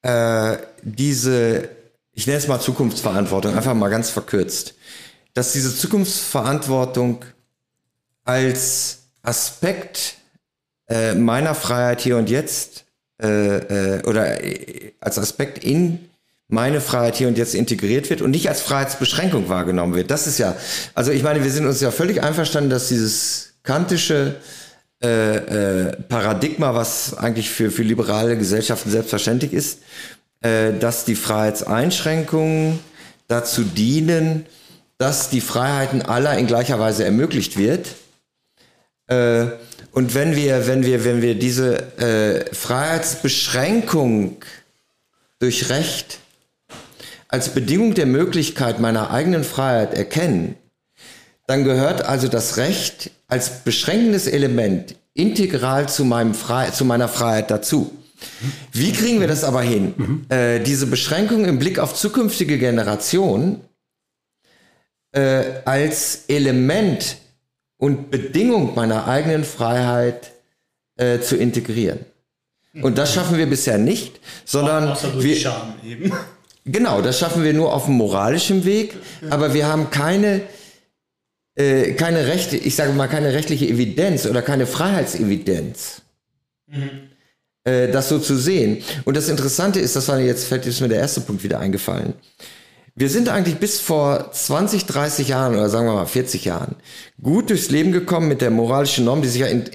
äh, 0.03 0.57
diese, 0.83 1.69
ich 2.13 2.27
nenne 2.27 2.37
es 2.37 2.47
mal 2.47 2.59
Zukunftsverantwortung, 2.59 3.55
einfach 3.55 3.73
mal 3.73 3.89
ganz 3.89 4.09
verkürzt, 4.09 4.75
dass 5.33 5.53
diese 5.53 5.75
Zukunftsverantwortung 5.75 7.25
als 8.23 8.99
Aspekt 9.23 10.17
äh, 10.87 11.15
meiner 11.15 11.55
Freiheit 11.55 12.01
hier 12.01 12.17
und 12.17 12.29
jetzt 12.29 12.85
äh, 13.21 13.97
äh, 13.97 14.03
oder 14.03 14.43
äh, 14.43 14.93
als 14.99 15.17
Aspekt 15.17 15.63
in 15.63 16.09
meine 16.47 16.79
Freiheit 16.79 17.15
hier 17.15 17.27
und 17.27 17.37
jetzt 17.37 17.55
integriert 17.55 18.09
wird 18.09 18.21
und 18.21 18.31
nicht 18.31 18.47
als 18.49 18.61
Freiheitsbeschränkung 18.61 19.49
wahrgenommen 19.49 19.95
wird. 19.95 20.11
Das 20.11 20.27
ist 20.27 20.37
ja, 20.37 20.55
also 20.93 21.11
ich 21.11 21.23
meine, 21.23 21.43
wir 21.43 21.51
sind 21.51 21.65
uns 21.65 21.81
ja 21.81 21.91
völlig 21.91 22.21
einverstanden, 22.21 22.69
dass 22.69 22.87
dieses 22.87 23.53
kantische 23.63 24.35
äh, 25.03 25.87
äh, 25.87 25.91
Paradigma, 26.07 26.75
was 26.75 27.17
eigentlich 27.17 27.49
für, 27.49 27.71
für 27.71 27.83
liberale 27.83 28.37
Gesellschaften 28.37 28.91
selbstverständlich 28.91 29.53
ist, 29.53 29.79
äh, 30.41 30.73
dass 30.73 31.05
die 31.05 31.15
Freiheitseinschränkungen 31.15 32.79
dazu 33.27 33.63
dienen, 33.63 34.45
dass 34.97 35.29
die 35.29 35.41
Freiheiten 35.41 36.01
aller 36.03 36.37
in 36.37 36.47
gleicher 36.47 36.79
Weise 36.79 37.03
ermöglicht 37.03 37.57
wird. 37.57 37.89
Äh, 39.07 39.47
und 39.91 40.13
wenn 40.13 40.35
wir, 40.35 40.67
wenn 40.67 40.85
wir, 40.85 41.03
wenn 41.03 41.21
wir 41.21 41.35
diese 41.35 41.77
äh, 41.97 42.53
Freiheitsbeschränkung 42.53 44.37
durch 45.39 45.69
Recht 45.69 46.19
als 47.35 47.49
Bedingung 47.49 47.95
der 47.95 48.05
Möglichkeit 48.05 48.79
meiner 48.79 49.11
eigenen 49.11 49.43
Freiheit 49.43 49.93
erkennen, 49.93 50.55
dann 51.47 51.65
gehört 51.65 52.01
also 52.01 52.29
das 52.29 52.55
Recht 52.55 53.11
als 53.27 53.65
beschränkendes 53.65 54.27
Element 54.27 54.95
integral 55.13 55.89
zu, 55.89 56.05
meinem 56.05 56.33
Fre 56.33 56.71
zu 56.71 56.85
meiner 56.85 57.09
Freiheit 57.09 57.51
dazu. 57.51 57.91
Wie 58.71 58.93
kriegen 58.93 59.19
wir 59.19 59.27
das 59.27 59.43
aber 59.43 59.61
hin? 59.61 59.93
Mhm. 59.97 60.25
Äh, 60.29 60.61
diese 60.61 60.87
Beschränkung 60.87 61.43
im 61.43 61.59
Blick 61.59 61.77
auf 61.77 61.93
zukünftige 61.93 62.57
Generationen 62.57 63.59
äh, 65.11 65.43
als 65.65 66.23
Element 66.29 67.17
und 67.75 68.11
Bedingung 68.11 68.75
meiner 68.75 69.09
eigenen 69.09 69.43
Freiheit 69.43 70.31
äh, 70.95 71.19
zu 71.19 71.35
integrieren. 71.35 71.99
Und 72.81 72.97
das 72.97 73.13
schaffen 73.13 73.37
wir 73.37 73.45
bisher 73.45 73.77
nicht, 73.77 74.21
sondern 74.45 74.87
Außer 74.87 75.09
durch 75.09 75.25
wir, 75.25 75.35
Scham 75.35 75.73
eben. 75.83 76.13
Genau, 76.65 77.01
das 77.01 77.19
schaffen 77.19 77.43
wir 77.43 77.53
nur 77.53 77.73
auf 77.73 77.85
dem 77.85 77.95
moralischen 77.95 78.65
Weg, 78.65 78.95
aber 79.29 79.53
wir 79.53 79.67
haben 79.67 79.91
keine, 79.91 80.41
äh, 81.55 81.93
keine 81.93 82.25
Rechte, 82.27 82.57
ich 82.57 82.75
sage 82.75 82.91
mal 82.93 83.07
keine 83.07 83.33
rechtliche 83.33 83.67
Evidenz 83.67 84.25
oder 84.25 84.41
keine 84.41 84.65
Freiheitsevidenz. 84.65 86.01
Mhm. 86.67 87.09
Äh, 87.65 87.91
das 87.91 88.09
so 88.09 88.19
zu 88.19 88.35
sehen. 88.35 88.83
Und 89.05 89.17
das 89.17 89.29
Interessante 89.29 89.79
ist, 89.79 89.95
das 89.95 90.07
war 90.07 90.19
jetzt, 90.19 90.45
fällt 90.45 90.65
jetzt 90.65 90.81
mir 90.81 90.87
der 90.87 90.99
erste 90.99 91.21
Punkt 91.21 91.43
wieder 91.43 91.59
eingefallen. 91.59 92.13
Wir 92.95 93.09
sind 93.09 93.27
eigentlich 93.27 93.57
bis 93.57 93.79
vor 93.79 94.31
20, 94.31 94.85
30 94.85 95.27
Jahren 95.27 95.53
oder 95.53 95.69
sagen 95.69 95.87
wir 95.87 95.93
mal 95.93 96.05
40 96.05 96.45
Jahren 96.45 96.75
gut 97.21 97.49
durchs 97.49 97.69
Leben 97.69 97.91
gekommen 97.91 98.27
mit 98.27 98.41
der 98.41 98.51
moralischen 98.51 99.03
Norm, 99.03 99.21
die 99.21 99.27
sich 99.27 99.41
ja 99.41 99.47
in, 99.47 99.65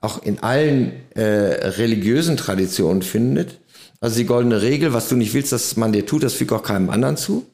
auch 0.00 0.22
in 0.22 0.38
allen 0.40 0.92
äh, 1.14 1.22
religiösen 1.22 2.36
Traditionen 2.36 3.02
findet. 3.02 3.58
Also 4.04 4.18
die 4.18 4.26
goldene 4.26 4.60
Regel, 4.60 4.92
was 4.92 5.08
du 5.08 5.16
nicht 5.16 5.32
willst, 5.32 5.50
dass 5.50 5.78
man 5.78 5.90
dir 5.90 6.04
tut, 6.04 6.22
das 6.22 6.34
fügt 6.34 6.52
auch 6.52 6.62
keinem 6.62 6.90
anderen 6.90 7.16
zu. 7.16 7.46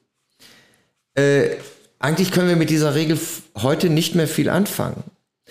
Äh, 1.14 1.51
eigentlich 2.01 2.32
können 2.32 2.48
wir 2.48 2.57
mit 2.57 2.70
dieser 2.70 2.96
Regel 2.96 3.20
heute 3.62 3.88
nicht 3.88 4.16
mehr 4.16 4.26
viel 4.26 4.48
anfangen. 4.48 5.05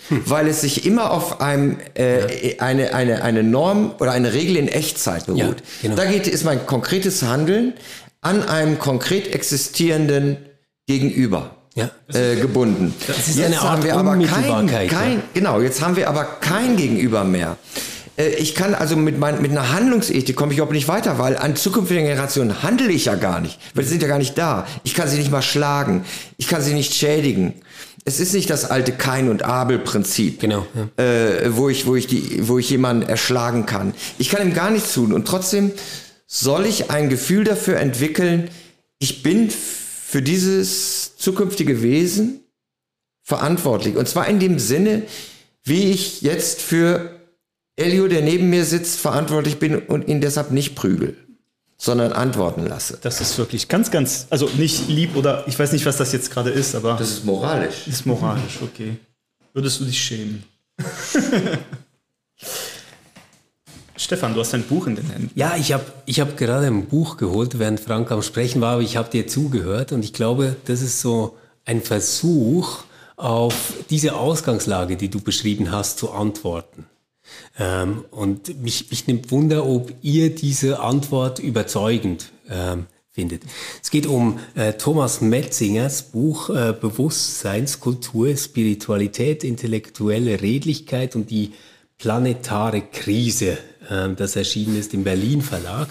Hm. 0.08 0.24
Weil 0.26 0.46
es 0.46 0.60
sich 0.60 0.84
immer 0.84 1.10
auf 1.10 1.40
einem, 1.40 1.78
äh, 1.96 2.50
ja. 2.50 2.54
eine, 2.58 2.92
eine, 2.92 3.22
eine 3.22 3.42
Norm 3.42 3.94
oder 3.98 4.12
eine 4.12 4.34
Regel 4.34 4.56
in 4.56 4.68
Echtzeit 4.68 5.24
beruht. 5.24 5.40
Ja, 5.40 5.54
genau. 5.80 5.96
Da 5.96 6.04
geht, 6.04 6.26
ist 6.26 6.44
mein 6.44 6.66
konkretes 6.66 7.22
Handeln 7.22 7.72
an 8.20 8.42
einem 8.42 8.78
konkret 8.78 9.34
existierenden 9.34 10.36
Gegenüber 10.86 11.56
ja. 11.76 11.90
äh, 12.12 12.36
gebunden. 12.36 12.94
Das 13.06 13.26
ist 13.26 13.38
jetzt 13.38 13.58
haben 13.58 13.82
wir 13.84 13.96
aber 13.96 14.18
kein, 14.18 14.66
kein 14.66 15.12
ja. 15.12 15.22
genau, 15.32 15.62
jetzt 15.62 15.80
haben 15.80 15.96
wir 15.96 16.10
aber 16.10 16.24
kein 16.24 16.76
Gegenüber 16.76 17.24
mehr. 17.24 17.56
Äh, 18.20 18.34
ich 18.34 18.54
kann 18.54 18.74
also 18.74 18.96
mit, 18.96 19.18
mein, 19.18 19.40
mit 19.40 19.50
einer 19.50 19.72
Handlungsethik 19.72 20.36
komme 20.36 20.52
ich 20.52 20.58
überhaupt 20.58 20.74
nicht 20.74 20.88
weiter, 20.88 21.18
weil 21.18 21.36
an 21.36 21.56
zukünftigen 21.56 22.04
Generationen 22.04 22.62
handle 22.62 22.90
ich 22.90 23.06
ja 23.06 23.14
gar 23.14 23.40
nicht, 23.40 23.58
weil 23.74 23.84
sie 23.84 23.90
sind 23.90 24.02
ja 24.02 24.08
gar 24.08 24.18
nicht 24.18 24.36
da. 24.36 24.66
Ich 24.84 24.94
kann 24.94 25.08
sie 25.08 25.18
nicht 25.18 25.30
mal 25.30 25.42
schlagen, 25.42 26.04
ich 26.36 26.48
kann 26.48 26.62
sie 26.62 26.74
nicht 26.74 26.94
schädigen. 26.94 27.54
Es 28.04 28.18
ist 28.18 28.32
nicht 28.32 28.48
das 28.48 28.70
alte 28.70 28.92
Kain 28.92 29.28
und 29.28 29.42
Abel 29.42 29.78
Prinzip, 29.78 30.40
genau, 30.40 30.66
ja. 30.74 31.04
äh, 31.04 31.56
wo 31.56 31.68
ich 31.68 31.86
wo 31.86 31.96
ich 31.96 32.06
die 32.06 32.48
wo 32.48 32.58
ich 32.58 32.70
jemanden 32.70 33.08
erschlagen 33.08 33.66
kann. 33.66 33.94
Ich 34.18 34.30
kann 34.30 34.46
ihm 34.46 34.54
gar 34.54 34.70
nichts 34.70 34.94
tun 34.94 35.12
und 35.12 35.26
trotzdem 35.26 35.70
soll 36.26 36.64
ich 36.66 36.90
ein 36.90 37.08
Gefühl 37.08 37.44
dafür 37.44 37.78
entwickeln. 37.78 38.48
Ich 38.98 39.22
bin 39.22 39.50
für 39.50 40.22
dieses 40.22 41.16
zukünftige 41.16 41.82
Wesen 41.82 42.40
verantwortlich. 43.22 43.96
Und 43.96 44.08
zwar 44.08 44.28
in 44.28 44.38
dem 44.38 44.58
Sinne, 44.58 45.02
wie 45.62 45.90
ich 45.90 46.22
jetzt 46.22 46.62
für 46.62 47.19
Elio, 47.80 48.08
der 48.08 48.22
neben 48.22 48.50
mir 48.50 48.64
sitzt, 48.64 49.00
verantwortlich 49.00 49.58
bin 49.58 49.76
und 49.78 50.06
ihn 50.08 50.20
deshalb 50.20 50.50
nicht 50.50 50.74
prügel, 50.74 51.16
sondern 51.76 52.12
antworten 52.12 52.66
lasse. 52.66 52.98
Das 53.00 53.20
ist 53.20 53.38
wirklich 53.38 53.68
ganz, 53.68 53.90
ganz, 53.90 54.26
also 54.30 54.48
nicht 54.58 54.88
lieb 54.88 55.16
oder 55.16 55.44
ich 55.48 55.58
weiß 55.58 55.72
nicht, 55.72 55.86
was 55.86 55.96
das 55.96 56.12
jetzt 56.12 56.30
gerade 56.30 56.50
ist, 56.50 56.74
aber. 56.74 56.96
Das 56.98 57.10
ist 57.10 57.24
moralisch. 57.24 57.84
Das 57.86 57.94
Ist 57.94 58.06
moralisch, 58.06 58.58
okay. 58.62 58.98
Würdest 59.52 59.80
du 59.80 59.84
dich 59.84 59.98
schämen? 59.98 60.44
Stefan, 63.96 64.34
du 64.34 64.40
hast 64.40 64.54
ein 64.54 64.62
Buch 64.62 64.86
in 64.86 64.96
den 64.96 65.10
Händen. 65.10 65.30
Ja, 65.34 65.56
ich 65.56 65.72
habe 65.72 65.84
ich 66.06 66.20
hab 66.20 66.36
gerade 66.36 66.66
ein 66.66 66.86
Buch 66.86 67.16
geholt, 67.16 67.58
während 67.58 67.80
Frank 67.80 68.10
am 68.10 68.22
Sprechen 68.22 68.60
war, 68.60 68.74
aber 68.74 68.82
ich 68.82 68.96
habe 68.96 69.10
dir 69.10 69.26
zugehört 69.26 69.92
und 69.92 70.04
ich 70.04 70.12
glaube, 70.12 70.56
das 70.64 70.80
ist 70.80 71.00
so 71.00 71.36
ein 71.64 71.82
Versuch, 71.82 72.84
auf 73.20 73.74
diese 73.90 74.14
Ausgangslage, 74.16 74.96
die 74.96 75.10
du 75.10 75.20
beschrieben 75.20 75.70
hast, 75.70 75.98
zu 75.98 76.10
antworten. 76.10 76.86
Ähm, 77.58 78.04
und 78.10 78.62
mich, 78.62 78.90
mich 78.90 79.06
nimmt 79.06 79.30
Wunder, 79.30 79.66
ob 79.66 79.92
ihr 80.02 80.34
diese 80.34 80.80
Antwort 80.80 81.38
überzeugend 81.38 82.32
ähm, 82.48 82.86
findet. 83.12 83.42
Es 83.82 83.90
geht 83.90 84.06
um 84.06 84.38
äh, 84.54 84.74
Thomas 84.74 85.20
Metzingers 85.20 86.02
Buch 86.02 86.50
äh, 86.50 86.74
Bewusstseinskultur, 86.78 88.36
Spiritualität, 88.36 89.44
intellektuelle 89.44 90.40
Redlichkeit 90.40 91.16
und 91.16 91.30
die 91.30 91.52
planetare 91.98 92.80
Krise 92.80 93.58
ähm, 93.90 94.16
das 94.16 94.36
erschienen 94.36 94.78
ist 94.78 94.94
im 94.94 95.04
Berlin 95.04 95.42
Verlag. 95.42 95.88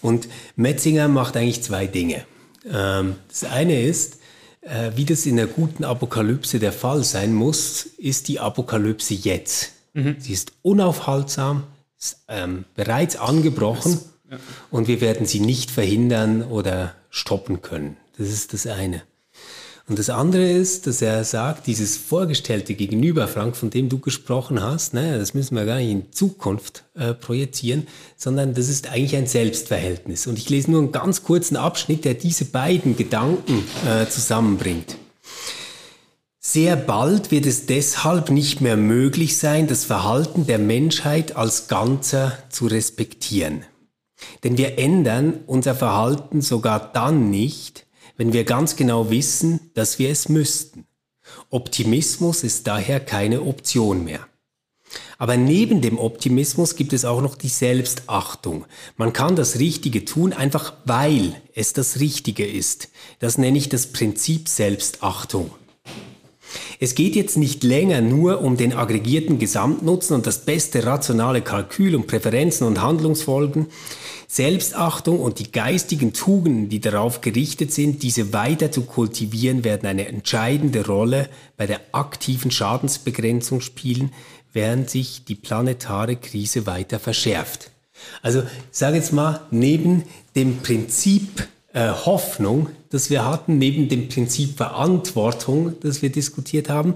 Und 0.00 0.28
Metzinger 0.54 1.08
macht 1.08 1.36
eigentlich 1.36 1.62
zwei 1.62 1.86
Dinge. 1.86 2.24
Ähm, 2.70 3.16
das 3.28 3.44
eine 3.44 3.82
ist, 3.82 4.18
äh, 4.60 4.92
wie 4.94 5.04
das 5.04 5.26
in 5.26 5.36
der 5.36 5.46
guten 5.46 5.84
Apokalypse 5.84 6.58
der 6.58 6.72
Fall 6.72 7.04
sein 7.04 7.34
muss, 7.34 7.86
ist 7.98 8.28
die 8.28 8.40
Apokalypse 8.40 9.14
jetzt. 9.14 9.72
Mhm. 9.96 10.16
Sie 10.18 10.32
ist 10.32 10.52
unaufhaltsam, 10.62 11.64
ist 11.98 12.18
ähm, 12.28 12.66
bereits 12.74 13.16
angebrochen 13.16 13.98
ja. 14.30 14.38
und 14.70 14.88
wir 14.88 15.00
werden 15.00 15.26
sie 15.26 15.40
nicht 15.40 15.70
verhindern 15.70 16.42
oder 16.42 16.94
stoppen 17.08 17.62
können. 17.62 17.96
Das 18.18 18.28
ist 18.28 18.52
das 18.52 18.66
eine. 18.66 19.02
Und 19.88 20.00
das 20.00 20.10
andere 20.10 20.50
ist, 20.50 20.88
dass 20.88 21.00
er 21.00 21.22
sagt, 21.22 21.68
dieses 21.68 21.96
vorgestellte 21.96 22.74
Gegenüber, 22.74 23.28
Frank, 23.28 23.56
von 23.56 23.70
dem 23.70 23.88
du 23.88 24.00
gesprochen 24.00 24.60
hast, 24.60 24.94
ne, 24.94 25.16
das 25.16 25.32
müssen 25.32 25.54
wir 25.54 25.64
gar 25.64 25.76
nicht 25.76 25.90
in 25.90 26.12
Zukunft 26.12 26.82
äh, 26.94 27.14
projizieren, 27.14 27.86
sondern 28.16 28.52
das 28.52 28.68
ist 28.68 28.90
eigentlich 28.90 29.14
ein 29.16 29.28
Selbstverhältnis. 29.28 30.26
Und 30.26 30.38
ich 30.38 30.50
lese 30.50 30.72
nur 30.72 30.82
einen 30.82 30.92
ganz 30.92 31.22
kurzen 31.22 31.56
Abschnitt, 31.56 32.04
der 32.04 32.14
diese 32.14 32.46
beiden 32.46 32.96
Gedanken 32.96 33.62
äh, 33.88 34.08
zusammenbringt. 34.08 34.96
Sehr 36.48 36.76
bald 36.76 37.32
wird 37.32 37.44
es 37.44 37.66
deshalb 37.66 38.30
nicht 38.30 38.60
mehr 38.60 38.76
möglich 38.76 39.36
sein, 39.36 39.66
das 39.66 39.84
Verhalten 39.84 40.46
der 40.46 40.60
Menschheit 40.60 41.34
als 41.34 41.66
Ganzer 41.66 42.38
zu 42.50 42.68
respektieren. 42.68 43.64
Denn 44.44 44.56
wir 44.56 44.78
ändern 44.78 45.40
unser 45.48 45.74
Verhalten 45.74 46.42
sogar 46.42 46.92
dann 46.92 47.30
nicht, 47.30 47.88
wenn 48.16 48.32
wir 48.32 48.44
ganz 48.44 48.76
genau 48.76 49.10
wissen, 49.10 49.72
dass 49.74 49.98
wir 49.98 50.08
es 50.08 50.28
müssten. 50.28 50.86
Optimismus 51.50 52.44
ist 52.44 52.68
daher 52.68 53.00
keine 53.00 53.42
Option 53.42 54.04
mehr. 54.04 54.20
Aber 55.18 55.36
neben 55.36 55.80
dem 55.80 55.98
Optimismus 55.98 56.76
gibt 56.76 56.92
es 56.92 57.04
auch 57.04 57.22
noch 57.22 57.34
die 57.34 57.48
Selbstachtung. 57.48 58.66
Man 58.96 59.12
kann 59.12 59.34
das 59.34 59.58
Richtige 59.58 60.04
tun, 60.04 60.32
einfach 60.32 60.74
weil 60.84 61.42
es 61.56 61.72
das 61.72 61.98
Richtige 61.98 62.46
ist. 62.46 62.88
Das 63.18 63.36
nenne 63.36 63.58
ich 63.58 63.68
das 63.68 63.88
Prinzip 63.88 64.48
Selbstachtung. 64.48 65.50
Es 66.80 66.94
geht 66.94 67.16
jetzt 67.16 67.36
nicht 67.36 67.64
länger 67.64 68.00
nur 68.00 68.40
um 68.40 68.56
den 68.56 68.72
aggregierten 68.72 69.38
Gesamtnutzen 69.38 70.14
und 70.14 70.26
das 70.26 70.44
beste 70.44 70.84
rationale 70.84 71.42
Kalkül 71.42 71.94
und 71.94 72.06
Präferenzen 72.06 72.66
und 72.66 72.82
Handlungsfolgen. 72.82 73.66
Selbstachtung 74.28 75.20
und 75.20 75.38
die 75.38 75.52
geistigen 75.52 76.12
Tugenden, 76.12 76.68
die 76.68 76.80
darauf 76.80 77.20
gerichtet 77.20 77.72
sind, 77.72 78.02
diese 78.02 78.32
weiter 78.32 78.72
zu 78.72 78.82
kultivieren, 78.82 79.62
werden 79.62 79.86
eine 79.86 80.08
entscheidende 80.08 80.84
Rolle 80.86 81.28
bei 81.56 81.66
der 81.66 81.80
aktiven 81.92 82.50
Schadensbegrenzung 82.50 83.60
spielen, 83.60 84.12
während 84.52 84.90
sich 84.90 85.24
die 85.24 85.36
planetare 85.36 86.16
Krise 86.16 86.66
weiter 86.66 86.98
verschärft. 86.98 87.70
Also 88.20 88.40
ich 88.40 88.78
sage 88.78 88.96
jetzt 88.96 89.12
mal, 89.12 89.46
neben 89.50 90.02
dem 90.34 90.58
Prinzip 90.58 91.46
äh, 91.72 91.90
Hoffnung, 91.90 92.68
das 92.90 93.10
wir 93.10 93.24
hatten, 93.24 93.58
neben 93.58 93.88
dem 93.88 94.08
Prinzip 94.08 94.56
Verantwortung, 94.56 95.74
das 95.80 96.02
wir 96.02 96.10
diskutiert 96.10 96.68
haben, 96.68 96.94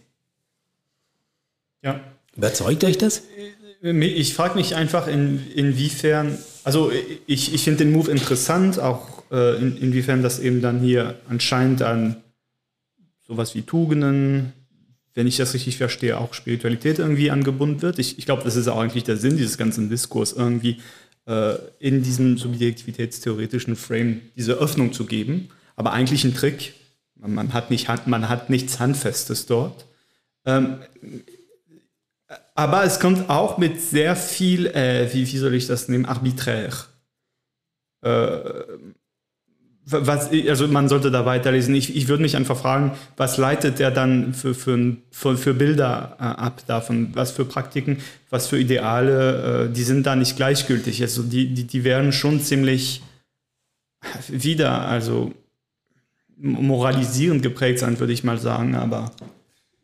Ja. 1.83 2.01
Überzeugt 2.37 2.85
euch 2.85 2.99
das? 2.99 3.23
Ich 3.83 4.35
frage 4.35 4.57
mich 4.57 4.77
einfach, 4.77 5.09
in, 5.09 5.51
inwiefern, 5.53 6.39
also 6.65 6.93
ich, 7.27 7.55
ich 7.55 7.63
finde 7.63 7.85
den 7.85 7.93
Move 7.93 8.11
interessant, 8.11 8.79
auch 8.79 9.25
äh, 9.31 9.57
in, 9.57 9.77
inwiefern 9.77 10.23
das 10.23 10.39
eben 10.39 10.63
dann 10.63 10.81
hier 10.81 11.17
anscheinend 11.29 11.83
an 11.83 12.17
sowas 13.27 13.55
wie 13.55 13.63
Tugenden, 13.63 14.53
wenn 15.15 15.27
ich 15.27 15.37
das 15.37 15.55
richtig 15.55 15.77
verstehe, 15.77 16.19
auch 16.19 16.33
Spiritualität 16.35 17.01
irgendwie 17.01 17.31
angebunden 17.31 17.83
wird. 17.83 17.99
Ich, 17.99 18.19
ich 18.19 18.25
glaube, 18.25 18.45
das 18.45 18.55
ist 18.55 18.69
auch 18.69 18.79
eigentlich 18.79 19.05
der 19.05 19.17
Sinn 19.17 19.37
dieses 19.37 19.59
ganzen 19.59 19.91
Diskurs, 19.91 20.33
irgendwie 20.33 20.71
äh, 20.71 20.77
in 21.79 22.03
diesem 22.03 22.39
subjektivitätstheoretischen 22.39 23.76
Frame 23.76 24.22
diese 24.37 24.55
Öffnung 24.55 24.93
zu 24.93 25.05
geben. 25.05 25.51
Aber 25.76 25.93
eigentlich 25.93 26.24
ein 26.24 26.35
Trick. 26.35 26.74
Man 27.16 27.53
hat, 27.53 27.70
nicht, 27.70 27.89
man 28.07 28.29
hat 28.29 28.49
nichts 28.49 28.81
Handfestes 28.81 29.47
dort. 29.47 29.87
Ähm, 30.47 30.79
aber 32.55 32.85
es 32.85 33.01
kommt 33.01 33.29
auch 33.29 33.59
mit 33.59 33.81
sehr 33.81 34.16
viel, 34.16 34.66
äh, 34.66 35.12
wie, 35.12 35.24
soll 35.39 35.55
ich 35.55 35.66
das 35.66 35.89
nehmen, 35.89 36.07
arbitraire. 36.07 36.87
Was, 39.91 40.30
also 40.30 40.68
man 40.68 40.89
sollte 40.89 41.11
da 41.11 41.24
weiterlesen. 41.24 41.74
Ich, 41.74 41.97
ich 41.97 42.09
würde 42.09 42.22
mich 42.22 42.36
einfach 42.36 42.59
fragen, 42.59 42.93
was 43.16 43.39
leitet 43.39 43.78
der 43.78 43.91
dann 43.91 44.34
für, 44.34 44.55
für, 44.55 44.97
für, 45.11 45.36
für 45.39 45.55
Bilder 45.55 46.16
äh, 46.18 46.24
ab 46.24 46.62
davon? 46.66 47.11
Was 47.14 47.30
für 47.30 47.47
Praktiken, 47.47 47.99
was 48.28 48.49
für 48.49 48.59
Ideale, 48.59 49.68
äh, 49.68 49.72
die 49.72 49.82
sind 49.82 50.07
da 50.07 50.14
nicht 50.14 50.36
gleichgültig. 50.36 51.01
Also 51.01 51.22
die, 51.22 51.55
die, 51.55 51.64
die 51.64 51.84
werden 51.84 52.12
schon 52.12 52.41
ziemlich 52.41 53.03
wieder, 54.28 54.82
also 54.82 55.32
moralisierend 56.36 57.43
geprägt 57.43 57.78
sein, 57.78 57.99
würde 57.99 58.12
ich 58.12 58.24
mal 58.24 58.39
sagen. 58.39 58.74
Aber 58.74 59.11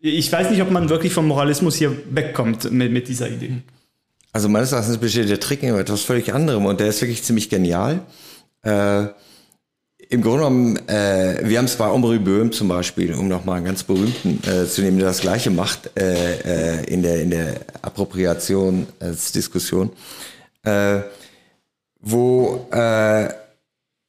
ich 0.00 0.30
weiß 0.30 0.50
nicht, 0.50 0.62
ob 0.62 0.70
man 0.70 0.88
wirklich 0.88 1.12
vom 1.12 1.26
Moralismus 1.26 1.76
hier 1.76 1.96
wegkommt 2.10 2.70
mit, 2.70 2.92
mit 2.92 3.08
dieser 3.08 3.30
Idee. 3.30 3.62
Also 4.32 4.48
meines 4.48 4.72
Erachtens 4.72 4.98
besteht 4.98 5.28
der 5.28 5.40
Trick 5.40 5.62
in 5.62 5.74
etwas 5.74 6.02
völlig 6.02 6.34
anderem 6.34 6.66
und 6.66 6.80
der 6.80 6.88
ist 6.88 7.00
wirklich 7.00 7.22
ziemlich 7.22 7.48
genial. 7.48 8.00
Äh, 8.62 9.06
im 10.08 10.22
Grunde 10.22 10.38
genommen, 10.38 10.88
äh, 10.88 11.40
wir 11.42 11.58
haben 11.58 11.66
es 11.66 11.76
bei 11.76 11.88
Omri 11.88 12.18
Böhm 12.18 12.50
zum 12.52 12.68
Beispiel, 12.68 13.12
um 13.14 13.28
nochmal 13.28 13.56
einen 13.56 13.66
ganz 13.66 13.82
berühmten 13.82 14.40
äh, 14.48 14.66
zu 14.66 14.80
nehmen, 14.82 14.98
der 14.98 15.08
das 15.08 15.20
Gleiche 15.20 15.50
macht 15.50 15.90
äh, 15.98 16.80
äh, 16.80 16.84
in 16.84 17.02
der 17.02 17.22
in 17.22 17.30
der 17.30 17.60
Appropriationsdiskussion, 17.82 19.90
äh, 20.62 21.00
wo 22.00 22.68
äh, 22.70 23.28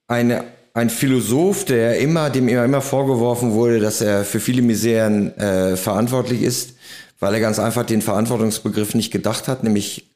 eine 0.07 0.43
ein 0.73 0.89
Philosoph, 0.89 1.65
der 1.65 1.99
immer, 1.99 2.29
dem 2.29 2.47
immer, 2.49 2.65
immer 2.65 2.81
vorgeworfen 2.81 3.53
wurde, 3.53 3.79
dass 3.79 4.01
er 4.01 4.25
für 4.25 4.41
viele 4.41 4.61
Miseren 4.61 5.31
verantwortlich 5.77 6.41
ist, 6.41 6.73
weil 7.21 7.33
er 7.33 7.39
ganz 7.39 7.59
einfach 7.59 7.85
den 7.85 8.01
Verantwortungsbegriff 8.01 8.93
nicht 8.93 9.09
gedacht 9.09 9.47
hat, 9.47 9.63
nämlich 9.63 10.11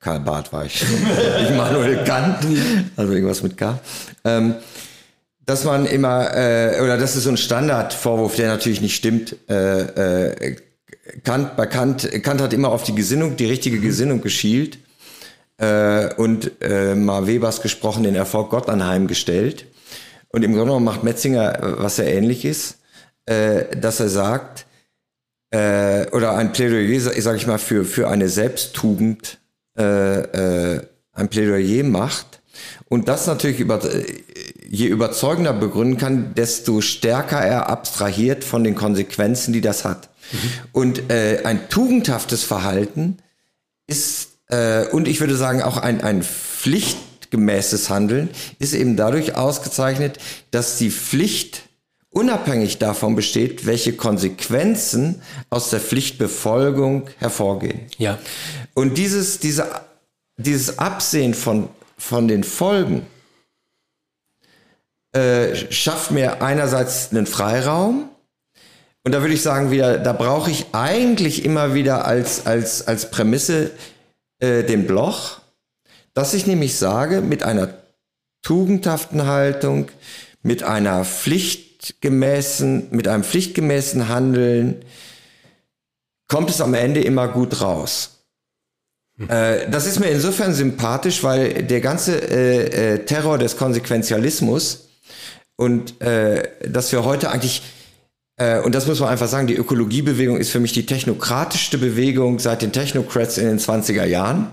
Karl, 0.00 0.20
Barth 0.20 0.52
war 0.52 0.64
ich. 0.64 0.82
Immanuel 1.48 2.04
Kant, 2.04 2.38
also 2.96 3.12
irgendwas 3.12 3.42
mit 3.42 3.56
K. 3.58 3.78
Ähm, 4.24 4.54
dass 5.44 5.64
man 5.64 5.84
immer, 5.84 6.34
äh, 6.34 6.80
oder 6.80 6.96
das 6.96 7.16
ist 7.16 7.24
so 7.24 7.30
ein 7.30 7.36
Standardvorwurf, 7.36 8.36
der 8.36 8.48
natürlich 8.48 8.80
nicht 8.80 8.96
stimmt. 8.96 9.36
Äh, 9.48 10.30
äh, 10.30 10.56
Kant, 11.22 11.56
bei 11.56 11.66
Kant, 11.66 12.08
Kant 12.22 12.40
hat 12.40 12.52
immer 12.52 12.70
auf 12.70 12.84
die 12.84 12.94
Gesinnung, 12.94 13.36
die 13.36 13.46
richtige 13.46 13.80
Gesinnung 13.80 14.22
geschielt 14.22 14.78
äh, 15.58 16.14
und 16.14 16.52
äh, 16.62 16.94
mal 16.94 17.26
Webers 17.26 17.60
gesprochen, 17.60 18.04
den 18.04 18.14
Erfolg 18.14 18.50
Gott 18.50 18.68
anheimgestellt. 18.68 19.66
Und 20.28 20.44
im 20.44 20.52
Grunde 20.52 20.68
genommen 20.68 20.84
macht 20.84 21.02
Metzinger 21.02 21.62
äh, 21.62 21.82
was 21.82 21.96
sehr 21.96 22.14
ähnlich 22.14 22.44
ist, 22.44 22.78
äh, 23.26 23.76
dass 23.76 24.00
er 24.00 24.08
sagt, 24.08 24.66
oder 25.52 26.36
ein 26.36 26.52
Plädoyer, 26.52 27.00
sage 27.20 27.36
ich 27.36 27.48
mal, 27.48 27.58
für, 27.58 27.84
für 27.84 28.08
eine 28.08 28.28
Selbsttugend 28.28 29.40
äh, 29.76 30.74
äh, 30.74 30.86
ein 31.12 31.28
Plädoyer 31.28 31.84
macht 31.84 32.40
und 32.88 33.08
das 33.08 33.26
natürlich 33.26 33.60
über, 33.60 33.82
äh, 33.84 34.04
je 34.68 34.86
überzeugender 34.86 35.52
begründen 35.52 35.98
kann, 35.98 36.34
desto 36.34 36.80
stärker 36.80 37.40
er 37.40 37.68
abstrahiert 37.68 38.44
von 38.44 38.64
den 38.64 38.74
Konsequenzen, 38.74 39.52
die 39.52 39.60
das 39.60 39.84
hat. 39.84 40.10
Mhm. 40.32 40.38
Und 40.72 41.10
äh, 41.10 41.42
ein 41.44 41.68
tugendhaftes 41.68 42.44
Verhalten 42.44 43.18
ist 43.86 44.30
äh, 44.50 44.86
und 44.86 45.08
ich 45.08 45.20
würde 45.20 45.36
sagen, 45.36 45.62
auch 45.62 45.76
ein, 45.76 46.02
ein 46.02 46.22
pflichtgemäßes 46.22 47.88
Handeln 47.90 48.28
ist 48.58 48.74
eben 48.74 48.96
dadurch 48.96 49.36
ausgezeichnet, 49.36 50.18
dass 50.50 50.76
die 50.76 50.90
Pflicht 50.90 51.62
unabhängig 52.10 52.78
davon 52.78 53.14
besteht, 53.16 53.66
welche 53.66 53.94
Konsequenzen 53.94 55.22
aus 55.48 55.70
der 55.70 55.80
Pflichtbefolgung 55.80 57.08
hervorgehen. 57.18 57.82
Ja. 57.98 58.18
Und 58.74 58.98
dieses, 58.98 59.38
diese, 59.38 59.66
dieses 60.36 60.78
Absehen 60.78 61.34
von, 61.34 61.68
von 61.96 62.28
den 62.28 62.44
Folgen 62.44 63.06
äh, 65.12 65.54
schafft 65.70 66.10
mir 66.10 66.42
einerseits 66.42 67.10
einen 67.10 67.26
Freiraum, 67.26 68.08
und 69.02 69.12
da 69.12 69.22
würde 69.22 69.32
ich 69.32 69.42
sagen, 69.42 69.70
wieder, 69.70 69.98
da 69.98 70.12
brauche 70.12 70.50
ich 70.50 70.66
eigentlich 70.72 71.44
immer 71.44 71.74
wieder 71.74 72.04
als, 72.04 72.46
als, 72.46 72.86
als 72.86 73.10
Prämisse 73.10 73.70
äh, 74.40 74.62
den 74.62 74.86
Bloch, 74.86 75.40
dass 76.12 76.34
ich 76.34 76.46
nämlich 76.46 76.76
sage, 76.76 77.22
mit 77.22 77.42
einer 77.42 77.72
tugendhaften 78.42 79.26
Haltung, 79.26 79.88
mit 80.42 80.62
einer 80.62 81.04
pflichtgemäßen, 81.80 82.88
mit 82.90 83.08
einem 83.08 83.24
pflichtgemäßen 83.24 84.08
Handeln, 84.08 84.84
kommt 86.28 86.50
es 86.50 86.60
am 86.60 86.74
Ende 86.74 87.00
immer 87.00 87.28
gut 87.28 87.60
raus. 87.60 88.20
Hm. 89.16 89.28
Äh, 89.28 89.70
das 89.70 89.86
ist 89.86 89.98
mir 89.98 90.08
insofern 90.08 90.54
sympathisch, 90.54 91.22
weil 91.22 91.62
der 91.64 91.80
ganze 91.80 92.16
äh, 92.16 92.94
äh, 92.94 93.04
Terror 93.04 93.38
des 93.38 93.56
Konsequenzialismus 93.56 94.88
und 95.56 96.00
äh, 96.00 96.48
dass 96.68 96.92
wir 96.92 97.04
heute 97.04 97.30
eigentlich 97.30 97.62
und 98.64 98.74
das 98.74 98.86
muss 98.86 99.00
man 99.00 99.10
einfach 99.10 99.28
sagen, 99.28 99.48
die 99.48 99.56
Ökologiebewegung 99.56 100.38
ist 100.38 100.48
für 100.48 100.60
mich 100.60 100.72
die 100.72 100.86
technokratischste 100.86 101.76
Bewegung 101.76 102.38
seit 102.38 102.62
den 102.62 102.72
Technocrats 102.72 103.36
in 103.36 103.44
den 103.44 103.58
20er 103.58 104.06
Jahren. 104.06 104.46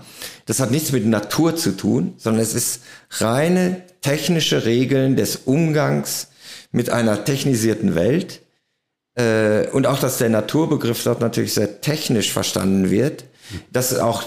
Das 0.44 0.60
hat 0.60 0.70
nichts 0.70 0.92
mit 0.92 1.06
Natur 1.06 1.56
zu 1.56 1.74
tun, 1.74 2.12
sondern 2.18 2.42
es 2.42 2.52
ist 2.52 2.82
reine 3.12 3.80
technische 4.02 4.66
Regeln 4.66 5.16
des 5.16 5.36
Umgangs 5.36 6.28
mit 6.70 6.90
einer 6.90 7.24
technisierten 7.24 7.94
Welt. 7.94 8.40
Äh, 9.14 9.68
und 9.68 9.86
auch, 9.86 9.98
dass 9.98 10.18
der 10.18 10.28
Naturbegriff 10.28 11.02
dort 11.02 11.20
natürlich 11.20 11.54
sehr 11.54 11.80
technisch 11.80 12.32
verstanden 12.32 12.90
wird, 12.90 13.24
dass 13.72 13.98
auch 13.98 14.24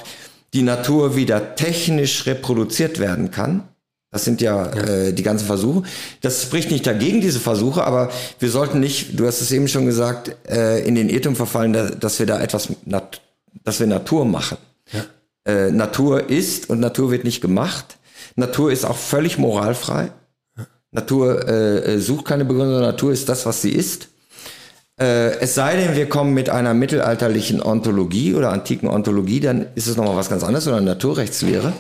die 0.53 0.63
Natur 0.63 1.15
wieder 1.15 1.55
technisch 1.55 2.25
reproduziert 2.25 2.99
werden 2.99 3.31
kann. 3.31 3.63
Das 4.11 4.25
sind 4.25 4.41
ja. 4.41 4.65
Äh, 4.65 5.13
die 5.13 5.23
ganzen 5.23 5.45
Versuche. 5.45 5.83
Das 6.19 6.43
spricht 6.43 6.69
nicht 6.69 6.85
dagegen, 6.85 7.21
diese 7.21 7.39
Versuche, 7.39 7.85
aber 7.85 8.11
wir 8.39 8.49
sollten 8.49 8.81
nicht, 8.81 9.17
du 9.17 9.25
hast 9.25 9.39
es 9.39 9.51
eben 9.51 9.69
schon 9.69 9.85
gesagt, 9.85 10.35
äh, 10.49 10.85
in 10.85 10.95
den 10.95 11.09
Irrtum 11.09 11.37
verfallen, 11.37 11.71
da, 11.71 11.89
dass 11.89 12.19
wir 12.19 12.25
da 12.25 12.41
etwas, 12.41 12.69
nat 12.85 13.21
dass 13.63 13.79
wir 13.79 13.87
Natur 13.87 14.25
machen. 14.25 14.57
Ja. 14.91 15.05
Äh, 15.45 15.71
Natur 15.71 16.29
ist 16.29 16.69
und 16.69 16.79
Natur 16.79 17.11
wird 17.11 17.23
nicht 17.23 17.41
gemacht. 17.41 17.97
Natur 18.35 18.71
ist 18.71 18.85
auch 18.85 18.97
völlig 18.97 19.37
moralfrei. 19.37 20.11
Natur 20.91 21.47
äh, 21.47 21.99
sucht 21.99 22.25
keine 22.25 22.45
Begründung, 22.45 22.81
Natur 22.81 23.11
ist 23.11 23.29
das, 23.29 23.45
was 23.45 23.61
sie 23.61 23.71
ist. 23.71 24.09
Äh, 24.99 25.39
es 25.39 25.55
sei 25.55 25.77
denn, 25.77 25.95
wir 25.95 26.09
kommen 26.09 26.33
mit 26.33 26.49
einer 26.49 26.73
mittelalterlichen 26.73 27.61
Ontologie 27.61 28.35
oder 28.35 28.51
antiken 28.51 28.87
Ontologie, 28.87 29.39
dann 29.39 29.67
ist 29.75 29.87
es 29.87 29.95
nochmal 29.95 30.17
was 30.17 30.29
ganz 30.29 30.43
anderes 30.43 30.67
oder 30.67 30.81
Naturrechtslehre. 30.81 31.73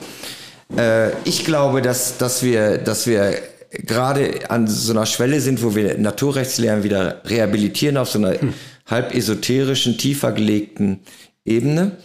Äh, 0.77 1.11
ich 1.25 1.45
glaube, 1.45 1.81
dass, 1.81 2.17
dass 2.17 2.41
wir, 2.41 2.77
dass 2.77 3.05
wir 3.05 3.35
gerade 3.71 4.49
an 4.49 4.67
so 4.67 4.93
einer 4.93 5.05
Schwelle 5.05 5.39
sind, 5.39 5.63
wo 5.63 5.75
wir 5.75 5.97
Naturrechtslehren 5.97 6.83
wieder 6.83 7.21
rehabilitieren 7.25 7.97
auf 7.97 8.09
so 8.09 8.19
einer 8.19 8.39
hm. 8.39 8.53
halb 8.89 9.13
esoterischen, 9.13 9.97
tiefer 9.97 10.31
gelegten 10.31 11.01
Ebene. 11.45 11.97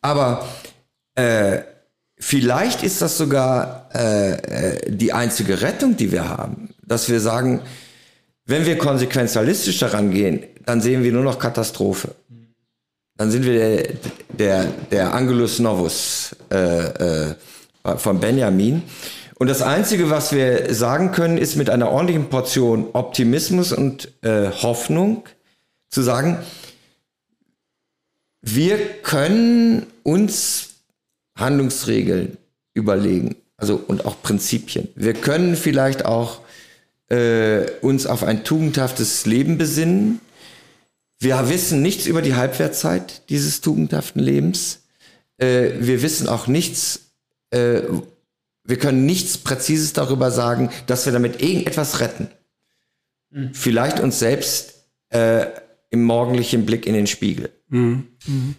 Aber 0.00 0.46
äh, 1.14 1.60
vielleicht 2.22 2.82
ist 2.82 3.02
das 3.02 3.18
sogar 3.18 3.90
äh, 3.94 4.32
äh, 4.32 4.90
die 4.90 5.12
einzige 5.12 5.60
Rettung, 5.60 5.96
die 5.96 6.12
wir 6.12 6.28
haben, 6.28 6.70
dass 6.86 7.08
wir 7.08 7.20
sagen, 7.20 7.60
wenn 8.46 8.66
wir 8.66 8.78
konsequenzialistisch 8.78 9.78
daran 9.78 10.10
gehen, 10.10 10.44
dann 10.64 10.80
sehen 10.80 11.02
wir 11.04 11.12
nur 11.12 11.22
noch 11.24 11.38
Katastrophe. 11.38 12.14
Dann 13.16 13.30
sind 13.30 13.44
wir 13.44 13.52
der, 13.52 13.88
der, 14.38 14.64
der 14.90 15.14
Angelus 15.14 15.58
Novus. 15.58 16.34
Äh, 16.50 17.28
äh, 17.30 17.34
von 17.96 18.20
Benjamin. 18.20 18.82
Und 19.36 19.48
das 19.48 19.60
Einzige, 19.60 20.08
was 20.08 20.32
wir 20.32 20.72
sagen 20.72 21.10
können, 21.10 21.36
ist 21.36 21.56
mit 21.56 21.68
einer 21.68 21.90
ordentlichen 21.90 22.28
Portion 22.28 22.90
Optimismus 22.92 23.72
und 23.72 24.08
äh, 24.22 24.50
Hoffnung 24.50 25.24
zu 25.88 26.02
sagen, 26.02 26.38
wir 28.40 28.78
können 29.02 29.86
uns 30.04 30.71
Handlungsregeln 31.36 32.36
überlegen, 32.74 33.36
also 33.56 33.76
und 33.86 34.04
auch 34.04 34.20
Prinzipien. 34.22 34.88
Wir 34.94 35.14
können 35.14 35.56
vielleicht 35.56 36.04
auch 36.04 36.40
äh, 37.08 37.70
uns 37.80 38.06
auf 38.06 38.22
ein 38.22 38.44
tugendhaftes 38.44 39.26
Leben 39.26 39.58
besinnen. 39.58 40.20
Wir 41.18 41.48
wissen 41.48 41.82
nichts 41.82 42.06
über 42.06 42.22
die 42.22 42.34
Halbwertzeit 42.34 43.28
dieses 43.30 43.60
tugendhaften 43.60 44.20
Lebens. 44.20 44.80
Äh, 45.38 45.70
wir 45.80 46.02
wissen 46.02 46.28
auch 46.28 46.46
nichts 46.46 47.12
äh, 47.50 47.82
wir 48.64 48.78
können 48.78 49.06
nichts 49.06 49.38
Präzises 49.38 49.92
darüber 49.92 50.30
sagen, 50.30 50.70
dass 50.86 51.04
wir 51.04 51.12
damit 51.12 51.42
irgendetwas 51.42 52.00
retten. 52.00 52.28
Mhm. 53.30 53.54
Vielleicht 53.54 54.00
uns 54.00 54.18
selbst 54.18 54.86
äh, 55.10 55.46
im 55.90 56.04
morgendlichen 56.04 56.64
Blick 56.64 56.86
in 56.86 56.94
den 56.94 57.06
Spiegel. 57.06 57.50
Mhm. 57.68 58.06
Mhm. 58.26 58.54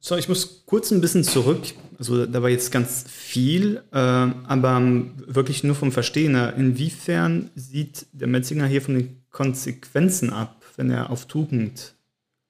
So, 0.00 0.16
ich 0.16 0.28
muss 0.28 0.64
kurz 0.66 0.90
ein 0.90 1.00
bisschen 1.00 1.24
zurück. 1.24 1.62
Also 1.98 2.26
da 2.26 2.42
war 2.42 2.50
jetzt 2.50 2.72
ganz 2.72 3.04
viel, 3.08 3.82
äh, 3.92 3.96
aber 3.96 4.82
wirklich 5.26 5.64
nur 5.64 5.74
vom 5.74 5.92
Verstehen. 5.92 6.34
Inwiefern 6.34 7.50
sieht 7.54 8.06
der 8.12 8.26
Metzinger 8.26 8.66
hier 8.66 8.82
von 8.82 8.94
den 8.94 9.22
Konsequenzen 9.30 10.30
ab, 10.30 10.62
wenn 10.76 10.90
er 10.90 11.10
auf 11.10 11.26
Tugend 11.26 11.94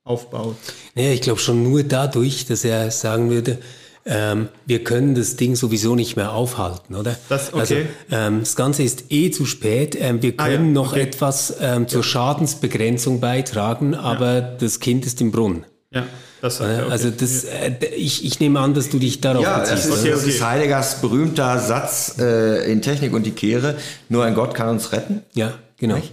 aufbaut? 0.04 0.56
Naja, 0.94 1.12
ich 1.12 1.22
glaube 1.22 1.40
schon 1.40 1.62
nur 1.62 1.82
dadurch, 1.82 2.46
dass 2.46 2.64
er 2.64 2.90
sagen 2.90 3.30
würde, 3.30 3.58
ähm, 4.06 4.48
wir 4.66 4.84
können 4.84 5.14
das 5.14 5.36
Ding 5.36 5.56
sowieso 5.56 5.94
nicht 5.94 6.16
mehr 6.16 6.32
aufhalten, 6.32 6.94
oder? 6.94 7.16
Das, 7.30 7.54
okay. 7.54 7.60
Also, 7.60 7.74
ähm, 8.10 8.40
das 8.40 8.54
Ganze 8.54 8.82
ist 8.82 9.04
eh 9.10 9.30
zu 9.30 9.46
spät. 9.46 9.96
Ähm, 9.98 10.20
wir 10.20 10.36
können 10.36 10.46
ah, 10.46 10.66
ja, 10.66 10.72
noch 10.72 10.92
okay. 10.92 11.00
etwas 11.00 11.56
ähm, 11.58 11.88
zur 11.88 12.02
ja. 12.02 12.08
Schadensbegrenzung 12.08 13.20
beitragen, 13.20 13.94
aber 13.94 14.34
ja. 14.34 14.40
das 14.60 14.80
Kind 14.80 15.06
ist 15.06 15.22
im 15.22 15.32
Brunnen. 15.32 15.64
Ja. 15.90 16.06
Das 16.44 16.60
okay. 16.60 16.82
Also 16.90 17.08
das, 17.08 17.44
äh, 17.44 17.72
ich, 17.96 18.22
ich 18.22 18.38
nehme 18.38 18.60
an, 18.60 18.74
dass 18.74 18.90
du 18.90 18.98
dich 18.98 19.22
darauf 19.22 19.42
ja, 19.42 19.60
beziehst. 19.60 19.88
Das 19.88 19.96
ist, 20.02 20.06
das 20.06 20.26
ist 20.26 20.44
Heideggers 20.44 21.00
berühmter 21.00 21.58
Satz 21.58 22.16
äh, 22.18 22.70
in 22.70 22.82
Technik 22.82 23.14
und 23.14 23.24
die 23.24 23.30
Kehre. 23.30 23.76
Nur 24.10 24.24
ein 24.26 24.34
Gott 24.34 24.52
kann 24.52 24.68
uns 24.68 24.92
retten. 24.92 25.22
Ja, 25.32 25.54
genau. 25.78 25.94
Nicht? 25.94 26.12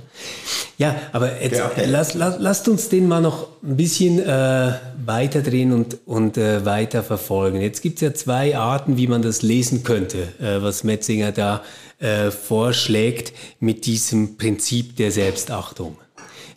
Ja, 0.77 0.95
aber 1.11 1.41
jetzt 1.41 1.57
ja. 1.57 1.69
lass, 1.85 2.13
lass, 2.13 2.37
lasst 2.39 2.69
uns 2.69 2.87
den 2.87 3.09
mal 3.09 3.19
noch 3.19 3.49
ein 3.61 3.75
bisschen 3.75 4.19
äh, 4.19 4.71
weiterdrehen 5.05 5.73
und, 5.73 5.97
und 6.05 6.37
äh, 6.37 6.63
weiter 6.63 7.03
verfolgen. 7.03 7.59
Jetzt 7.59 7.81
gibt 7.81 7.97
es 7.97 8.01
ja 8.01 8.13
zwei 8.13 8.57
Arten, 8.57 8.95
wie 8.95 9.07
man 9.07 9.21
das 9.21 9.41
lesen 9.41 9.83
könnte, 9.83 10.29
äh, 10.39 10.61
was 10.61 10.85
Metzinger 10.85 11.33
da 11.33 11.61
äh, 11.99 12.31
vorschlägt 12.31 13.33
mit 13.59 13.85
diesem 13.85 14.37
Prinzip 14.37 14.95
der 14.95 15.11
Selbstachtung. 15.11 15.97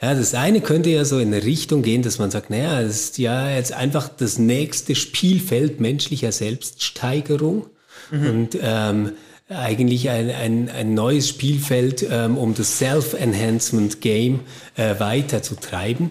Ja, 0.05 0.12
das 0.12 0.34
eine 0.34 0.61
könnte 0.61 0.90
ja 0.90 1.07
so 1.07 1.18
in 1.18 1.32
eine 1.32 1.42
Richtung 1.42 1.80
gehen, 1.80 2.02
dass 2.02 2.18
man 2.18 2.30
sagt, 2.30 2.50
naja, 2.50 2.82
das 2.82 2.94
ist 2.94 3.16
ja 3.16 3.48
jetzt 3.48 3.72
einfach 3.72 4.11
das 4.11 4.38
nächste 4.38 4.94
Spielfeld 4.94 5.80
menschlicher 5.80 6.30
Selbststeigerung. 6.30 7.64
Mhm. 8.11 8.26
Und 8.28 8.59
ähm, 8.61 9.12
eigentlich 9.48 10.11
ein, 10.11 10.28
ein, 10.28 10.68
ein 10.68 10.92
neues 10.92 11.30
Spielfeld, 11.30 12.07
ähm, 12.11 12.36
um 12.36 12.55
das 12.55 12.76
Self-Enhancement 12.76 14.02
Game 14.02 14.40
äh, 14.76 15.00
weiter 15.00 15.42
zu 15.42 15.55
treiben. 15.55 16.11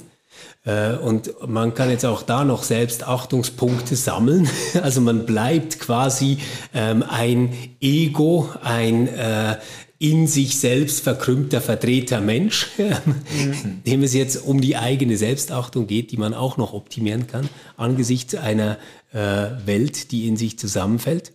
Äh, 0.65 0.93
und 0.93 1.31
man 1.47 1.75
kann 1.75 1.91
jetzt 1.91 2.05
auch 2.05 2.23
da 2.23 2.45
noch 2.45 2.63
selbst 2.63 3.07
Achtungspunkte 3.07 3.95
sammeln. 3.95 4.49
Also 4.81 5.01
man 5.01 5.27
bleibt 5.27 5.79
quasi 5.79 6.39
ähm, 6.73 7.03
ein 7.07 7.53
Ego, 7.79 8.49
ein 8.63 9.07
äh, 9.07 9.57
in 9.99 10.27
sich 10.27 10.59
selbst 10.59 11.01
verkrümmter 11.01 11.61
Vertreter 11.61 12.19
Mensch, 12.19 12.67
mhm. 12.77 13.83
dem 13.85 14.03
es 14.03 14.13
jetzt 14.13 14.43
um 14.45 14.59
die 14.59 14.75
eigene 14.75 15.17
Selbstachtung 15.17 15.87
geht, 15.87 16.11
die 16.11 16.17
man 16.17 16.33
auch 16.33 16.57
noch 16.57 16.73
optimieren 16.73 17.27
kann, 17.27 17.47
angesichts 17.77 18.35
einer 18.35 18.77
äh, 19.13 19.17
Welt, 19.65 20.11
die 20.11 20.27
in 20.27 20.35
sich 20.35 20.59
zusammenfällt. 20.59 21.31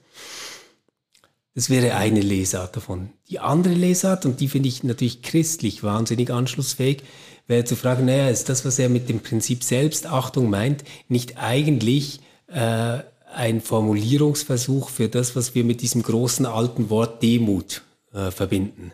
Das 1.54 1.70
wäre 1.70 1.94
eine 1.94 2.20
Lesart 2.20 2.76
davon. 2.76 3.10
Die 3.30 3.40
andere 3.40 3.74
Lesart, 3.74 4.26
und 4.26 4.40
die 4.40 4.48
finde 4.48 4.68
ich 4.68 4.84
natürlich 4.84 5.22
christlich 5.22 5.82
wahnsinnig 5.82 6.30
anschlussfähig, 6.30 7.02
wäre 7.46 7.64
zu 7.64 7.74
fragen, 7.74 8.04
naja, 8.04 8.28
ist 8.28 8.48
das, 8.48 8.64
was 8.64 8.78
er 8.78 8.88
mit 8.88 9.08
dem 9.08 9.20
Prinzip 9.20 9.64
Selbstachtung 9.64 10.50
meint, 10.50 10.84
nicht 11.08 11.38
eigentlich 11.38 12.20
äh, 12.48 12.98
ein 13.34 13.60
Formulierungsversuch 13.60 14.90
für 14.90 15.08
das, 15.08 15.34
was 15.34 15.54
wir 15.54 15.64
mit 15.64 15.80
diesem 15.80 16.02
großen 16.02 16.46
alten 16.46 16.90
Wort 16.90 17.22
Demut 17.22 17.82
äh, 18.18 18.30
verbinden? 18.30 18.92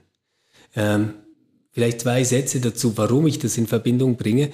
Ähm, 0.77 1.15
vielleicht 1.73 2.03
zwei 2.03 2.25
Sätze 2.25 2.61
dazu, 2.61 2.97
warum 2.97 3.27
ich 3.27 3.39
das 3.39 3.57
in 3.57 3.67
Verbindung 3.67 4.17
bringe. 4.17 4.51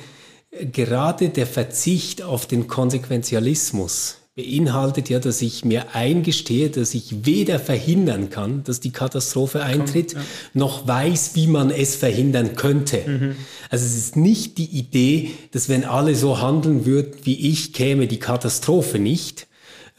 Gerade 0.72 1.28
der 1.28 1.46
Verzicht 1.46 2.22
auf 2.22 2.46
den 2.46 2.66
Konsequenzialismus, 2.66 4.20
beinhaltet 4.36 5.08
ja, 5.08 5.18
dass 5.18 5.42
ich 5.42 5.64
mir 5.64 5.94
eingestehe, 5.94 6.70
dass 6.70 6.94
ich 6.94 7.26
weder 7.26 7.58
verhindern 7.58 8.30
kann, 8.30 8.62
dass 8.64 8.80
die 8.80 8.92
Katastrophe 8.92 9.62
eintritt, 9.62 10.14
ja. 10.14 10.20
noch 10.54 10.86
weiß, 10.86 11.32
wie 11.34 11.46
man 11.46 11.70
es 11.70 11.96
verhindern 11.96 12.54
könnte. 12.54 13.02
Mhm. 13.06 13.36
Also 13.70 13.84
es 13.84 13.96
ist 13.96 14.16
nicht 14.16 14.58
die 14.58 14.70
Idee, 14.70 15.32
dass 15.50 15.68
wenn 15.68 15.84
alle 15.84 16.14
so 16.14 16.40
handeln 16.40 16.86
würden 16.86 17.14
wie 17.24 17.50
ich, 17.50 17.72
käme 17.72 18.06
die 18.06 18.18
Katastrophe 18.18 18.98
nicht, 18.98 19.46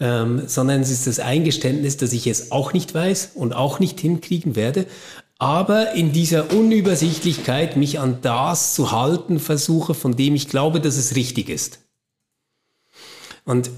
ähm, 0.02 0.48
sondern 0.48 0.82
es 0.82 0.90
ist 0.90 1.08
das 1.08 1.20
Eingeständnis, 1.20 1.96
dass 1.96 2.12
ich 2.12 2.28
es 2.28 2.52
auch 2.52 2.74
nicht 2.74 2.94
weiß 2.94 3.32
und 3.36 3.54
auch 3.54 3.80
nicht 3.80 4.00
hinkriegen 4.00 4.56
werde, 4.58 4.88
aber 5.38 5.94
in 5.94 6.12
dieser 6.12 6.52
Unübersichtlichkeit 6.52 7.78
mich 7.78 8.00
an 8.00 8.18
das 8.22 8.74
zu 8.74 8.92
halten 8.92 9.40
versuche, 9.40 9.94
von 9.94 10.16
dem 10.16 10.36
ich 10.36 10.50
glaube, 10.50 10.82
dass 10.82 10.98
es 10.98 11.16
richtig 11.16 11.50
ist. 11.50 11.80
Und 13.46 13.70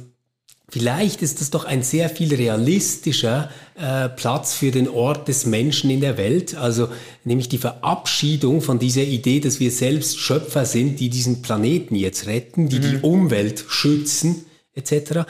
Vielleicht 0.74 1.22
ist 1.22 1.40
das 1.40 1.52
doch 1.52 1.66
ein 1.66 1.84
sehr 1.84 2.10
viel 2.10 2.34
realistischer 2.34 3.52
äh, 3.76 4.10
Platz 4.10 4.56
für 4.56 4.72
den 4.72 4.90
Ort 4.90 5.28
des 5.28 5.46
Menschen 5.46 5.92
in 5.92 6.02
der 6.02 6.18
Welt, 6.18 6.56
also 6.56 6.88
nämlich 7.24 7.48
die 7.48 7.60
Verabschiedung 7.60 8.60
von 8.60 8.80
dieser 8.80 9.04
Idee, 9.04 9.40
dass 9.40 9.60
wir 9.60 9.70
selbst 9.70 10.18
Schöpfer 10.18 10.66
sind, 10.66 11.00
die 11.00 11.10
diesen 11.10 11.44
Planeten 11.44 11.94
jetzt 11.96 12.26
retten, 12.26 12.70
die 12.70 12.80
mhm. 12.80 12.82
die 12.82 12.98
Umwelt 13.04 13.66
schützen, 13.68 14.46
etc. 14.74 15.28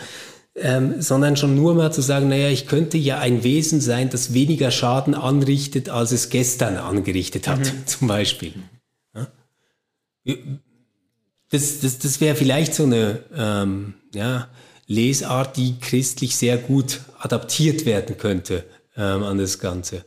Ähm, 0.55 1.01
sondern 1.01 1.35
schon 1.35 1.55
nur 1.55 1.73
mal 1.73 1.91
zu 1.91 2.01
sagen, 2.01 2.29
naja, 2.29 2.49
ich 2.49 2.67
könnte 2.67 2.99
ja 2.99 3.17
ein 3.17 3.43
Wesen 3.43 3.81
sein, 3.81 4.11
das 4.11 4.35
weniger 4.35 4.69
Schaden 4.69 5.15
anrichtet, 5.15 5.89
als 5.89 6.11
es 6.11 6.29
gestern 6.29 6.77
angerichtet 6.77 7.47
hat, 7.47 7.59
mhm. 7.59 7.71
zum 7.87 8.07
Beispiel. 8.07 8.53
Ja? 9.15 9.27
Das, 11.49 11.79
das, 11.79 11.97
das 11.97 12.21
wäre 12.21 12.35
vielleicht 12.35 12.75
so 12.75 12.83
eine, 12.83 13.23
ähm, 13.35 13.95
ja, 14.13 14.47
Lesart, 14.87 15.57
die 15.57 15.79
christlich 15.79 16.35
sehr 16.35 16.57
gut 16.57 17.01
adaptiert 17.19 17.85
werden 17.85 18.17
könnte 18.17 18.65
ähm, 18.95 19.23
an 19.23 19.37
das 19.37 19.59
Ganze. 19.59 20.05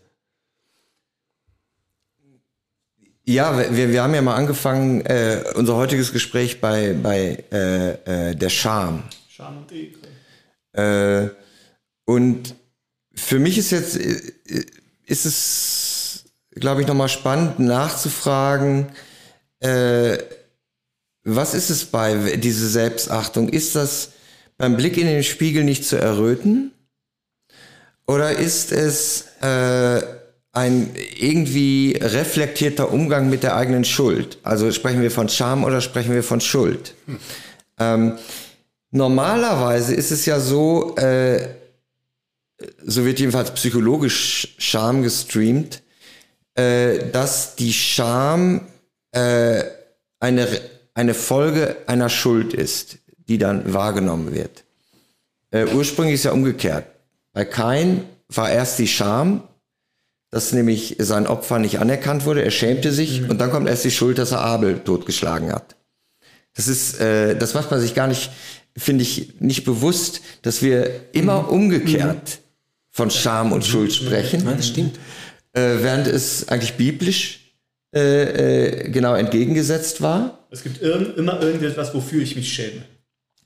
Ja, 3.24 3.59
wir, 3.74 3.90
wir 3.90 4.03
haben 4.03 4.14
ja 4.14 4.22
mal 4.22 4.36
angefangen, 4.36 5.01
äh, 5.01 5.42
unser 5.57 5.74
heutiges 5.74 6.12
Gespräch 6.12 6.61
bei, 6.61 6.92
bei 6.92 7.44
äh, 7.51 8.30
äh, 8.30 8.36
der 8.36 8.51
Scham. 8.51 9.03
Scham 9.28 9.59
und 9.59 9.72
Ekel. 9.72 10.05
Äh, 10.77 11.31
und 12.05 12.55
für 13.14 13.39
mich 13.39 13.59
ist 13.59 13.70
jetzt, 13.70 13.97
äh, 13.97 14.20
ist 15.07 15.24
es, 15.24 16.24
glaube 16.51 16.83
ich, 16.83 16.87
nochmal 16.87 17.09
spannend 17.09 17.59
nachzufragen, 17.59 18.87
äh, 19.61 20.18
was 21.24 21.55
ist 21.55 21.70
es 21.70 21.85
bei 21.85 22.37
dieser 22.37 22.68
Selbstachtung? 22.68 23.49
Ist 23.49 23.74
das 23.74 24.11
beim 24.59 24.77
Blick 24.77 24.97
in 24.97 25.07
den 25.07 25.24
Spiegel 25.24 25.64
nicht 25.64 25.85
zu 25.85 25.97
erröten? 25.97 26.70
Oder 28.07 28.31
ist 28.31 28.70
es 28.70 29.24
äh, 29.41 30.03
ein 30.53 30.91
irgendwie 31.18 31.99
reflektierter 32.01 32.93
Umgang 32.93 33.29
mit 33.29 33.43
der 33.43 33.57
eigenen 33.57 33.85
Schuld? 33.85 34.39
Also 34.45 34.70
sprechen 34.70 35.03
wir 35.03 35.11
von 35.11 35.29
Scham 35.29 35.64
oder 35.64 35.81
sprechen 35.81 36.14
wir 36.14 36.22
von 36.22 36.41
Schuld? 36.41 36.95
Hm. 37.07 37.18
Ähm, 37.79 38.18
normalerweise 38.97 39.94
ist 39.94 40.11
es 40.11 40.26
ja 40.26 40.40
so, 40.40 40.97
äh, 40.97 41.49
so 42.84 43.05
wird 43.05 43.20
jedenfalls 43.20 43.53
psychologisch 43.53 44.55
Scham 44.59 45.03
gestreamt, 45.03 45.82
äh, 46.55 47.11
dass 47.11 47.55
die 47.57 47.72
Scham 47.72 48.62
äh, 49.12 49.62
eine, 50.20 50.49
eine 50.94 51.14
Folge 51.14 51.76
einer 51.86 52.09
Schuld 52.09 52.55
ist 52.55 52.99
die 53.28 53.38
dann 53.38 53.72
wahrgenommen 53.72 54.34
wird. 54.34 54.64
Äh, 55.51 55.66
ursprünglich 55.66 56.14
ist 56.14 56.24
ja 56.24 56.32
umgekehrt. 56.32 56.86
Bei 57.32 57.44
Kain 57.44 58.05
war 58.28 58.51
erst 58.51 58.78
die 58.78 58.88
Scham, 58.88 59.42
dass 60.30 60.53
nämlich 60.53 60.97
sein 60.99 61.26
Opfer 61.26 61.59
nicht 61.59 61.78
anerkannt 61.78 62.24
wurde, 62.24 62.42
er 62.42 62.51
schämte 62.51 62.92
sich 62.92 63.22
mhm. 63.22 63.30
und 63.30 63.38
dann 63.38 63.51
kommt 63.51 63.68
erst 63.68 63.84
die 63.84 63.90
Schuld, 63.90 64.18
dass 64.18 64.32
er 64.32 64.40
Abel 64.40 64.80
totgeschlagen 64.80 65.53
hat. 65.53 65.76
Das 66.55 66.68
ist, 66.68 67.01
äh, 67.01 67.36
das 67.36 67.55
macht 67.55 67.70
man 67.70 67.80
sich 67.80 67.94
gar 67.94 68.07
nicht, 68.07 68.30
finde 68.77 69.03
ich, 69.03 69.41
nicht 69.41 69.64
bewusst, 69.64 70.20
dass 70.43 70.62
wir 70.62 70.91
immer 71.12 71.43
mhm. 71.43 71.49
umgekehrt 71.49 72.39
mhm. 72.39 72.43
von 72.91 73.11
Scham 73.11 73.53
und 73.53 73.64
Schuld 73.64 73.93
sprechen. 73.93 74.45
Ja, 74.45 74.53
das 74.53 74.68
stimmt. 74.68 74.99
Äh, 75.53 75.83
während 75.83 76.07
es 76.07 76.49
eigentlich 76.49 76.74
biblisch 76.74 77.41
äh, 77.95 78.85
äh, 78.85 78.91
genau 78.91 79.14
entgegengesetzt 79.14 80.03
war. 80.03 80.47
Es 80.51 80.62
gibt 80.62 80.83
irg 80.83 81.16
immer 81.16 81.41
irgendetwas, 81.41 81.95
wofür 81.95 82.22
ich 82.22 82.37
mich 82.37 82.53
schäme. 82.53 82.83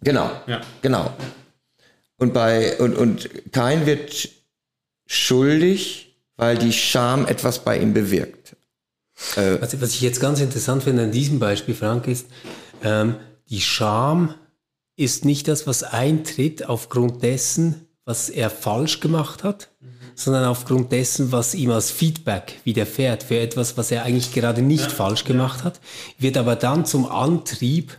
Genau. 0.03 0.31
Ja. 0.47 0.61
Genau. 0.83 1.15
Und 2.17 2.35
bei 2.35 2.77
und, 2.79 2.97
und 2.97 3.31
Kain 3.53 3.87
wird 3.87 4.29
schuldig, 5.07 6.17
weil 6.37 6.59
die 6.59 6.73
Scham 6.73 7.27
etwas 7.27 7.61
bei 7.61 7.79
ihm 7.79 7.95
bewirkt. 7.95 8.57
Äh, 9.37 9.61
was, 9.61 9.81
was, 9.81 9.91
ich 9.91 10.01
jetzt 10.01 10.21
ganz 10.21 10.41
interessant 10.41 10.83
finde 10.83 11.05
an 11.05 11.13
diesem 11.13 11.39
Beispiel, 11.39 11.75
Frank, 11.75 12.09
ist, 12.09 12.27
ähm, 12.83 13.17
die 13.51 13.61
Scham 13.61 14.35
ist 15.01 15.25
nicht 15.25 15.49
das, 15.49 15.67
was 15.67 15.83
eintritt 15.83 16.69
aufgrund 16.69 17.23
dessen, 17.23 17.87
was 18.05 18.29
er 18.29 18.51
falsch 18.51 19.01
gemacht 19.01 19.43
hat, 19.45 19.69
mhm. 19.81 19.89
sondern 20.15 20.45
aufgrund 20.45 20.93
dessen, 20.93 21.33
was 21.33 21.55
ihm 21.55 21.71
als 21.71 21.91
Feedback 21.91 22.61
widerfährt 22.65 23.23
für 23.23 23.39
etwas, 23.39 23.79
was 23.79 23.91
er 23.91 24.05
eigentlich 24.05 24.33
gerade 24.33 24.61
nicht 24.61 24.85
ja, 24.85 24.91
falsch 24.91 25.25
gemacht 25.25 25.61
ja. 25.61 25.65
hat, 25.65 25.81
wird 26.19 26.37
aber 26.37 26.55
dann 26.55 26.85
zum 26.85 27.11
Antrieb, 27.11 27.97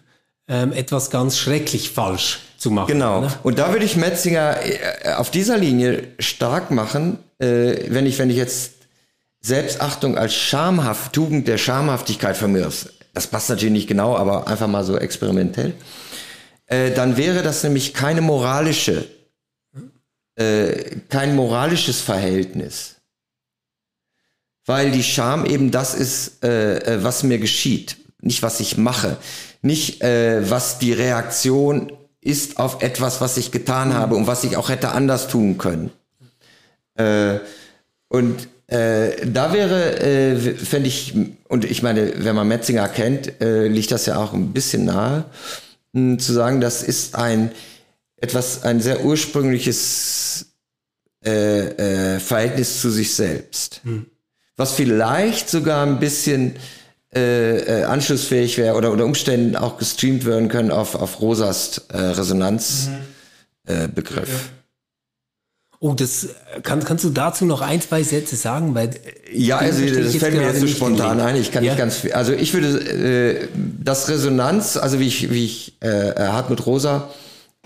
ähm, 0.48 0.74
etwas 0.74 1.10
ganz 1.10 1.38
schrecklich 1.38 1.90
falsch 1.90 2.40
zu 2.58 2.70
machen. 2.70 2.90
Genau. 2.90 3.22
Ne? 3.22 3.32
Und 3.42 3.58
da 3.58 3.72
würde 3.72 3.86
ich 3.86 3.96
Metzinger 3.96 4.58
äh, 4.64 5.14
auf 5.14 5.32
dieser 5.32 5.58
Linie 5.58 6.10
stark 6.20 6.70
machen, 6.70 7.18
äh, 7.40 7.86
wenn 7.88 8.06
ich, 8.06 8.20
wenn 8.20 8.30
ich 8.30 8.38
jetzt 8.38 8.74
Selbstachtung 9.40 10.18
als 10.18 10.36
schamhaft, 10.36 11.14
Tugend 11.14 11.48
der 11.48 11.58
Schamhaftigkeit 11.58 12.42
aus, 12.44 12.90
das 13.14 13.28
passt 13.28 13.50
natürlich 13.50 13.74
nicht 13.74 13.88
genau, 13.88 14.16
aber 14.16 14.48
einfach 14.48 14.68
mal 14.68 14.84
so 14.84 14.98
experimentell, 14.98 15.74
äh, 16.72 16.92
dann 16.92 17.18
wäre 17.18 17.44
das 17.44 17.64
nämlich 17.64 17.94
keine 17.94 18.22
moralische, 18.22 19.06
äh, 20.36 20.98
kein 21.10 21.36
moralisches 21.36 22.02
Verhältnis. 22.02 22.96
Weil 24.66 24.92
die 24.92 25.04
Scham 25.04 25.46
eben 25.46 25.72
das 25.72 25.94
ist, 25.94 26.44
äh, 26.44 26.78
äh 26.78 27.04
was 27.04 27.24
mir 27.24 27.40
geschieht, 27.40 27.98
nicht 28.22 28.42
was 28.42 28.60
ich 28.60 28.78
mache 28.78 29.18
nicht, 29.64 30.02
äh, 30.02 30.50
was 30.50 30.80
die 30.80 30.94
Reaktion 30.94 31.92
ist 32.20 32.58
auf 32.58 32.82
etwas, 32.82 33.22
was 33.22 33.38
ich 33.38 33.52
getan 33.52 33.94
habe 33.94 34.16
und 34.16 34.26
was 34.26 34.44
ich 34.44 34.58
auch 34.58 34.70
hätte 34.70 34.90
anders 34.90 35.28
tun 35.28 35.58
können. 35.58 35.92
Und 38.08 38.48
Äh, 38.72 39.28
da 39.28 39.52
wäre, 39.52 40.00
äh, 40.00 40.38
fände 40.38 40.88
ich, 40.88 41.14
und 41.50 41.66
ich 41.66 41.84
meine, 41.84 42.14
wenn 42.24 42.36
man 42.36 42.48
Metzinger 42.48 42.88
kennt, 42.88 43.42
äh, 43.42 43.68
liegt 43.68 43.92
das 43.92 44.06
ja 44.06 44.16
auch 44.16 44.32
ein 44.32 44.54
bisschen 44.54 44.86
nahe, 44.86 45.26
mh, 45.94 46.18
zu 46.18 46.34
sagen, 46.34 46.62
das 46.62 46.84
ist 46.84 47.16
ein 47.16 47.52
etwas, 48.18 48.64
ein 48.64 48.82
sehr 48.82 49.04
ursprüngliches 49.04 50.46
äh, 51.26 52.16
äh, 52.16 52.20
Verhältnis 52.20 52.82
zu 52.82 52.90
sich 52.90 53.16
selbst. 53.16 53.82
Hm. 53.84 54.06
Was 54.58 54.74
vielleicht 54.74 55.50
sogar 55.50 55.86
ein 55.86 56.00
bisschen 56.00 56.56
äh, 57.14 57.82
äh, 57.82 57.84
anschlussfähig 57.84 58.58
wäre 58.58 58.76
oder 58.76 58.92
unter 58.92 59.06
Umständen 59.06 59.56
auch 59.56 59.78
gestreamt 59.78 60.24
werden 60.26 60.50
können 60.50 60.72
auf, 60.72 60.96
auf 60.96 61.20
Rosas 61.20 61.80
äh, 61.90 61.98
Resonanzbegriff. 61.98 62.98
Mhm. 63.68 63.94
Begriff. 63.94 64.50
Oh, 65.84 65.96
das 65.96 66.28
kann, 66.62 66.84
kannst 66.84 67.04
du 67.04 67.10
dazu 67.10 67.44
noch 67.44 67.62
ein, 67.62 67.82
zwei 67.82 68.04
Sätze 68.04 68.36
sagen? 68.36 68.76
Weil 68.76 68.92
ja, 69.34 69.58
also 69.58 69.84
das 69.84 70.16
fällt 70.16 70.36
mir 70.36 70.44
jetzt 70.44 70.60
so 70.60 70.68
spontan 70.68 71.20
ein. 71.20 71.36
Ich 71.36 71.52
kann 71.52 71.64
ja? 71.64 71.72
nicht 71.72 71.80
ganz 71.80 71.96
viel. 71.98 72.14
Also 72.14 72.34
ich 72.34 72.54
würde 72.54 72.78
äh, 72.78 73.48
das 73.84 74.08
Resonanz, 74.08 74.78
also 74.78 75.00
wie 75.00 75.08
ich, 75.08 75.32
wie 75.32 75.44
ich 75.44 75.82
äh, 75.82 76.14
Hartmut 76.16 76.68
Rosa 76.68 77.10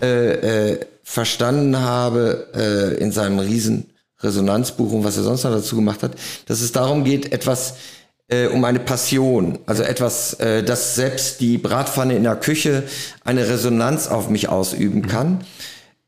äh, 0.00 0.70
äh, 0.70 0.80
verstanden 1.02 1.78
habe 1.78 2.46
äh, 2.54 3.02
in 3.02 3.12
seinem 3.12 3.38
riesen 3.38 3.90
Resonanzbuch 4.20 4.92
und 4.92 5.04
was 5.04 5.18
er 5.18 5.22
sonst 5.22 5.44
noch 5.44 5.52
dazu 5.52 5.76
gemacht 5.76 6.02
hat, 6.02 6.12
dass 6.46 6.62
es 6.62 6.72
darum 6.72 7.04
geht, 7.04 7.34
etwas 7.34 7.74
äh, 8.28 8.46
um 8.46 8.64
eine 8.64 8.78
Passion, 8.78 9.58
also 9.66 9.82
etwas, 9.82 10.32
äh, 10.40 10.62
dass 10.62 10.94
selbst 10.94 11.42
die 11.42 11.58
Bratpfanne 11.58 12.16
in 12.16 12.22
der 12.22 12.36
Küche 12.36 12.84
eine 13.24 13.46
Resonanz 13.46 14.08
auf 14.08 14.30
mich 14.30 14.48
ausüben 14.48 15.06
kann. 15.06 15.32
Mhm 15.32 15.40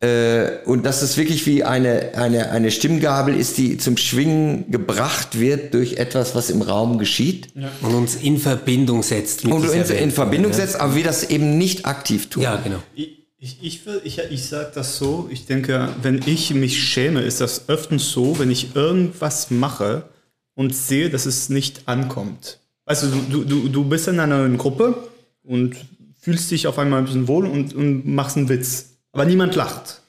äh, 0.01 0.59
und 0.65 0.87
dass 0.87 1.03
es 1.03 1.17
wirklich 1.17 1.45
wie 1.47 1.65
eine, 1.65 2.15
eine, 2.15 2.51
eine 2.51 2.71
Stimmgabel 2.71 3.35
ist, 3.35 3.59
die 3.59 3.79
zum 3.79 3.97
Schwingen 3.97 4.71
gebracht 4.71 5.41
wird 5.41 5.75
durch 5.75 5.95
etwas, 5.95 6.37
was 6.37 6.51
im 6.51 6.63
Raum 6.63 6.99
geschieht. 6.99 7.49
Ja. 7.55 7.71
Und 7.83 7.95
uns 7.95 8.15
in 8.15 8.39
Verbindung 8.39 9.03
setzt. 9.03 9.45
Mit 9.45 9.53
und 9.53 9.69
uns 9.69 9.91
in, 9.91 9.97
in 9.97 10.11
Verbindung 10.13 10.53
ja. 10.53 10.59
setzt, 10.59 10.81
aber 10.81 10.95
wir 10.95 11.03
das 11.03 11.29
eben 11.31 11.59
nicht 11.59 11.87
aktiv 11.87 12.31
tun. 12.31 12.45
Ja, 12.45 12.57
genau. 12.57 12.81
Ich, 12.95 13.19
ich, 13.41 13.59
ich, 13.61 13.81
ich, 14.05 14.19
ich 14.31 14.47
sage 14.47 14.71
das 14.73 14.99
so, 14.99 15.29
ich 15.33 15.47
denke, 15.47 15.89
wenn 16.03 16.21
ich 16.27 16.55
mich 16.55 16.81
schäme, 16.81 17.23
ist 17.23 17.41
das 17.41 17.69
öfters 17.69 18.11
so, 18.11 18.39
wenn 18.39 18.53
ich 18.53 18.77
irgendwas 18.77 19.51
mache 19.51 20.09
und 20.55 20.75
sehe, 20.75 21.11
dass 21.11 21.27
es 21.27 21.49
nicht 21.49 21.83
ankommt. 21.87 22.61
Also 22.85 23.09
du, 23.31 23.45
du, 23.45 23.69
du 23.69 23.85
bist 23.85 24.07
in 24.07 24.21
einer 24.21 24.49
Gruppe 24.51 25.09
und 25.43 25.77
fühlst 26.21 26.51
dich 26.53 26.69
auf 26.69 26.79
einmal 26.79 27.01
ein 27.01 27.05
bisschen 27.05 27.29
wohl 27.29 27.47
und, 27.47 27.75
und 27.75 28.07
machst 28.07 28.37
einen 28.37 28.49
Witz 28.49 28.98
aber 29.13 29.25
niemand 29.25 29.55
lacht. 29.55 30.03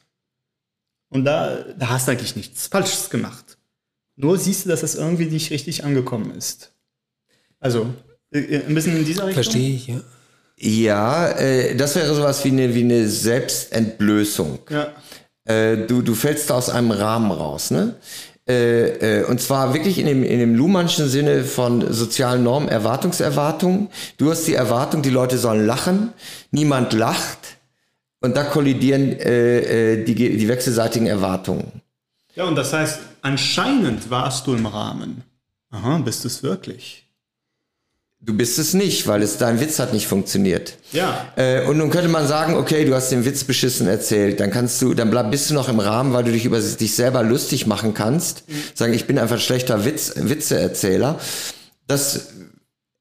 Und 1.09 1.25
da, 1.25 1.65
da 1.77 1.89
hast 1.89 2.07
du 2.07 2.11
eigentlich 2.11 2.35
nichts 2.35 2.67
Falsches 2.67 3.09
gemacht. 3.09 3.57
Nur 4.15 4.37
siehst 4.37 4.65
du, 4.65 4.69
dass 4.69 4.81
das 4.81 4.95
irgendwie 4.95 5.25
nicht 5.25 5.49
richtig 5.51 5.83
angekommen 5.83 6.31
ist. 6.31 6.73
Also, 7.59 7.93
äh, 8.31 8.39
äh, 8.39 8.65
ein 8.65 8.75
bisschen 8.75 8.97
in 8.97 9.05
dieser 9.05 9.25
Richtung. 9.25 9.43
Verstehe 9.43 9.75
ich, 9.75 9.87
ja. 9.87 10.01
Ja, 10.61 11.29
äh, 11.31 11.75
das 11.75 11.95
wäre 11.95 12.13
sowas 12.13 12.43
wie 12.43 12.49
eine, 12.49 12.75
wie 12.75 12.83
eine 12.83 13.07
Selbstentblößung. 13.07 14.59
Ja. 14.69 14.93
Äh, 15.45 15.87
du, 15.87 16.01
du 16.01 16.15
fällst 16.15 16.49
da 16.49 16.55
aus 16.55 16.69
einem 16.69 16.91
Rahmen 16.91 17.31
raus, 17.31 17.71
ne? 17.71 17.95
Äh, 18.47 19.19
äh, 19.19 19.25
und 19.25 19.39
zwar 19.39 19.73
wirklich 19.73 19.99
in 19.99 20.07
dem, 20.07 20.23
in 20.23 20.39
dem 20.39 20.55
Luhmannschen 20.55 21.07
Sinne 21.07 21.43
von 21.43 21.93
sozialen 21.93 22.43
Normen, 22.43 22.67
Erwartungserwartung. 22.67 23.89
Du 24.17 24.31
hast 24.31 24.47
die 24.47 24.55
Erwartung, 24.55 25.01
die 25.01 25.11
Leute 25.11 25.37
sollen 25.37 25.65
lachen. 25.65 26.13
Niemand 26.51 26.93
lacht. 26.93 27.58
Und 28.21 28.35
da 28.35 28.43
kollidieren 28.43 29.13
äh, 29.19 29.93
äh, 29.93 30.03
die, 30.03 30.15
die 30.15 30.47
wechselseitigen 30.47 31.07
Erwartungen. 31.07 31.81
Ja, 32.35 32.45
und 32.45 32.55
das 32.55 32.73
heißt, 32.73 32.99
anscheinend 33.21 34.09
warst 34.09 34.45
du 34.47 34.55
im 34.55 34.65
Rahmen. 34.65 35.23
Aha, 35.71 35.97
bist 35.99 36.23
du 36.23 36.27
es 36.27 36.43
wirklich? 36.43 37.05
Du 38.21 38.35
bist 38.35 38.59
es 38.59 38.73
nicht, 38.73 39.07
weil 39.07 39.21
es 39.21 39.37
dein 39.37 39.61
Witz 39.61 39.79
hat 39.79 39.93
nicht 39.93 40.07
funktioniert. 40.07 40.73
Ja. 40.91 41.27
Äh, 41.37 41.65
und 41.67 41.77
nun 41.77 41.89
könnte 41.89 42.09
man 42.09 42.27
sagen, 42.27 42.55
okay, 42.55 42.83
du 42.83 42.93
hast 42.93 43.09
den 43.11 43.23
Witz 43.23 43.45
beschissen 43.45 43.87
erzählt, 43.87 44.41
dann 44.41 44.51
kannst 44.51 44.81
du, 44.81 44.93
dann 44.93 45.09
bleib, 45.09 45.31
bist 45.31 45.49
du 45.49 45.53
noch 45.53 45.69
im 45.69 45.79
Rahmen, 45.79 46.11
weil 46.11 46.25
du 46.25 46.31
dich 46.33 46.43
über 46.43 46.59
dich 46.59 46.95
selber 46.95 47.23
lustig 47.23 47.65
machen 47.65 47.93
kannst. 47.93 48.49
Mhm. 48.49 48.53
Sagen, 48.73 48.93
ich 48.93 49.07
bin 49.07 49.17
einfach 49.17 49.37
ein 49.37 49.41
schlechter 49.41 49.85
Witz, 49.85 50.13
Witzeerzähler. 50.17 51.17
Das 51.87 52.27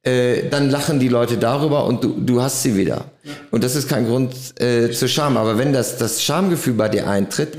äh, 0.05 0.49
dann 0.49 0.71
lachen 0.71 1.01
die 1.01 1.09
Leute 1.09 1.37
darüber 1.37 1.85
und 1.85 2.05
du, 2.05 2.21
du 2.21 2.41
hast 2.41 2.63
sie 2.63 2.77
wieder. 2.77 3.07
Ja. 3.25 3.33
Und 3.51 3.65
das 3.65 3.77
ist 3.77 3.89
kein 3.89 4.07
Grund 4.07 4.35
äh, 4.61 4.91
zur 4.91 5.09
Scham. 5.09 5.37
Aber 5.37 5.59
wenn 5.59 5.73
das, 5.73 5.97
das 5.97 6.23
Schamgefühl 6.23 6.75
bei 6.75 6.89
dir 6.89 7.09
eintritt, 7.09 7.57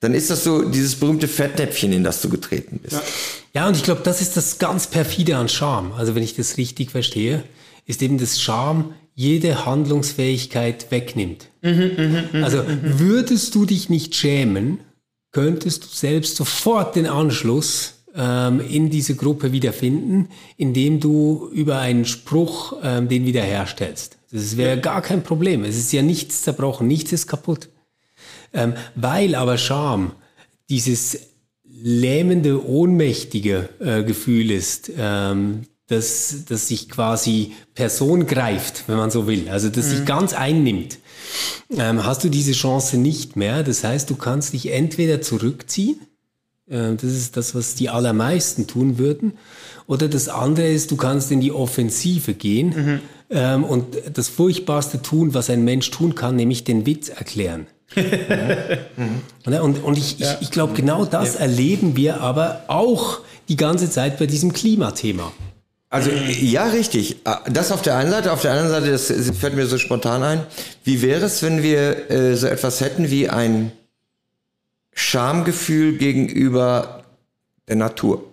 dann 0.00 0.14
ist 0.14 0.30
das 0.30 0.44
so 0.44 0.62
dieses 0.62 0.96
berühmte 0.96 1.28
Fettnäpfchen, 1.28 1.92
in 1.92 2.04
das 2.04 2.20
du 2.20 2.28
getreten 2.28 2.80
bist. 2.82 2.94
Ja, 2.94 3.62
ja 3.62 3.68
und 3.68 3.76
ich 3.76 3.82
glaube, 3.82 4.02
das 4.04 4.20
ist 4.20 4.36
das 4.36 4.58
ganz 4.58 4.86
perfide 4.86 5.36
an 5.36 5.48
Scham. 5.48 5.92
Also 5.92 6.14
wenn 6.14 6.22
ich 6.22 6.36
das 6.36 6.56
richtig 6.58 6.90
verstehe, 6.90 7.42
ist 7.86 8.02
eben 8.02 8.18
das 8.18 8.40
Scham 8.40 8.94
jede 9.14 9.64
Handlungsfähigkeit 9.64 10.90
wegnimmt. 10.90 11.48
Also 12.42 12.62
würdest 12.82 13.54
du 13.54 13.64
dich 13.64 13.88
nicht 13.88 14.14
schämen, 14.14 14.80
könntest 15.32 15.84
du 15.84 15.88
selbst 15.88 16.36
sofort 16.36 16.96
den 16.96 17.06
Anschluss 17.06 17.94
ähm, 18.14 18.60
in 18.60 18.90
diese 18.90 19.14
Gruppe 19.14 19.52
wiederfinden, 19.52 20.28
indem 20.56 21.00
du 21.00 21.48
über 21.52 21.78
einen 21.78 22.04
Spruch 22.04 22.74
ähm, 22.82 23.08
den 23.08 23.26
wiederherstellst. 23.26 24.18
Das 24.32 24.56
wäre 24.56 24.80
gar 24.80 25.02
kein 25.02 25.22
Problem. 25.22 25.64
Es 25.64 25.76
ist 25.76 25.92
ja 25.92 26.02
nichts 26.02 26.42
zerbrochen, 26.42 26.86
nichts 26.86 27.12
ist 27.12 27.26
kaputt. 27.26 27.68
Ähm, 28.52 28.74
weil 28.94 29.34
aber 29.34 29.58
Scham 29.58 30.12
dieses 30.68 31.18
lähmende, 31.64 32.66
ohnmächtige 32.66 33.68
äh, 33.80 34.02
Gefühl 34.02 34.50
ist, 34.50 34.90
ähm, 34.96 35.66
dass, 35.88 36.44
dass 36.48 36.68
sich 36.68 36.88
quasi 36.88 37.52
Person 37.74 38.26
greift, 38.26 38.84
wenn 38.88 38.96
man 38.96 39.10
so 39.10 39.26
will, 39.26 39.48
also 39.48 39.68
dass 39.68 39.86
mhm. 39.86 39.90
sich 39.90 40.04
ganz 40.04 40.32
einnimmt, 40.32 40.98
ähm, 41.70 42.04
hast 42.04 42.24
du 42.24 42.28
diese 42.28 42.52
Chance 42.52 42.96
nicht 42.98 43.36
mehr. 43.36 43.62
Das 43.62 43.84
heißt, 43.84 44.10
du 44.10 44.16
kannst 44.16 44.52
dich 44.52 44.72
entweder 44.72 45.20
zurückziehen, 45.22 46.00
das 46.68 47.04
ist 47.04 47.36
das, 47.36 47.54
was 47.54 47.74
die 47.76 47.88
allermeisten 47.88 48.66
tun 48.66 48.98
würden. 48.98 49.34
Oder 49.86 50.08
das 50.08 50.28
andere 50.28 50.68
ist, 50.68 50.90
du 50.90 50.96
kannst 50.96 51.30
in 51.30 51.40
die 51.40 51.52
Offensive 51.52 52.34
gehen 52.34 52.68
mhm. 52.68 53.00
ähm, 53.30 53.64
und 53.64 53.86
das 54.12 54.28
Furchtbarste 54.28 55.00
tun, 55.00 55.32
was 55.32 55.48
ein 55.48 55.62
Mensch 55.62 55.90
tun 55.90 56.14
kann, 56.14 56.36
nämlich 56.36 56.64
den 56.64 56.86
Witz 56.86 57.08
erklären. 57.08 57.66
mhm. 57.94 59.22
Und, 59.44 59.84
und 59.84 59.98
ich, 59.98 60.18
ja. 60.18 60.32
ich, 60.34 60.48
ich 60.48 60.50
glaube, 60.50 60.74
genau 60.74 61.04
das 61.04 61.34
ja. 61.34 61.40
erleben 61.40 61.96
wir 61.96 62.20
aber 62.20 62.64
auch 62.66 63.20
die 63.48 63.56
ganze 63.56 63.88
Zeit 63.88 64.18
bei 64.18 64.26
diesem 64.26 64.52
Klimathema. 64.52 65.32
Also 65.88 66.10
ja, 66.10 66.64
richtig. 66.66 67.18
Das 67.48 67.70
auf 67.70 67.80
der 67.80 67.96
einen 67.96 68.10
Seite, 68.10 68.32
auf 68.32 68.42
der 68.42 68.52
anderen 68.52 68.70
Seite, 68.70 68.90
das 68.90 69.38
fällt 69.38 69.54
mir 69.54 69.66
so 69.66 69.78
spontan 69.78 70.22
ein. 70.24 70.40
Wie 70.82 71.00
wäre 71.00 71.24
es, 71.24 71.42
wenn 71.44 71.62
wir 71.62 72.10
äh, 72.10 72.34
so 72.34 72.48
etwas 72.48 72.80
hätten 72.80 73.10
wie 73.10 73.28
ein 73.28 73.70
Schamgefühl 74.96 75.98
gegenüber 75.98 77.04
der 77.68 77.76
Natur. 77.76 78.24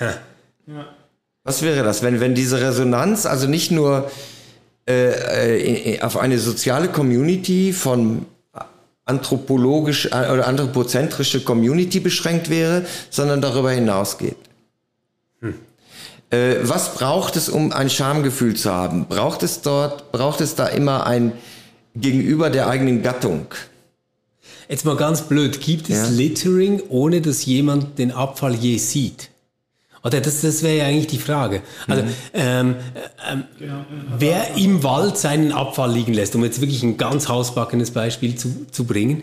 Ja. 0.00 0.14
Ja. 0.66 0.86
Was 1.44 1.62
wäre 1.62 1.82
das, 1.82 2.02
wenn, 2.02 2.20
wenn 2.20 2.36
diese 2.36 2.60
Resonanz 2.60 3.26
also 3.26 3.48
nicht 3.48 3.72
nur 3.72 4.10
äh, 4.88 5.96
äh 5.96 6.00
auf 6.00 6.16
eine 6.16 6.38
soziale 6.38 6.88
Community 6.88 7.72
von 7.72 8.26
anthropologisch 9.04 10.06
äh, 10.06 10.30
oder 10.32 10.46
anthropozentrische 10.46 11.42
Community 11.42 11.98
beschränkt 11.98 12.48
wäre, 12.48 12.86
sondern 13.10 13.40
darüber 13.40 13.72
hinausgeht? 13.72 14.36
Hm. 15.40 15.54
Äh, 16.30 16.58
was 16.62 16.94
braucht 16.94 17.34
es, 17.34 17.48
um 17.48 17.72
ein 17.72 17.90
Schamgefühl 17.90 18.54
zu 18.54 18.72
haben? 18.72 19.06
Braucht 19.06 19.42
es 19.42 19.62
dort, 19.62 20.12
braucht 20.12 20.40
es 20.40 20.54
da 20.54 20.68
immer 20.68 21.06
ein 21.06 21.32
Gegenüber 21.96 22.50
der 22.50 22.68
eigenen 22.68 23.02
Gattung? 23.02 23.48
Jetzt 24.72 24.86
mal 24.86 24.96
ganz 24.96 25.20
blöd, 25.28 25.60
gibt 25.60 25.90
es 25.90 25.98
ja. 25.98 26.08
Littering, 26.08 26.80
ohne 26.88 27.20
dass 27.20 27.44
jemand 27.44 27.98
den 27.98 28.10
Abfall 28.10 28.54
je 28.54 28.78
sieht? 28.78 29.28
Oder 30.02 30.22
das, 30.22 30.40
das 30.40 30.62
wäre 30.62 30.78
ja 30.78 30.86
eigentlich 30.86 31.08
die 31.08 31.18
Frage. 31.18 31.60
Also, 31.86 32.04
mhm. 32.04 32.08
ähm, 32.32 32.76
ähm, 33.30 33.44
wer 34.16 34.56
im 34.56 34.82
Wald 34.82 35.18
seinen 35.18 35.52
Abfall 35.52 35.92
liegen 35.92 36.14
lässt, 36.14 36.34
um 36.36 36.42
jetzt 36.42 36.62
wirklich 36.62 36.82
ein 36.82 36.96
ganz 36.96 37.28
hausbackenes 37.28 37.90
Beispiel 37.90 38.34
zu, 38.36 38.64
zu 38.70 38.86
bringen, 38.86 39.22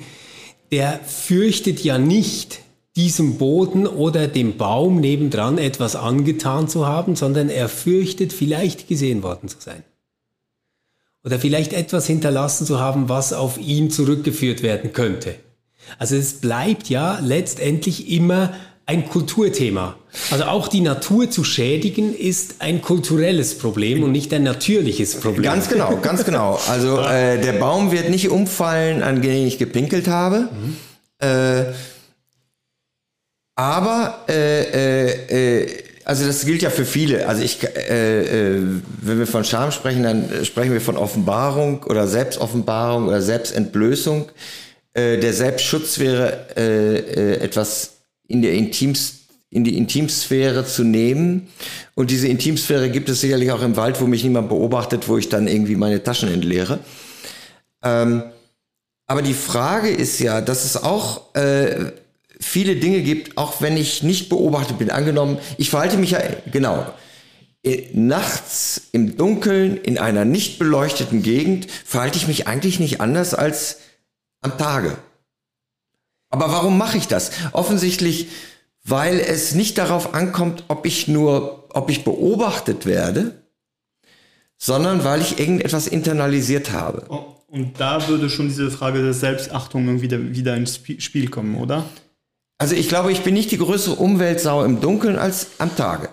der 0.72 1.00
fürchtet 1.04 1.84
ja 1.84 1.98
nicht, 1.98 2.60
diesem 2.96 3.40
Boden 3.40 3.88
oder 3.88 4.28
dem 4.28 4.56
Baum 4.56 5.00
nebendran 5.00 5.58
etwas 5.58 5.96
angetan 5.96 6.68
zu 6.68 6.86
haben, 6.86 7.16
sondern 7.16 7.50
er 7.50 7.70
fürchtet, 7.70 8.34
vielleicht 8.34 8.88
gesehen 8.88 9.24
worden 9.24 9.50
zu 9.50 9.58
sein 9.60 9.84
oder 11.24 11.40
vielleicht 11.40 11.74
etwas 11.74 12.08
hinterlassen 12.08 12.66
zu 12.66 12.80
haben, 12.80 13.10
was 13.10 13.34
auf 13.34 13.58
ihn 13.58 13.92
zurückgeführt 13.92 14.64
werden 14.64 14.94
könnte. 14.94 15.36
Also 15.98 16.16
es 16.16 16.34
bleibt 16.34 16.90
ja 16.90 17.20
letztendlich 17.22 18.12
immer 18.12 18.54
ein 18.86 19.08
Kulturthema. 19.08 19.96
Also 20.32 20.46
auch 20.46 20.68
die 20.68 20.82
Natur 20.82 21.30
zu 21.30 21.44
schädigen 21.44 22.16
ist 22.16 22.56
ein 22.60 22.82
kulturelles 22.82 23.58
Problem 23.58 24.02
und 24.02 24.12
nicht 24.12 24.34
ein 24.34 24.42
natürliches 24.42 25.20
Problem. 25.20 25.44
Ganz 25.44 25.70
genau, 25.70 25.98
ganz 25.98 26.26
genau. 26.26 26.60
Also 26.68 27.00
äh, 27.08 27.40
der 27.40 27.54
Baum 27.54 27.92
wird 27.92 28.10
nicht 28.10 28.30
umfallen, 28.30 29.04
an 29.04 29.22
den 29.22 29.46
ich 29.46 29.60
gepinkelt 29.60 30.08
habe. 30.08 30.50
Mhm. 30.52 30.76
Äh, 31.20 31.66
Aber 33.56 34.26
äh, 34.28 34.62
äh, 34.64 35.62
äh, 35.62 35.84
also 36.10 36.26
das 36.26 36.44
gilt 36.44 36.64
ja 36.64 36.72
für 36.72 36.86
viele. 36.86 37.28
Also 37.28 37.44
ich, 37.44 37.64
äh, 37.64 38.56
äh, 38.56 38.64
wenn 39.02 39.20
wir 39.20 39.28
von 39.28 39.44
Scham 39.44 39.72
sprechen, 39.72 40.02
dann 40.02 40.44
sprechen 40.44 40.74
wir 40.74 40.82
von 40.82 40.98
Offenbarung 40.98 41.84
oder 41.84 42.08
Selbstoffenbarung 42.08 43.08
oder 43.08 43.22
Selbstentblößung. 43.22 44.28
Äh, 44.96 45.20
der 45.20 45.34
Selbstschutz 45.34 46.00
wäre 46.00 46.48
äh, 46.58 46.98
äh, 46.98 47.34
etwas 47.42 47.98
in 48.28 48.42
der 48.42 48.54
Intims 48.54 49.18
in 49.52 49.64
die 49.64 49.78
Intimsphäre 49.78 50.66
zu 50.66 50.84
nehmen. 50.84 51.48
Und 51.94 52.10
diese 52.10 52.28
Intimsphäre 52.28 52.90
gibt 52.90 53.10
es 53.10 53.22
sicherlich 53.22 53.52
auch 53.52 53.62
im 53.62 53.78
Wald, 53.78 54.02
wo 54.02 54.08
mich 54.08 54.24
niemand 54.24 54.50
beobachtet, 54.50 55.08
wo 55.08 55.18
ich 55.18 55.30
dann 55.30 55.48
irgendwie 55.48 55.76
meine 55.76 56.02
Taschen 56.04 56.32
entleere. 56.32 56.80
Ähm, 57.84 58.24
aber 59.06 59.22
die 59.22 59.34
Frage 59.36 59.90
ist 59.90 60.20
ja, 60.20 60.42
dass 60.42 60.66
es 60.66 60.76
auch 60.76 61.36
äh, 61.36 61.92
viele 62.40 62.76
Dinge 62.76 63.02
gibt, 63.02 63.38
auch 63.38 63.62
wenn 63.62 63.78
ich 63.78 64.04
nicht 64.04 64.30
beobachtet 64.30 64.78
bin. 64.80 64.90
Angenommen, 64.90 65.38
ich 65.58 65.70
verhalte 65.70 65.98
mich 65.98 66.12
ja, 66.12 66.22
genau, 66.52 66.86
äh, 67.64 67.90
nachts 67.94 68.90
im 68.94 69.18
Dunkeln 69.18 69.78
in 69.78 69.98
einer 69.98 70.26
nicht 70.26 70.60
beleuchteten 70.60 71.22
Gegend 71.22 71.70
verhalte 71.70 72.18
ich 72.18 72.28
mich 72.28 72.48
eigentlich 72.48 72.80
nicht 72.80 73.02
anders 73.02 73.34
als 73.34 73.80
am 74.42 74.58
Tage. 74.58 74.98
Aber 76.30 76.52
warum 76.52 76.78
mache 76.78 76.98
ich 76.98 77.08
das? 77.08 77.32
Offensichtlich, 77.52 78.28
weil 78.84 79.20
es 79.20 79.56
nicht 79.56 79.78
darauf 79.78 80.14
ankommt, 80.14 80.64
ob 80.70 80.86
ich 80.86 81.08
nur, 81.08 81.68
ob 81.74 81.90
ich 81.90 82.06
beobachtet 82.06 82.86
werde, 82.86 83.44
sondern 84.58 85.04
weil 85.04 85.22
ich 85.22 85.40
irgendetwas 85.40 85.88
internalisiert 85.88 86.72
habe. 86.72 87.06
Oh, 87.10 87.36
und 87.48 87.80
da 87.80 88.08
würde 88.08 88.30
schon 88.30 88.48
diese 88.48 88.72
Frage 88.72 89.02
der 89.02 89.14
Selbstachtung 89.14 90.02
wieder, 90.02 90.34
wieder 90.34 90.56
ins 90.56 90.80
Spiel 91.00 91.30
kommen, 91.30 91.56
oder? 91.56 91.86
Also 92.60 92.76
ich 92.76 92.90
glaube, 92.90 93.12
ich 93.12 93.24
bin 93.24 93.34
nicht 93.34 93.52
die 93.52 93.58
größere 93.58 93.96
Umweltsau 93.96 94.64
im 94.66 94.82
Dunkeln 94.82 95.18
als 95.18 95.48
am 95.58 95.76
Tage. 95.76 96.10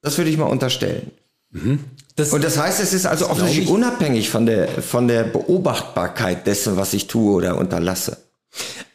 Das 0.00 0.18
würde 0.18 0.30
ich 0.30 0.38
mal 0.38 0.46
unterstellen. 0.46 1.10
Mhm. 1.50 1.84
Das, 2.16 2.32
und 2.32 2.42
das 2.42 2.58
heißt, 2.58 2.80
es 2.80 2.92
ist 2.92 3.06
also 3.06 3.28
offensichtlich 3.28 3.68
unabhängig 3.68 4.30
von 4.30 4.46
der, 4.46 4.68
von 4.68 5.08
der 5.08 5.24
Beobachtbarkeit 5.24 6.46
dessen, 6.46 6.76
was 6.76 6.94
ich 6.94 7.06
tue 7.06 7.34
oder 7.34 7.58
unterlasse. 7.58 8.16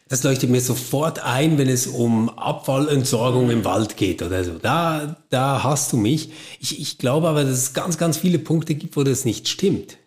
Das 0.08 0.24
leuchtet 0.24 0.50
mir 0.50 0.60
sofort 0.60 1.22
ein, 1.22 1.58
wenn 1.58 1.68
es 1.68 1.86
um 1.86 2.30
Abfallentsorgung 2.30 3.50
im 3.50 3.64
Wald 3.64 3.96
geht 3.96 4.22
oder 4.22 4.42
so. 4.42 4.58
Da, 4.60 5.16
da 5.28 5.62
hast 5.62 5.92
du 5.92 5.96
mich. 5.96 6.32
Ich, 6.58 6.80
ich 6.80 6.98
glaube 6.98 7.28
aber, 7.28 7.44
dass 7.44 7.56
es 7.56 7.72
ganz, 7.72 7.98
ganz 7.98 8.16
viele 8.16 8.40
Punkte 8.40 8.74
gibt, 8.74 8.96
wo 8.96 9.04
das 9.04 9.24
nicht 9.24 9.48
stimmt. 9.48 9.98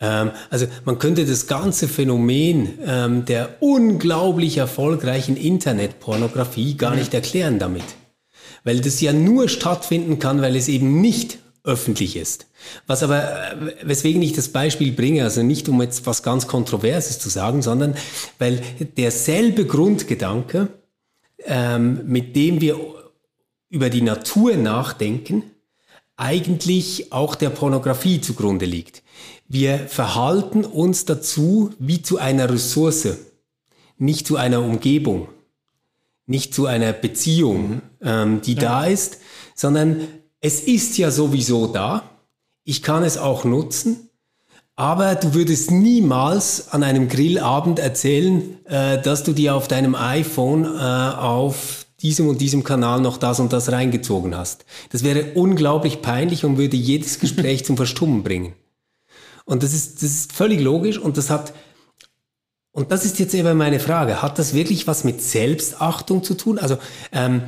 Ähm, 0.00 0.30
also 0.48 0.66
man 0.84 0.98
könnte 0.98 1.26
das 1.26 1.46
ganze 1.46 1.88
Phänomen 1.88 2.78
ähm, 2.84 3.24
der 3.24 3.56
unglaublich 3.60 4.56
erfolgreichen 4.56 5.36
Internetpornografie 5.36 6.76
gar 6.76 6.94
nicht 6.94 7.14
erklären 7.14 7.58
damit. 7.58 7.84
Weil 8.64 8.80
das 8.80 9.00
ja 9.00 9.12
nur 9.12 9.48
stattfinden 9.48 10.18
kann, 10.18 10.42
weil 10.42 10.56
es 10.56 10.68
eben 10.68 11.00
nicht 11.00 11.38
öffentlich 11.62 12.16
ist. 12.16 12.46
Was 12.86 13.02
aber, 13.02 13.52
äh, 13.52 13.74
weswegen 13.82 14.22
ich 14.22 14.32
das 14.32 14.48
Beispiel 14.48 14.92
bringe, 14.92 15.24
also 15.24 15.42
nicht 15.42 15.68
um 15.68 15.80
jetzt 15.82 16.06
was 16.06 16.22
ganz 16.22 16.46
Kontroverses 16.46 17.18
zu 17.18 17.28
sagen, 17.28 17.62
sondern 17.62 17.94
weil 18.38 18.62
derselbe 18.96 19.66
Grundgedanke, 19.66 20.68
ähm, 21.44 22.00
mit 22.06 22.34
dem 22.36 22.60
wir 22.60 22.78
über 23.68 23.90
die 23.90 24.02
Natur 24.02 24.56
nachdenken, 24.56 25.42
eigentlich 26.16 27.12
auch 27.12 27.34
der 27.34 27.50
Pornografie 27.50 28.20
zugrunde 28.20 28.66
liegt. 28.66 29.02
Wir 29.52 29.80
verhalten 29.80 30.64
uns 30.64 31.06
dazu 31.06 31.72
wie 31.80 32.02
zu 32.02 32.18
einer 32.18 32.48
Ressource, 32.48 33.08
nicht 33.98 34.24
zu 34.24 34.36
einer 34.36 34.62
Umgebung, 34.62 35.26
nicht 36.24 36.54
zu 36.54 36.66
einer 36.66 36.92
Beziehung, 36.92 37.68
mhm. 37.68 37.82
ähm, 38.00 38.40
die 38.42 38.54
ja. 38.54 38.60
da 38.60 38.84
ist, 38.84 39.18
sondern 39.56 40.06
es 40.40 40.60
ist 40.60 40.96
ja 40.98 41.10
sowieso 41.10 41.66
da. 41.66 42.04
Ich 42.62 42.80
kann 42.80 43.02
es 43.02 43.18
auch 43.18 43.44
nutzen. 43.44 44.08
Aber 44.76 45.16
du 45.16 45.34
würdest 45.34 45.72
niemals 45.72 46.68
an 46.70 46.84
einem 46.84 47.08
Grillabend 47.08 47.80
erzählen, 47.80 48.64
äh, 48.66 49.02
dass 49.02 49.24
du 49.24 49.32
dir 49.32 49.56
auf 49.56 49.66
deinem 49.66 49.96
iPhone 49.96 50.64
äh, 50.64 50.68
auf 50.68 51.86
diesem 52.02 52.28
und 52.28 52.40
diesem 52.40 52.62
Kanal 52.62 53.00
noch 53.00 53.16
das 53.16 53.40
und 53.40 53.52
das 53.52 53.72
reingezogen 53.72 54.36
hast. 54.36 54.64
Das 54.90 55.02
wäre 55.02 55.32
unglaublich 55.34 56.02
peinlich 56.02 56.44
und 56.44 56.56
würde 56.56 56.76
jedes 56.76 57.18
Gespräch 57.18 57.64
zum 57.64 57.76
Verstummen 57.76 58.22
bringen. 58.22 58.54
Und 59.50 59.64
das 59.64 59.72
ist, 59.72 59.96
das 59.96 60.10
ist 60.12 60.32
völlig 60.32 60.60
logisch 60.60 60.96
und 60.96 61.16
das 61.16 61.28
hat, 61.28 61.52
und 62.70 62.92
das 62.92 63.04
ist 63.04 63.18
jetzt 63.18 63.34
eben 63.34 63.58
meine 63.58 63.80
Frage, 63.80 64.22
hat 64.22 64.38
das 64.38 64.54
wirklich 64.54 64.86
was 64.86 65.02
mit 65.02 65.20
Selbstachtung 65.20 66.22
zu 66.22 66.34
tun? 66.34 66.56
Also 66.56 66.78
ähm, 67.10 67.42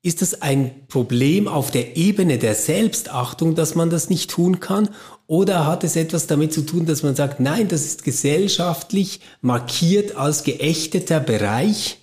ist 0.00 0.22
das 0.22 0.42
ein 0.42 0.86
Problem 0.86 1.48
auf 1.48 1.72
der 1.72 1.96
Ebene 1.96 2.38
der 2.38 2.54
Selbstachtung, 2.54 3.56
dass 3.56 3.74
man 3.74 3.90
das 3.90 4.10
nicht 4.10 4.30
tun 4.30 4.60
kann? 4.60 4.90
Oder 5.26 5.66
hat 5.66 5.82
es 5.82 5.96
etwas 5.96 6.28
damit 6.28 6.52
zu 6.52 6.62
tun, 6.62 6.86
dass 6.86 7.02
man 7.02 7.16
sagt, 7.16 7.40
nein, 7.40 7.66
das 7.66 7.84
ist 7.84 8.04
gesellschaftlich 8.04 9.18
markiert 9.40 10.14
als 10.14 10.44
geächteter 10.44 11.18
Bereich, 11.18 11.98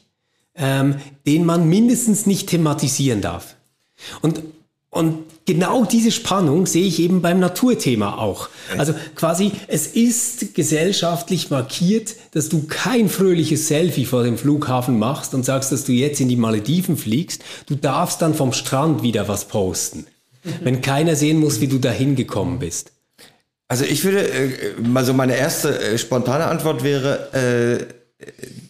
ähm, 0.55 0.97
den 1.25 1.45
man 1.45 1.69
mindestens 1.69 2.25
nicht 2.25 2.49
thematisieren 2.49 3.21
darf? 3.21 3.55
Und 4.21 4.41
und 4.89 5.23
genau 5.47 5.85
diese 5.85 6.11
Spannung 6.11 6.67
sehe 6.67 6.85
ich 6.85 6.99
eben 6.99 7.21
beim 7.23 7.39
Naturthema 7.39 8.17
auch. 8.17 8.49
Also 8.77 8.93
quasi, 9.15 9.53
es 9.67 9.87
ist 9.87 10.53
gesellschaftlich 10.53 11.49
markiert, 11.49 12.15
dass 12.31 12.49
du 12.49 12.67
kein 12.67 13.09
fröhliches 13.09 13.67
Selfie 13.67 14.05
vor 14.05 14.23
dem 14.23 14.37
Flughafen 14.37 14.99
machst 14.99 15.33
und 15.33 15.43
sagst, 15.43 15.71
dass 15.71 15.85
du 15.85 15.93
jetzt 15.93 16.19
in 16.19 16.27
die 16.29 16.35
Malediven 16.35 16.97
fliegst. 16.97 17.43
Du 17.65 17.75
darfst 17.75 18.21
dann 18.21 18.35
vom 18.35 18.53
Strand 18.53 19.01
wieder 19.01 19.27
was 19.27 19.45
posten, 19.45 20.05
wenn 20.61 20.81
keiner 20.81 21.15
sehen 21.15 21.39
muss, 21.39 21.61
wie 21.61 21.67
du 21.67 21.79
dahin 21.79 22.15
gekommen 22.15 22.59
bist. 22.59 22.91
Also 23.69 23.83
ich 23.85 24.03
würde, 24.03 24.29
also 24.93 25.13
meine 25.13 25.35
erste 25.35 25.79
äh, 25.79 25.97
spontane 25.97 26.45
Antwort 26.45 26.83
wäre, 26.83 27.87
äh, 28.19 28.25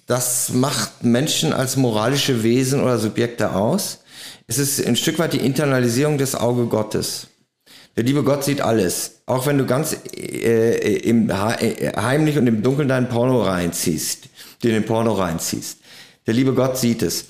das 0.06 0.52
macht 0.54 1.04
Menschen 1.04 1.54
als 1.54 1.76
moralische 1.76 2.44
Wesen 2.44 2.82
oder 2.82 2.98
Subjekte 2.98 3.54
aus 3.54 4.00
es 4.48 4.58
ist 4.58 4.86
ein 4.86 4.96
Stück 4.96 5.20
weit 5.20 5.34
die 5.34 5.46
Internalisierung 5.46 6.18
des 6.18 6.34
Auge 6.34 6.66
Gottes. 6.68 7.28
Der 7.98 8.06
liebe 8.06 8.24
Gott 8.24 8.44
sieht 8.44 8.62
alles. 8.62 9.22
Auch 9.26 9.46
wenn 9.46 9.58
du 9.58 9.66
ganz 9.66 9.98
äh, 10.16 10.98
im, 11.00 11.30
äh, 11.30 11.92
heimlich 11.98 12.38
und 12.38 12.48
im 12.48 12.64
Dunkeln 12.64 12.88
dein 12.88 13.10
Porno 13.10 13.42
reinziehst, 13.42 14.30
dir 14.64 14.72
den 14.72 14.86
Porno 14.86 15.14
reinziehst. 15.14 15.80
Der 16.26 16.34
liebe 16.34 16.54
Gott 16.54 16.78
sieht 16.78 17.02
es. 17.02 17.26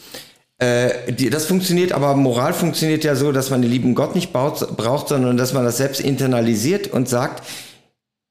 Äh, 0.59 1.11
die, 1.13 1.29
das 1.29 1.45
funktioniert, 1.45 1.91
aber 1.91 2.15
Moral 2.15 2.53
funktioniert 2.53 3.03
ja 3.03 3.15
so, 3.15 3.31
dass 3.31 3.49
man 3.49 3.61
den 3.61 3.71
lieben 3.71 3.95
Gott 3.95 4.13
nicht 4.13 4.31
baut, 4.31 4.75
braucht, 4.77 5.07
sondern 5.07 5.37
dass 5.37 5.53
man 5.53 5.63
das 5.63 5.77
selbst 5.77 6.01
internalisiert 6.01 6.87
und 6.87 7.09
sagt, 7.09 7.47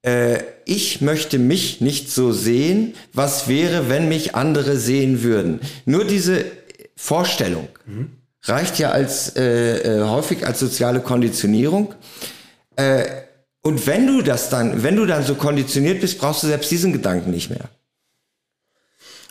äh, 0.02 0.38
ich 0.64 1.00
möchte 1.00 1.38
mich 1.38 1.80
nicht 1.80 2.10
so 2.10 2.32
sehen, 2.32 2.94
was 3.12 3.48
wäre, 3.48 3.88
wenn 3.88 4.08
mich 4.08 4.34
andere 4.36 4.76
sehen 4.76 5.22
würden. 5.22 5.60
Nur 5.86 6.04
diese 6.04 6.44
Vorstellung. 6.96 7.68
Mhm 7.86 8.15
reicht 8.48 8.78
ja 8.78 8.90
als 8.90 9.36
äh, 9.36 10.00
äh, 10.00 10.02
häufig 10.04 10.46
als 10.46 10.60
soziale 10.60 11.00
Konditionierung. 11.00 11.94
Äh, 12.76 13.04
und 13.62 13.86
wenn 13.86 14.06
du 14.06 14.22
das 14.22 14.48
dann, 14.48 14.82
wenn 14.82 14.96
du 14.96 15.06
dann 15.06 15.24
so 15.24 15.34
konditioniert 15.34 16.00
bist, 16.00 16.18
brauchst 16.18 16.42
du 16.42 16.46
selbst 16.46 16.70
diesen 16.70 16.92
Gedanken 16.92 17.30
nicht 17.30 17.50
mehr. 17.50 17.68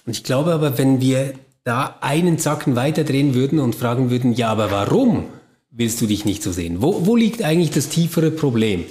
Und 0.05 0.11
ich 0.11 0.23
glaube 0.23 0.53
aber, 0.53 0.77
wenn 0.77 0.99
wir 0.99 1.33
da 1.63 1.97
einen 2.01 2.37
Zacken 2.37 2.75
weiterdrehen 2.75 3.33
würden 3.33 3.59
und 3.59 3.75
fragen 3.75 4.09
würden, 4.09 4.33
ja, 4.33 4.49
aber 4.49 4.71
warum 4.71 5.25
willst 5.71 5.99
du 6.01 6.05
dich 6.05 6.25
nicht 6.25 6.43
so 6.43 6.51
sehen? 6.51 6.81
Wo, 6.81 7.05
wo 7.05 7.15
liegt 7.15 7.41
eigentlich 7.43 7.71
das 7.71 7.89
tiefere 7.89 8.31
Problem? 8.31 8.85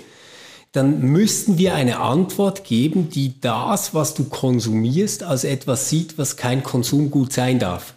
Dann 0.73 1.03
müssten 1.03 1.57
wir 1.57 1.75
eine 1.75 2.01
Antwort 2.01 2.65
geben, 2.65 3.09
die 3.09 3.41
das, 3.41 3.95
was 3.95 4.15
du 4.15 4.25
konsumierst, 4.25 5.23
als 5.23 5.45
etwas 5.45 5.89
sieht, 5.89 6.19
was 6.19 6.37
kein 6.37 6.65
Konsumgut 6.65 7.33
sein 7.33 7.61
darf. 7.61 7.95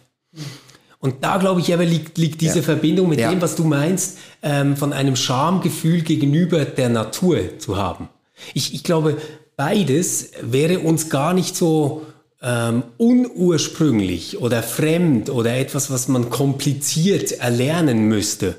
Und 1.00 1.22
da, 1.22 1.36
glaube 1.36 1.60
ich, 1.60 1.72
aber 1.72 1.84
liegt, 1.84 2.18
liegt 2.18 2.40
diese 2.40 2.58
ja. 2.58 2.62
Verbindung 2.62 3.08
mit 3.08 3.20
ja. 3.20 3.30
dem, 3.30 3.40
was 3.40 3.54
du 3.54 3.64
meinst, 3.64 4.18
ähm, 4.42 4.76
von 4.76 4.92
einem 4.92 5.14
Schamgefühl 5.14 6.02
gegenüber 6.02 6.64
der 6.64 6.88
Natur 6.88 7.58
zu 7.58 7.76
haben. 7.76 8.08
Ich, 8.54 8.74
ich 8.74 8.82
glaube, 8.82 9.16
beides 9.56 10.30
wäre 10.42 10.80
uns 10.80 11.08
gar 11.08 11.34
nicht 11.34 11.56
so 11.56 12.02
ähm, 12.42 12.82
unursprünglich 12.96 14.40
oder 14.40 14.62
fremd 14.62 15.30
oder 15.30 15.56
etwas, 15.56 15.90
was 15.90 16.08
man 16.08 16.30
kompliziert 16.30 17.32
erlernen 17.32 18.08
müsste. 18.08 18.56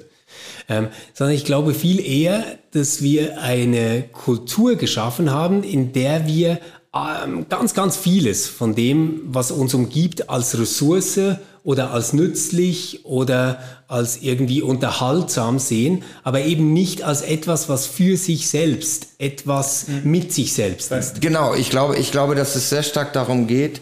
Ähm, 0.68 0.90
sondern 1.14 1.36
ich 1.36 1.46
glaube 1.46 1.74
viel 1.74 2.00
eher, 2.00 2.44
dass 2.72 3.02
wir 3.02 3.42
eine 3.42 4.04
Kultur 4.04 4.76
geschaffen 4.76 5.32
haben, 5.32 5.64
in 5.64 5.94
der 5.94 6.28
wir 6.28 6.60
ähm, 6.94 7.48
ganz, 7.50 7.74
ganz 7.74 7.98
vieles 7.98 8.48
von 8.48 8.76
dem, 8.76 9.22
was 9.26 9.52
uns 9.52 9.74
umgibt, 9.74 10.30
als 10.30 10.58
Ressource 10.60 11.20
oder 11.64 11.92
als 11.92 12.14
nützlich 12.14 13.06
oder 13.06 13.60
als 13.88 14.18
irgendwie 14.22 14.62
unterhaltsam 14.62 15.60
sehen, 15.60 16.04
aber 16.24 16.42
eben 16.42 16.74
nicht 16.74 17.04
als 17.04 17.22
etwas, 17.22 17.70
was 17.70 17.86
für 17.88 18.18
sich 18.18 18.48
selbst, 18.48 19.08
etwas 19.18 19.88
mhm. 19.88 20.12
mit 20.12 20.34
sich 20.34 20.54
selbst 20.54 20.92
ist. 20.92 21.22
Genau, 21.22 21.54
ich 21.54 21.70
glaube, 21.70 21.98
ich 21.98 22.12
glaube, 22.12 22.36
dass 22.36 22.56
es 22.56 22.70
sehr 22.70 22.84
stark 22.84 23.14
darum 23.14 23.48
geht, 23.48 23.82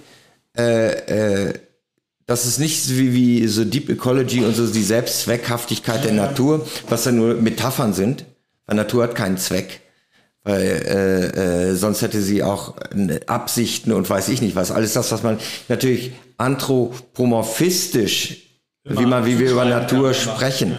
äh, 0.57 1.49
äh, 1.49 1.53
das 2.25 2.45
ist 2.45 2.59
nicht 2.59 2.89
wie, 2.89 3.13
wie 3.13 3.47
so 3.47 3.63
Deep 3.63 3.89
Ecology 3.89 4.43
und 4.43 4.53
so 4.53 4.67
die 4.67 4.83
Selbstzweckhaftigkeit 4.83 6.03
der 6.03 6.11
Natur, 6.11 6.67
was 6.89 7.05
ja 7.05 7.13
nur 7.13 7.35
Metaphern 7.35 7.93
sind, 7.93 8.25
weil 8.65 8.75
Natur 8.75 9.03
hat 9.03 9.15
keinen 9.15 9.37
Zweck. 9.37 9.81
Weil 10.47 10.61
äh, 10.61 11.71
äh, 11.71 11.75
sonst 11.75 12.01
hätte 12.01 12.21
sie 12.21 12.41
auch 12.41 12.75
Absichten 13.25 13.91
und 13.91 14.09
weiß 14.09 14.29
ich 14.29 14.41
nicht 14.41 14.55
was. 14.55 14.71
Alles 14.71 14.93
das, 14.93 15.11
was 15.11 15.21
man 15.21 15.39
natürlich 15.67 16.13
anthropomorphistisch, 16.37 18.43
wie 18.85 19.05
man, 19.05 19.25
wie 19.25 19.39
wir 19.39 19.51
über 19.51 19.65
Natur 19.65 20.13
sprechen 20.13 20.77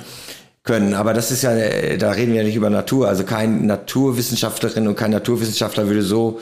können. 0.62 0.95
Aber 0.95 1.12
das 1.12 1.31
ist 1.31 1.43
ja, 1.43 1.53
da 1.99 2.12
reden 2.12 2.33
wir 2.33 2.41
ja 2.41 2.47
nicht 2.47 2.57
über 2.57 2.71
Natur. 2.71 3.09
Also 3.09 3.25
kein 3.25 3.66
Naturwissenschaftlerin 3.66 4.89
und 4.89 4.97
kein 4.97 5.11
Naturwissenschaftler 5.11 5.87
würde 5.87 6.03
so 6.03 6.41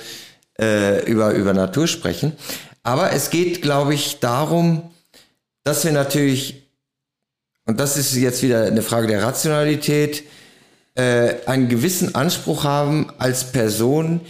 äh, 0.61 1.05
über, 1.11 1.33
über 1.33 1.53
Natur 1.53 1.89
sprechen. 1.89 2.31
Aber 2.85 3.11
es 3.11 3.31
geht, 3.31 3.61
glaube 3.61 3.95
ich, 3.95 4.21
darum, 4.21 4.89
dass 5.65 5.85
wir 5.85 5.91
natürlich, 5.91 6.63
und 7.65 7.81
das 7.81 7.97
ist 7.97 8.15
jetzt 8.15 8.45
wieder 8.45 8.67
eine 8.67 8.83
Frage 8.83 9.09
der 9.09 9.25
Rationalität, 9.25 10.23
äh, 10.97 11.35
einen 11.47 11.69
gewissen 11.69 12.15
Anspruch 12.15 12.65
haben, 12.65 13.13
als 13.19 13.53
Person 13.53 14.21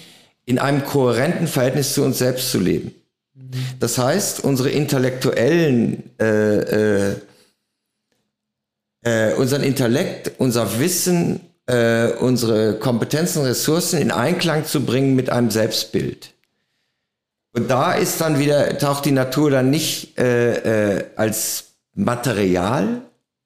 in 0.44 0.58
einem 0.58 0.84
kohärenten 0.84 1.46
Verhältnis 1.46 1.94
zu 1.94 2.02
uns 2.04 2.18
selbst 2.18 2.50
zu 2.50 2.60
leben. 2.60 2.94
Das 3.80 3.98
heißt, 3.98 4.44
unsere 4.44 4.70
intellektuellen, 4.70 6.10
äh, 6.18 7.10
äh, 7.10 7.16
äh, 9.02 9.34
unseren 9.34 9.62
Intellekt, 9.62 10.32
unser 10.38 10.78
Wissen, 10.78 11.40
äh, 11.66 12.08
unsere 12.12 12.78
Kompetenzen, 12.78 13.42
Ressourcen 13.42 14.00
in 14.00 14.10
Einklang 14.10 14.64
zu 14.64 14.84
bringen 14.84 15.14
mit 15.14 15.30
einem 15.30 15.50
Selbstbild. 15.50 16.32
Und 17.52 17.70
da 17.70 17.92
ist 17.92 18.20
dann 18.20 18.38
wieder, 18.38 18.76
taucht 18.78 19.04
die 19.04 19.12
Natur 19.12 19.50
dann 19.50 19.70
nicht 19.70 20.18
äh, 20.18 20.96
äh, 20.96 21.04
als 21.16 21.66
Material 21.94 23.02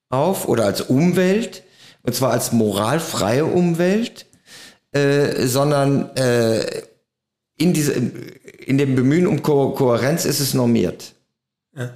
auf 0.09 0.49
oder 0.49 0.65
als 0.65 0.81
Umwelt, 0.81 1.63
und 2.03 2.15
zwar 2.15 2.33
als 2.33 2.53
moralfreie 2.53 3.45
Umwelt, 3.45 4.27
äh, 4.93 5.47
sondern 5.47 6.15
äh, 6.17 6.83
in, 7.57 7.73
diese, 7.73 7.93
in 7.93 8.79
dem 8.79 8.95
Bemühen 8.95 9.27
um 9.27 9.43
Ko 9.43 9.73
Kohärenz 9.73 10.25
ist 10.25 10.41
es 10.41 10.55
normiert. 10.55 11.15
Ja. 11.77 11.93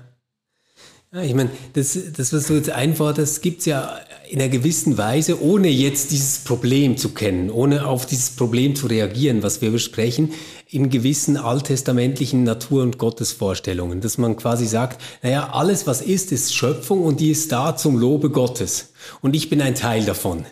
Ja, 1.14 1.22
ich 1.22 1.34
meine, 1.34 1.50
das, 1.74 1.96
das, 2.16 2.32
was 2.32 2.48
du 2.48 2.54
jetzt 2.54 2.70
einforderst, 2.70 3.40
gibt 3.40 3.60
es 3.60 3.66
ja 3.66 4.00
in 4.28 4.40
einer 4.40 4.48
gewissen 4.48 4.98
Weise, 4.98 5.40
ohne 5.40 5.68
jetzt 5.68 6.10
dieses 6.10 6.40
Problem 6.40 6.96
zu 6.96 7.10
kennen, 7.10 7.50
ohne 7.50 7.86
auf 7.86 8.04
dieses 8.04 8.30
Problem 8.30 8.74
zu 8.74 8.88
reagieren, 8.88 9.44
was 9.44 9.62
wir 9.62 9.70
besprechen, 9.70 10.32
in 10.68 10.90
gewissen 10.90 11.36
alttestamentlichen 11.36 12.42
Natur- 12.42 12.82
und 12.82 12.98
Gottesvorstellungen, 12.98 14.00
dass 14.00 14.18
man 14.18 14.36
quasi 14.36 14.66
sagt, 14.66 15.00
naja, 15.22 15.50
alles, 15.52 15.86
was 15.86 16.02
ist, 16.02 16.32
ist 16.32 16.52
Schöpfung 16.52 17.02
und 17.02 17.20
die 17.20 17.30
ist 17.30 17.52
da 17.52 17.76
zum 17.76 17.96
Lobe 17.96 18.30
Gottes. 18.30 18.92
Und 19.20 19.36
ich 19.36 19.48
bin 19.48 19.62
ein 19.62 19.76
Teil 19.76 20.04
davon. 20.04 20.44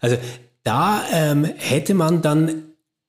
Also 0.00 0.16
da 0.62 1.02
ähm, 1.12 1.44
hätte 1.44 1.94
man 1.94 2.22
dann 2.22 2.62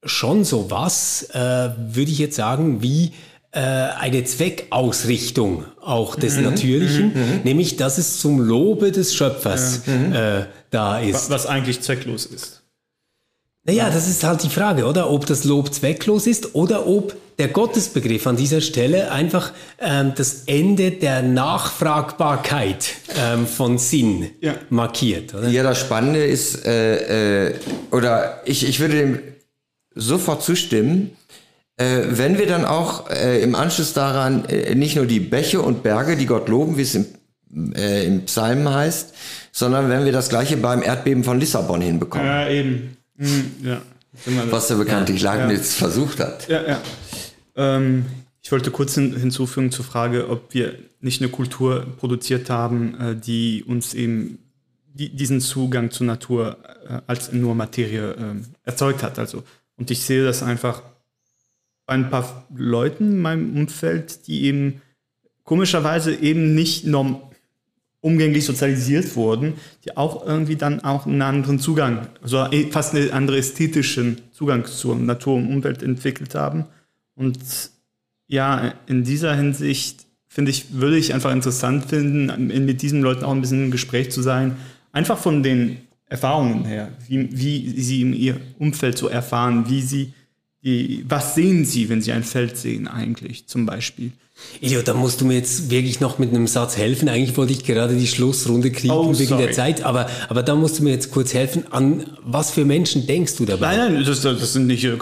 schon 0.03 0.43
so 0.43 0.71
was, 0.71 1.29
äh, 1.33 1.69
würde 1.77 2.09
ich 2.09 2.17
jetzt 2.17 2.35
sagen, 2.35 2.81
wie 2.81 3.11
eine 3.59 4.23
Zweckausrichtung 4.23 5.65
auch 5.81 6.15
des 6.15 6.35
mhm, 6.35 6.43
Natürlichen, 6.43 7.13
mhm, 7.13 7.19
mhm. 7.19 7.41
nämlich 7.43 7.77
dass 7.77 7.97
es 7.97 8.19
zum 8.19 8.39
Lobe 8.39 8.91
des 8.91 9.15
Schöpfers 9.15 9.81
mhm. 9.85 10.13
äh, 10.13 10.45
da 10.71 10.99
ist. 10.99 11.29
Was 11.29 11.45
eigentlich 11.45 11.81
zwecklos 11.81 12.25
ist. 12.25 12.63
Naja, 13.63 13.89
das 13.89 14.07
ist 14.07 14.23
halt 14.23 14.43
die 14.43 14.49
Frage, 14.49 14.85
oder? 14.85 15.09
Ob 15.09 15.25
das 15.25 15.43
Lob 15.43 15.73
zwecklos 15.73 16.27
ist 16.27 16.53
oder 16.53 16.85
ob 16.85 17.15
der 17.39 17.47
Gottesbegriff 17.47 18.27
an 18.27 18.37
dieser 18.37 18.61
Stelle 18.61 19.11
einfach 19.11 19.51
ähm, 19.79 20.13
das 20.15 20.43
Ende 20.45 20.91
der 20.91 21.23
Nachfragbarkeit 21.23 22.93
ähm, 23.17 23.47
von 23.47 23.77
Sinn 23.77 24.29
ja. 24.39 24.53
markiert, 24.69 25.33
oder? 25.33 25.49
Ja, 25.49 25.63
das 25.63 25.79
Spannende 25.79 26.23
ist, 26.23 26.65
äh, 26.65 27.47
äh, 27.47 27.55
oder 27.91 28.41
ich, 28.45 28.67
ich 28.67 28.79
würde 28.79 28.95
dem 28.95 29.19
sofort 29.95 30.43
zustimmen, 30.43 31.11
äh, 31.77 32.03
wenn 32.09 32.37
wir 32.37 32.47
dann 32.47 32.65
auch 32.65 33.09
äh, 33.09 33.41
im 33.41 33.55
Anschluss 33.55 33.93
daran 33.93 34.45
äh, 34.45 34.75
nicht 34.75 34.95
nur 34.95 35.05
die 35.05 35.19
Bäche 35.19 35.61
und 35.61 35.83
Berge, 35.83 36.15
die 36.15 36.25
Gott 36.25 36.47
loben, 36.47 36.77
wie 36.77 36.83
es 36.83 36.95
im, 36.95 37.05
äh, 37.73 38.05
im 38.05 38.25
Psalm 38.25 38.69
heißt, 38.69 39.13
sondern 39.51 39.89
wenn 39.89 40.05
wir 40.05 40.11
das 40.11 40.29
gleiche 40.29 40.57
beim 40.57 40.81
Erdbeben 40.81 41.23
von 41.23 41.39
Lissabon 41.39 41.81
hinbekommen. 41.81 42.27
Ja, 42.27 42.47
eben. 42.47 42.97
Mhm, 43.17 43.51
ja. 43.63 43.81
Was 44.49 44.69
der 44.69 44.75
bekanntlich 44.75 45.21
ja, 45.21 45.35
Leibniz 45.35 45.73
ja. 45.73 45.87
versucht 45.87 46.19
hat. 46.21 46.47
Ja, 46.47 46.61
ja. 46.65 46.81
Ähm, 47.55 48.05
ich 48.41 48.51
wollte 48.51 48.71
kurz 48.71 48.95
hin, 48.95 49.15
hinzufügen 49.15 49.71
zur 49.71 49.83
Frage, 49.83 50.29
ob 50.29 50.53
wir 50.53 50.75
nicht 51.01 51.21
eine 51.21 51.29
Kultur 51.29 51.85
produziert 51.97 52.49
haben, 52.49 52.99
äh, 52.99 53.15
die 53.15 53.63
uns 53.63 53.93
eben 53.93 54.39
die, 54.93 55.09
diesen 55.13 55.41
Zugang 55.41 55.91
zur 55.91 56.07
Natur 56.07 56.57
äh, 56.87 57.01
als 57.07 57.33
nur 57.33 57.53
Materie 57.55 58.11
äh, 58.11 58.35
erzeugt 58.63 59.03
hat. 59.03 59.19
Also, 59.19 59.43
und 59.75 59.91
ich 59.91 60.03
sehe 60.03 60.23
das 60.23 60.41
einfach 60.41 60.81
ein 61.87 62.09
paar 62.09 62.47
Leuten 62.55 63.11
in 63.11 63.21
meinem 63.21 63.55
Umfeld, 63.55 64.27
die 64.27 64.43
eben 64.43 64.81
komischerweise 65.43 66.15
eben 66.15 66.55
nicht 66.55 66.85
norm 66.85 67.21
umgänglich 68.05 68.45
sozialisiert 68.45 69.15
wurden, 69.15 69.53
die 69.83 69.97
auch 69.97 70.27
irgendwie 70.27 70.55
dann 70.55 70.83
auch 70.83 71.07
einen 71.07 71.23
anderen 71.23 71.57
Zugang, 71.57 72.07
also 72.21 72.45
fast 72.69 72.93
einen 72.93 73.09
anderen 73.09 73.39
ästhetischen 73.39 74.21
Zugang 74.31 74.65
zur 74.65 74.95
Natur 74.95 75.37
und 75.37 75.47
Umwelt 75.47 75.81
entwickelt 75.81 76.35
haben. 76.35 76.65
Und 77.15 77.39
ja, 78.27 78.75
in 78.85 79.03
dieser 79.03 79.35
Hinsicht 79.35 80.05
finde 80.27 80.51
ich, 80.51 80.73
würde 80.73 80.97
ich 80.97 81.15
einfach 81.15 81.31
interessant 81.31 81.85
finden, 81.85 82.47
mit 82.47 82.83
diesen 82.83 83.01
Leuten 83.01 83.23
auch 83.23 83.31
ein 83.31 83.41
bisschen 83.41 83.65
im 83.65 83.71
Gespräch 83.71 84.11
zu 84.11 84.21
sein, 84.21 84.55
einfach 84.91 85.17
von 85.17 85.41
den 85.41 85.77
Erfahrungen 86.07 86.65
her, 86.65 86.91
wie, 87.07 87.29
wie 87.31 87.81
sie 87.81 88.01
in 88.01 88.13
ihr 88.13 88.39
Umfeld 88.59 88.99
so 88.99 89.07
erfahren, 89.07 89.67
wie 89.67 89.81
sie 89.81 90.13
was 91.07 91.35
sehen 91.35 91.63
Sie, 91.63 91.89
wenn 91.89 92.01
Sie 92.01 92.11
ein 92.11 92.23
Feld 92.23 92.57
sehen 92.57 92.87
eigentlich 92.87 93.47
zum 93.47 93.65
Beispiel? 93.65 94.11
Elio, 94.61 94.81
da 94.81 94.93
musst 94.93 95.21
du 95.21 95.25
mir 95.25 95.35
jetzt 95.35 95.69
wirklich 95.69 95.99
noch 95.99 96.17
mit 96.17 96.33
einem 96.33 96.47
Satz 96.47 96.75
helfen. 96.75 97.07
Eigentlich 97.07 97.37
wollte 97.37 97.53
ich 97.53 97.63
gerade 97.63 97.95
die 97.95 98.07
Schlussrunde 98.07 98.71
kriegen 98.71 98.93
oh, 98.93 99.17
wegen 99.17 99.37
der 99.37 99.51
Zeit, 99.51 99.83
aber, 99.83 100.09
aber 100.27 100.43
da 100.43 100.55
musst 100.55 100.79
du 100.79 100.83
mir 100.83 100.89
jetzt 100.89 101.11
kurz 101.11 101.33
helfen. 101.33 101.71
An 101.71 102.05
was 102.21 102.51
für 102.51 102.65
Menschen 102.65 103.07
denkst 103.07 103.37
du 103.37 103.45
dabei? 103.45 103.77
Nein, 103.77 103.93
nein, 103.93 104.05
das, 104.05 104.21
das 104.21 104.53
sind 104.53 104.67
nicht 104.67 104.83
äh, 104.83 104.97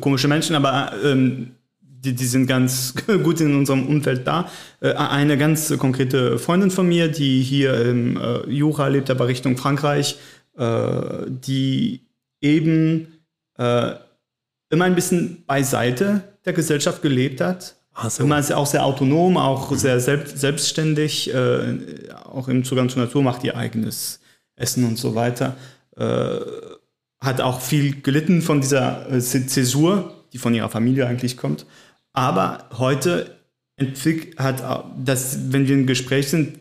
komische 0.00 0.28
Menschen, 0.28 0.56
aber 0.56 0.92
ähm, 1.04 1.52
die, 1.80 2.14
die 2.14 2.24
sind 2.24 2.46
ganz 2.46 2.94
gut 3.22 3.40
in 3.40 3.54
unserem 3.54 3.86
Umfeld 3.86 4.26
da. 4.26 4.50
Äh, 4.80 4.94
eine 4.94 5.36
ganz 5.36 5.76
konkrete 5.78 6.38
Freundin 6.38 6.70
von 6.70 6.88
mir, 6.88 7.08
die 7.08 7.42
hier 7.42 7.84
im 7.84 8.16
äh, 8.16 8.50
Jura 8.50 8.88
lebt, 8.88 9.10
aber 9.10 9.28
Richtung 9.28 9.56
Frankreich, 9.56 10.16
die 10.54 12.02
eben 12.42 13.06
immer 14.72 14.86
ein 14.86 14.94
bisschen 14.94 15.44
beiseite 15.46 16.22
der 16.44 16.54
Gesellschaft 16.54 17.02
gelebt 17.02 17.40
hat. 17.40 17.76
So. 18.08 18.24
Immer 18.24 18.42
auch 18.56 18.66
sehr 18.66 18.84
autonom, 18.84 19.36
auch 19.36 19.70
mhm. 19.70 19.76
sehr 19.76 20.00
selbst, 20.00 20.38
selbstständig, 20.38 21.32
äh, 21.32 21.78
auch 22.24 22.48
im 22.48 22.64
Zugang 22.64 22.88
zur 22.88 23.02
Natur, 23.02 23.22
macht 23.22 23.44
ihr 23.44 23.54
eigenes 23.54 24.20
Essen 24.56 24.84
und 24.84 24.96
so 24.96 25.14
weiter. 25.14 25.56
Äh, 25.96 26.40
hat 27.20 27.42
auch 27.42 27.60
viel 27.60 28.00
gelitten 28.00 28.40
von 28.40 28.62
dieser 28.62 29.12
äh, 29.12 29.20
Zäsur, 29.20 30.24
die 30.32 30.38
von 30.38 30.54
ihrer 30.54 30.70
Familie 30.70 31.06
eigentlich 31.06 31.36
kommt. 31.36 31.66
Aber 32.14 32.66
heute 32.78 33.36
hat 34.38 34.86
das, 35.04 35.52
wenn 35.52 35.68
wir 35.68 35.74
im 35.74 35.86
Gespräch 35.86 36.28
sind, 36.28 36.58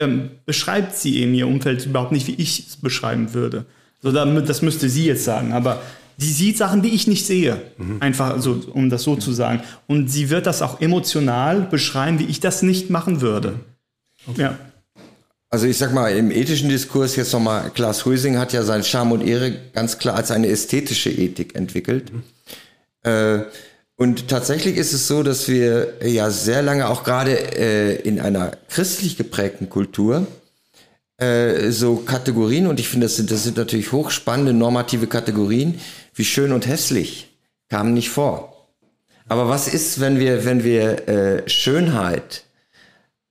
ähm, 0.00 0.30
beschreibt 0.46 0.96
sie 0.96 1.18
eben 1.20 1.34
ihr 1.34 1.46
Umfeld 1.46 1.86
überhaupt 1.86 2.12
nicht, 2.12 2.26
wie 2.26 2.34
ich 2.34 2.66
es 2.66 2.76
beschreiben 2.76 3.34
würde. 3.34 3.66
So, 4.00 4.10
das 4.12 4.62
müsste 4.62 4.88
sie 4.88 5.06
jetzt 5.06 5.24
sagen. 5.24 5.52
Aber 5.52 5.80
die 6.18 6.32
sieht 6.32 6.58
Sachen, 6.58 6.82
die 6.82 6.90
ich 6.90 7.06
nicht 7.06 7.26
sehe. 7.26 7.62
Mhm. 7.78 7.98
Einfach 8.00 8.40
so, 8.40 8.60
um 8.72 8.90
das 8.90 9.04
so 9.04 9.16
zu 9.16 9.32
sagen. 9.32 9.62
Und 9.86 10.08
sie 10.08 10.30
wird 10.30 10.46
das 10.46 10.62
auch 10.62 10.80
emotional 10.80 11.62
beschreiben, 11.62 12.18
wie 12.18 12.24
ich 12.24 12.40
das 12.40 12.62
nicht 12.62 12.90
machen 12.90 13.20
würde. 13.20 13.60
Okay. 14.26 14.42
Ja. 14.42 14.58
Also 15.48 15.66
ich 15.66 15.78
sag 15.78 15.94
mal, 15.94 16.14
im 16.14 16.30
ethischen 16.30 16.68
Diskurs 16.68 17.16
jetzt 17.16 17.32
nochmal, 17.32 17.70
Klaas 17.70 18.04
Huising 18.04 18.36
hat 18.36 18.52
ja 18.52 18.64
sein 18.64 18.82
Charme 18.82 19.12
und 19.12 19.26
Ehre 19.26 19.56
ganz 19.72 19.98
klar 19.98 20.16
als 20.16 20.30
eine 20.30 20.48
ästhetische 20.48 21.10
Ethik 21.10 21.54
entwickelt. 21.54 22.12
Mhm. 22.12 22.22
Äh, 23.04 23.44
und 23.96 24.28
tatsächlich 24.28 24.76
ist 24.76 24.92
es 24.92 25.08
so, 25.08 25.22
dass 25.22 25.48
wir 25.48 25.94
ja 26.04 26.30
sehr 26.30 26.62
lange 26.62 26.88
auch 26.88 27.02
gerade 27.04 27.32
äh, 27.56 27.96
in 28.02 28.20
einer 28.20 28.52
christlich 28.68 29.16
geprägten 29.16 29.70
Kultur 29.70 30.26
äh, 31.18 31.70
so 31.70 31.96
Kategorien, 31.96 32.68
und 32.68 32.78
ich 32.78 32.88
finde, 32.88 33.06
das 33.06 33.16
sind, 33.16 33.30
das 33.30 33.42
sind 33.42 33.56
natürlich 33.56 33.90
hochspannende 33.90 34.52
normative 34.52 35.08
Kategorien, 35.08 35.80
wie 36.18 36.24
schön 36.24 36.52
und 36.52 36.66
hässlich, 36.66 37.30
kamen 37.68 37.94
nicht 37.94 38.10
vor. 38.10 38.66
Aber 39.28 39.48
was 39.48 39.68
ist, 39.68 40.00
wenn 40.00 40.18
wir, 40.18 40.44
wenn 40.44 40.64
wir 40.64 41.08
äh, 41.08 41.48
Schönheit, 41.48 42.44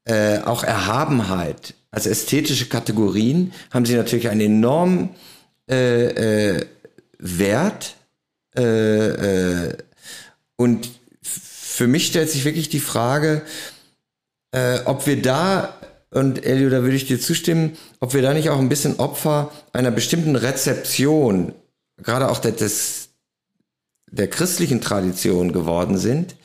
äh, 0.06 0.40
auch 0.40 0.64
Erhabenheit 0.64 1.74
als 1.92 2.06
ästhetische 2.06 2.68
Kategorien, 2.68 3.52
haben 3.72 3.86
sie 3.86 3.96
natürlich 3.96 4.30
einen 4.30 4.42
enormen 4.42 5.10
äh, 5.70 6.56
äh, 6.56 6.66
Wert. 7.18 7.96
Äh, 8.56 8.62
äh, 8.64 9.78
und 10.56 10.90
für 11.22 11.88
mich 11.88 12.08
stellt 12.08 12.30
sich 12.30 12.46
wirklich 12.46 12.70
die 12.70 12.80
Frage, 12.80 13.44
ob 14.86 15.06
wir 15.06 15.22
da, 15.22 15.78
und 16.10 16.44
Elio, 16.44 16.72
da 16.72 16.82
würde 16.82 16.96
ich 16.96 17.06
dir 17.06 17.20
zustimmen, 17.20 17.78
ob 18.00 18.16
wir 18.16 18.24
da 18.24 18.34
nicht 18.34 18.50
auch 18.50 18.58
ein 18.58 18.70
bisschen 18.70 18.98
Opfer 18.98 19.52
einer 19.74 19.92
bestimmten 19.92 20.36
Rezeption, 20.36 21.54
gerade 22.04 22.30
auch 22.30 22.40
der, 22.40 22.52
des, 22.52 23.10
der 24.12 24.30
christlichen 24.30 24.82
Tradition 24.82 25.52
geworden 25.52 25.98
sind, 25.98 26.36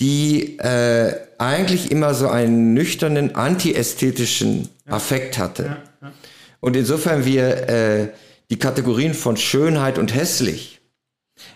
die 0.00 0.58
äh, 0.58 1.14
eigentlich 1.38 1.90
immer 1.90 2.14
so 2.14 2.28
einen 2.28 2.74
nüchternen, 2.74 3.34
antiästhetischen 3.34 4.68
Affekt 4.86 5.38
hatte. 5.38 5.64
Ja, 5.64 5.82
ja. 6.02 6.12
Und 6.60 6.76
insofern 6.76 7.24
wir 7.24 7.68
äh, 7.68 8.08
die 8.50 8.58
Kategorien 8.58 9.14
von 9.14 9.36
Schönheit 9.36 9.98
und 9.98 10.14
hässlich, 10.14 10.80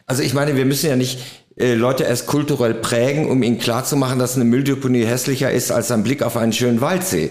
also 0.06 0.22
ich 0.22 0.34
meine, 0.34 0.56
wir 0.56 0.64
müssen 0.64 0.88
ja 0.88 0.96
nicht 0.96 1.18
äh, 1.56 1.74
Leute 1.74 2.04
erst 2.04 2.26
kulturell 2.26 2.74
prägen, 2.74 3.30
um 3.30 3.42
ihnen 3.42 3.58
klarzumachen, 3.58 4.18
dass 4.18 4.34
eine 4.34 4.44
Mülldeponie 4.44 5.04
hässlicher 5.04 5.50
ist 5.50 5.70
als 5.70 5.90
ein 5.90 6.02
Blick 6.02 6.22
auf 6.22 6.36
einen 6.36 6.52
schönen 6.52 6.80
Waldsee. 6.80 7.30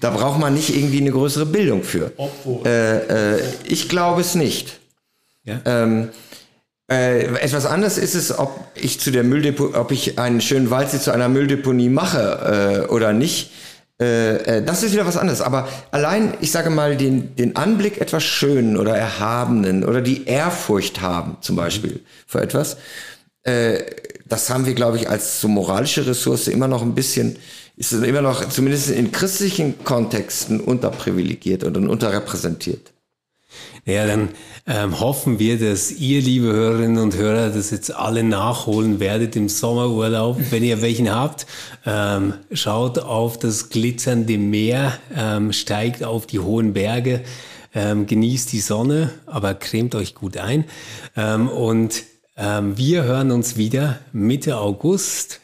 Da 0.00 0.10
braucht 0.10 0.38
man 0.38 0.54
nicht 0.54 0.74
irgendwie 0.74 1.00
eine 1.00 1.10
größere 1.10 1.46
Bildung 1.46 1.82
für. 1.82 2.12
Äh, 2.64 3.36
äh, 3.36 3.42
ich 3.64 3.88
glaube 3.88 4.20
es 4.20 4.34
nicht. 4.34 4.80
Ja? 5.44 5.60
Ähm, 5.64 6.10
äh, 6.90 7.24
etwas 7.36 7.64
anderes 7.64 7.96
ist 7.96 8.14
es, 8.14 8.38
ob 8.38 8.60
ich 8.74 9.00
zu 9.00 9.10
der 9.10 9.24
Mülldeponie, 9.24 9.74
ob 9.74 9.90
ich 9.90 10.18
einen 10.18 10.40
schönen 10.40 10.70
Waldsee 10.70 11.00
zu 11.00 11.12
einer 11.12 11.28
Mülldeponie 11.28 11.88
mache 11.88 12.84
äh, 12.86 12.90
oder 12.90 13.12
nicht. 13.12 13.50
Äh, 13.98 14.62
das 14.62 14.82
ist 14.82 14.92
wieder 14.92 15.06
was 15.06 15.16
anderes. 15.16 15.40
Aber 15.40 15.68
allein, 15.92 16.34
ich 16.40 16.50
sage 16.50 16.68
mal, 16.68 16.96
den, 16.96 17.36
den 17.36 17.56
Anblick 17.56 18.00
etwas 18.00 18.24
Schönen 18.24 18.76
oder 18.76 18.96
Erhabenen 18.96 19.84
oder 19.84 20.02
die 20.02 20.26
Ehrfurcht 20.26 21.00
haben, 21.00 21.38
zum 21.40 21.56
Beispiel, 21.56 22.00
für 22.26 22.42
etwas, 22.42 22.76
äh, 23.44 23.82
das 24.26 24.50
haben 24.50 24.66
wir, 24.66 24.74
glaube 24.74 24.96
ich, 24.96 25.08
als 25.08 25.40
so 25.40 25.48
moralische 25.48 26.06
Ressource 26.06 26.48
immer 26.48 26.68
noch 26.68 26.82
ein 26.82 26.94
bisschen, 26.94 27.38
ist 27.76 27.92
immer 27.92 28.22
noch, 28.22 28.48
zumindest 28.48 28.90
in 28.90 29.12
christlichen 29.12 29.84
Kontexten, 29.84 30.60
unterprivilegiert 30.60 31.64
und 31.64 31.88
unterrepräsentiert. 31.88 32.93
Ja, 33.86 34.06
dann 34.06 34.30
ähm, 34.66 34.98
hoffen 34.98 35.38
wir, 35.38 35.58
dass 35.58 35.92
ihr, 35.92 36.22
liebe 36.22 36.46
Hörerinnen 36.46 36.96
und 36.96 37.16
Hörer, 37.16 37.50
das 37.50 37.70
jetzt 37.70 37.94
alle 37.94 38.22
nachholen 38.22 38.98
werdet 38.98 39.36
im 39.36 39.50
Sommerurlaub, 39.50 40.38
wenn 40.50 40.64
ihr 40.64 40.80
welchen 40.80 41.14
habt. 41.14 41.46
Ähm, 41.84 42.32
schaut 42.50 42.98
auf 42.98 43.38
das 43.38 43.68
glitzernde 43.68 44.38
Meer, 44.38 44.94
ähm, 45.14 45.52
steigt 45.52 46.02
auf 46.02 46.26
die 46.26 46.38
hohen 46.38 46.72
Berge, 46.72 47.22
ähm, 47.74 48.06
genießt 48.06 48.52
die 48.52 48.60
Sonne, 48.60 49.10
aber 49.26 49.52
cremt 49.52 49.94
euch 49.94 50.14
gut 50.14 50.38
ein. 50.38 50.64
Ähm, 51.14 51.48
und 51.48 52.04
ähm, 52.38 52.78
wir 52.78 53.04
hören 53.04 53.32
uns 53.32 53.56
wieder 53.56 53.98
Mitte 54.12 54.56
August. 54.56 55.40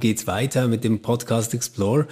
Geht's 0.00 0.26
weiter 0.26 0.66
mit 0.66 0.82
dem 0.82 1.00
Podcast 1.00 1.54
Explore. 1.54 2.08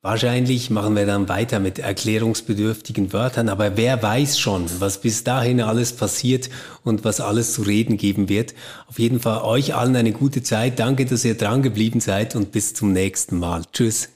Wahrscheinlich 0.00 0.70
machen 0.70 0.94
wir 0.94 1.06
dann 1.06 1.28
weiter 1.28 1.58
mit 1.58 1.80
erklärungsbedürftigen 1.80 3.12
Wörtern, 3.12 3.48
aber 3.48 3.76
wer 3.76 4.00
weiß 4.00 4.38
schon, 4.38 4.66
was 4.78 5.00
bis 5.00 5.24
dahin 5.24 5.60
alles 5.60 5.92
passiert 5.92 6.50
und 6.84 7.04
was 7.04 7.20
alles 7.20 7.52
zu 7.52 7.62
reden 7.62 7.96
geben 7.96 8.28
wird. 8.28 8.54
Auf 8.86 9.00
jeden 9.00 9.18
Fall 9.18 9.42
euch 9.42 9.74
allen 9.74 9.96
eine 9.96 10.12
gute 10.12 10.44
Zeit. 10.44 10.78
Danke, 10.78 11.04
dass 11.04 11.24
ihr 11.24 11.36
dran 11.36 11.62
geblieben 11.62 11.98
seid 11.98 12.36
und 12.36 12.52
bis 12.52 12.74
zum 12.74 12.92
nächsten 12.92 13.40
Mal. 13.40 13.62
Tschüss. 13.72 14.10